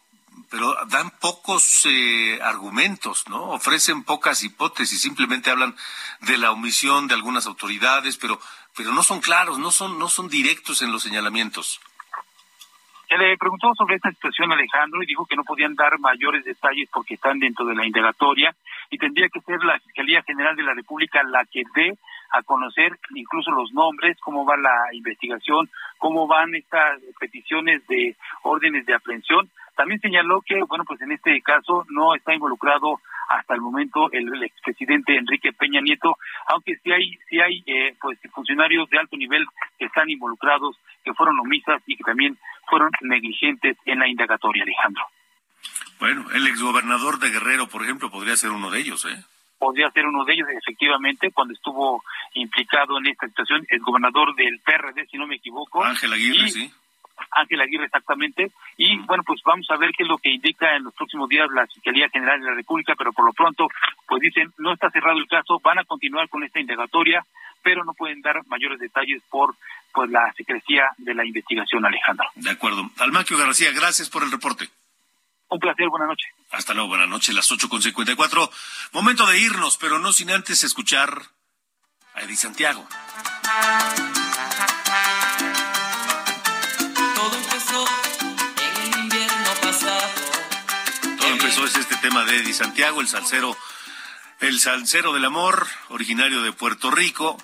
pero 0.49 0.77
dan 0.87 1.11
pocos 1.11 1.87
eh, 1.87 2.39
argumentos, 2.43 3.29
¿no? 3.29 3.51
Ofrecen 3.51 4.05
pocas 4.05 4.43
hipótesis, 4.43 5.01
simplemente 5.01 5.51
hablan 5.51 5.77
de 6.21 6.39
la 6.39 6.53
omisión 6.53 7.09
de 7.09 7.15
algunas 7.15 7.47
autoridades, 7.47 8.17
pero 8.17 8.41
pero 8.77 8.93
no 8.93 9.03
son 9.03 9.21
claros, 9.21 9.59
no 9.59 9.71
son, 9.71 9.99
no 9.99 10.09
son 10.09 10.29
directos 10.29 10.83
en 10.83 10.93
los 10.93 11.03
señalamientos. 11.03 11.81
Se 13.11 13.19
le 13.19 13.37
preguntó 13.37 13.73
sobre 13.77 13.97
esta 13.97 14.11
situación 14.11 14.53
Alejandro 14.53 15.03
y 15.03 15.07
dijo 15.07 15.27
que 15.27 15.35
no 15.35 15.43
podían 15.43 15.75
dar 15.75 15.99
mayores 15.99 16.45
detalles 16.45 16.89
porque 16.93 17.15
están 17.15 17.41
dentro 17.41 17.67
de 17.67 17.75
la 17.75 17.85
indagatoria 17.85 18.55
y 18.89 18.99
tendría 18.99 19.29
que 19.29 19.41
ser 19.41 19.59
la 19.65 19.81
Fiscalía 19.81 20.23
General 20.23 20.55
de 20.55 20.63
la 20.63 20.75
República 20.75 21.21
la 21.25 21.45
que 21.45 21.65
dé 21.75 21.99
a 22.31 22.43
conocer 22.43 22.97
incluso 23.17 23.51
los 23.51 23.73
nombres, 23.73 24.17
cómo 24.21 24.45
va 24.45 24.57
la 24.57 24.93
investigación, 24.93 25.69
cómo 25.99 26.29
van 26.29 26.55
estas 26.55 27.01
peticiones 27.19 27.85
de 27.89 28.15
órdenes 28.43 28.87
de 28.87 28.95
aprehensión. 28.95 29.51
También 29.81 29.99
señaló 30.03 30.43
que, 30.43 30.63
bueno, 30.69 30.85
pues 30.85 31.01
en 31.01 31.11
este 31.11 31.41
caso 31.41 31.87
no 31.89 32.15
está 32.15 32.35
involucrado 32.35 33.01
hasta 33.31 33.55
el 33.55 33.63
momento 33.63 34.13
el, 34.13 34.43
expresidente 34.43 35.17
Enrique 35.17 35.55
Peña 35.55 35.81
Nieto, 35.81 36.19
aunque 36.49 36.77
sí 36.85 36.93
hay, 36.93 37.17
sí 37.31 37.41
hay 37.41 37.65
eh, 37.65 37.97
pues 37.99 38.19
funcionarios 38.31 38.91
de 38.91 38.99
alto 38.99 39.17
nivel 39.17 39.47
que 39.79 39.87
están 39.87 40.11
involucrados, 40.11 40.77
que 41.03 41.15
fueron 41.15 41.41
omisas 41.41 41.81
y 41.87 41.97
que 41.97 42.05
también 42.05 42.37
fueron 42.69 42.91
negligentes 43.01 43.79
en 43.87 44.01
la 44.01 44.07
indagatoria, 44.07 44.65
Alejandro. 44.65 45.03
Bueno, 45.99 46.27
el 46.35 46.47
exgobernador 46.47 47.19
de 47.19 47.31
Guerrero, 47.31 47.67
por 47.67 47.83
ejemplo, 47.83 48.11
podría 48.11 48.37
ser 48.37 48.51
uno 48.51 48.71
de 48.71 48.81
ellos, 48.81 49.07
¿eh? 49.07 49.25
Podría 49.59 49.91
ser 49.93 50.05
uno 50.05 50.27
de 50.27 50.35
ellos, 50.35 50.49
efectivamente, 50.51 51.31
cuando 51.33 51.55
estuvo 51.55 52.05
implicado 52.35 52.99
en 52.99 53.07
esta 53.07 53.29
situación, 53.29 53.65
el 53.71 53.81
gobernador 53.81 54.35
del 54.35 54.61
PRD, 54.61 55.07
si 55.07 55.17
no 55.17 55.27
me 55.27 55.37
equivoco. 55.37 55.83
Ángel 55.83 56.13
Aguirre, 56.13 56.51
sí 56.51 56.71
Ángel 57.31 57.61
Aguirre 57.61 57.87
exactamente. 57.87 58.51
Y 58.77 58.99
bueno, 58.99 59.23
pues 59.25 59.41
vamos 59.45 59.67
a 59.71 59.77
ver 59.77 59.91
qué 59.97 60.05
es 60.05 60.09
lo 60.09 60.19
que 60.19 60.31
indica 60.31 60.77
en 60.77 60.85
los 60.85 60.95
próximos 60.95 61.29
días 61.29 61.49
la 61.53 61.67
Fiscalía 61.67 62.09
General 62.09 62.41
de 62.41 62.47
la 62.47 62.55
República, 62.55 62.95
pero 62.97 63.13
por 63.13 63.25
lo 63.25 63.33
pronto, 63.33 63.69
pues 64.07 64.21
dicen, 64.21 64.53
no 64.59 64.73
está 64.73 64.91
cerrado 64.91 65.19
el 65.19 65.27
caso, 65.29 65.61
van 65.63 65.79
a 65.79 65.85
continuar 65.85 66.29
con 66.29 66.45
esta 66.45 66.61
indagatoria, 66.61 67.25
pero 67.63 67.85
no 67.85 67.93
pueden 67.95 68.21
dar 68.23 68.45
mayores 68.47 68.79
detalles 68.79 69.23
por 69.31 69.55
pues 69.93 70.11
la 70.11 70.33
secrecía 70.37 70.85
de 70.99 71.15
la 71.15 71.27
investigación, 71.27 71.85
Alejandro. 71.85 72.27
De 72.35 72.51
acuerdo. 72.51 72.91
Almaquio 72.99 73.37
García, 73.39 73.73
gracias 73.73 74.09
por 74.09 74.23
el 74.23 74.31
reporte. 74.31 74.69
Un 75.49 75.59
placer, 75.59 75.89
buenas 75.89 76.09
noches. 76.09 76.31
Hasta 76.53 76.75
luego, 76.75 76.91
buenas 76.91 77.09
noches, 77.09 77.35
las 77.35 77.51
ocho 77.51 77.69
con 77.69 77.83
cincuenta 77.83 78.13
y 78.13 78.17
cuatro. 78.17 78.51
Momento 78.93 79.27
de 79.27 79.41
irnos, 79.41 79.77
pero 79.79 79.99
no 79.99 80.13
sin 80.13 80.31
antes 80.31 80.63
escuchar 80.63 81.23
a 82.15 82.23
Eddie 82.23 82.37
Santiago. 82.37 82.87
Eso 91.47 91.65
es 91.65 91.77
este 91.77 91.97
tema 91.97 92.25
de 92.25 92.37
Eddie 92.37 92.53
Santiago, 92.53 93.01
el 93.01 93.09
salsero, 93.09 93.57
el 94.41 94.61
salsero 94.61 95.13
del 95.13 95.25
amor, 95.25 95.67
originario 95.89 96.43
de 96.43 96.53
Puerto 96.53 96.91
Rico. 96.91 97.43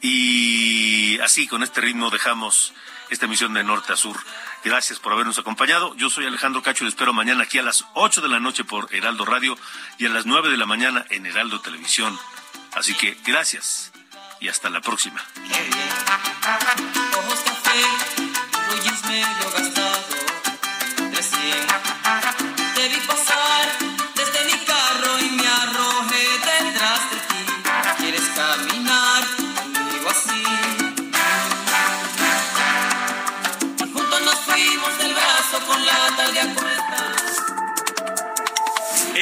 Y 0.00 1.18
así, 1.20 1.48
con 1.48 1.62
este 1.62 1.80
ritmo, 1.80 2.10
dejamos 2.10 2.72
esta 3.10 3.26
emisión 3.26 3.54
de 3.54 3.64
Norte 3.64 3.92
a 3.92 3.96
Sur. 3.96 4.18
Gracias 4.64 5.00
por 5.00 5.12
habernos 5.12 5.38
acompañado. 5.38 5.94
Yo 5.96 6.10
soy 6.10 6.26
Alejandro 6.26 6.62
Cacho 6.62 6.84
y 6.84 6.86
les 6.86 6.94
espero 6.94 7.12
mañana 7.12 7.44
aquí 7.44 7.58
a 7.58 7.62
las 7.62 7.84
8 7.94 8.20
de 8.20 8.28
la 8.28 8.40
noche 8.40 8.64
por 8.64 8.94
Heraldo 8.94 9.24
Radio 9.24 9.58
y 9.98 10.06
a 10.06 10.10
las 10.10 10.26
9 10.26 10.50
de 10.50 10.56
la 10.56 10.66
mañana 10.66 11.04
en 11.10 11.26
Heraldo 11.26 11.60
Televisión. 11.60 12.18
Así 12.74 12.94
que 12.94 13.16
gracias 13.24 13.92
y 14.40 14.48
hasta 14.48 14.70
la 14.70 14.80
próxima. 14.80 15.24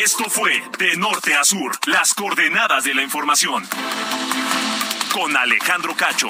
Esto 0.06 0.30
fue 0.30 0.52
De 0.78 0.96
Norte 0.96 1.34
a 1.34 1.42
Sur, 1.42 1.72
las 1.88 2.14
coordenadas 2.14 2.84
de 2.84 2.94
la 2.94 3.02
información. 3.02 3.64
Con 5.12 5.36
Alejandro 5.36 5.96
Cacho. 5.96 6.28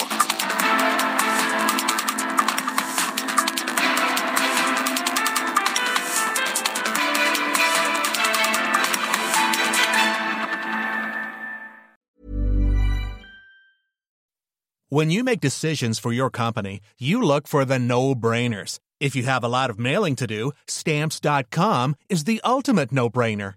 When 14.89 15.11
you 15.11 15.23
make 15.23 15.41
decisions 15.41 15.99
for 15.99 16.15
your 16.15 16.31
company, 16.31 16.81
you 16.99 17.21
look 17.21 17.47
for 17.47 17.67
the 17.67 17.79
no 17.79 18.15
brainers. 18.15 18.79
If 19.01 19.15
you 19.15 19.25
have 19.25 19.45
a 19.45 19.49
lot 19.49 19.69
of 19.69 19.79
mailing 19.79 20.17
to 20.17 20.27
do, 20.27 20.53
stamps.com 20.67 21.97
is 22.09 22.25
the 22.25 22.41
ultimate 22.43 22.91
no 22.91 23.11
brainer. 23.11 23.57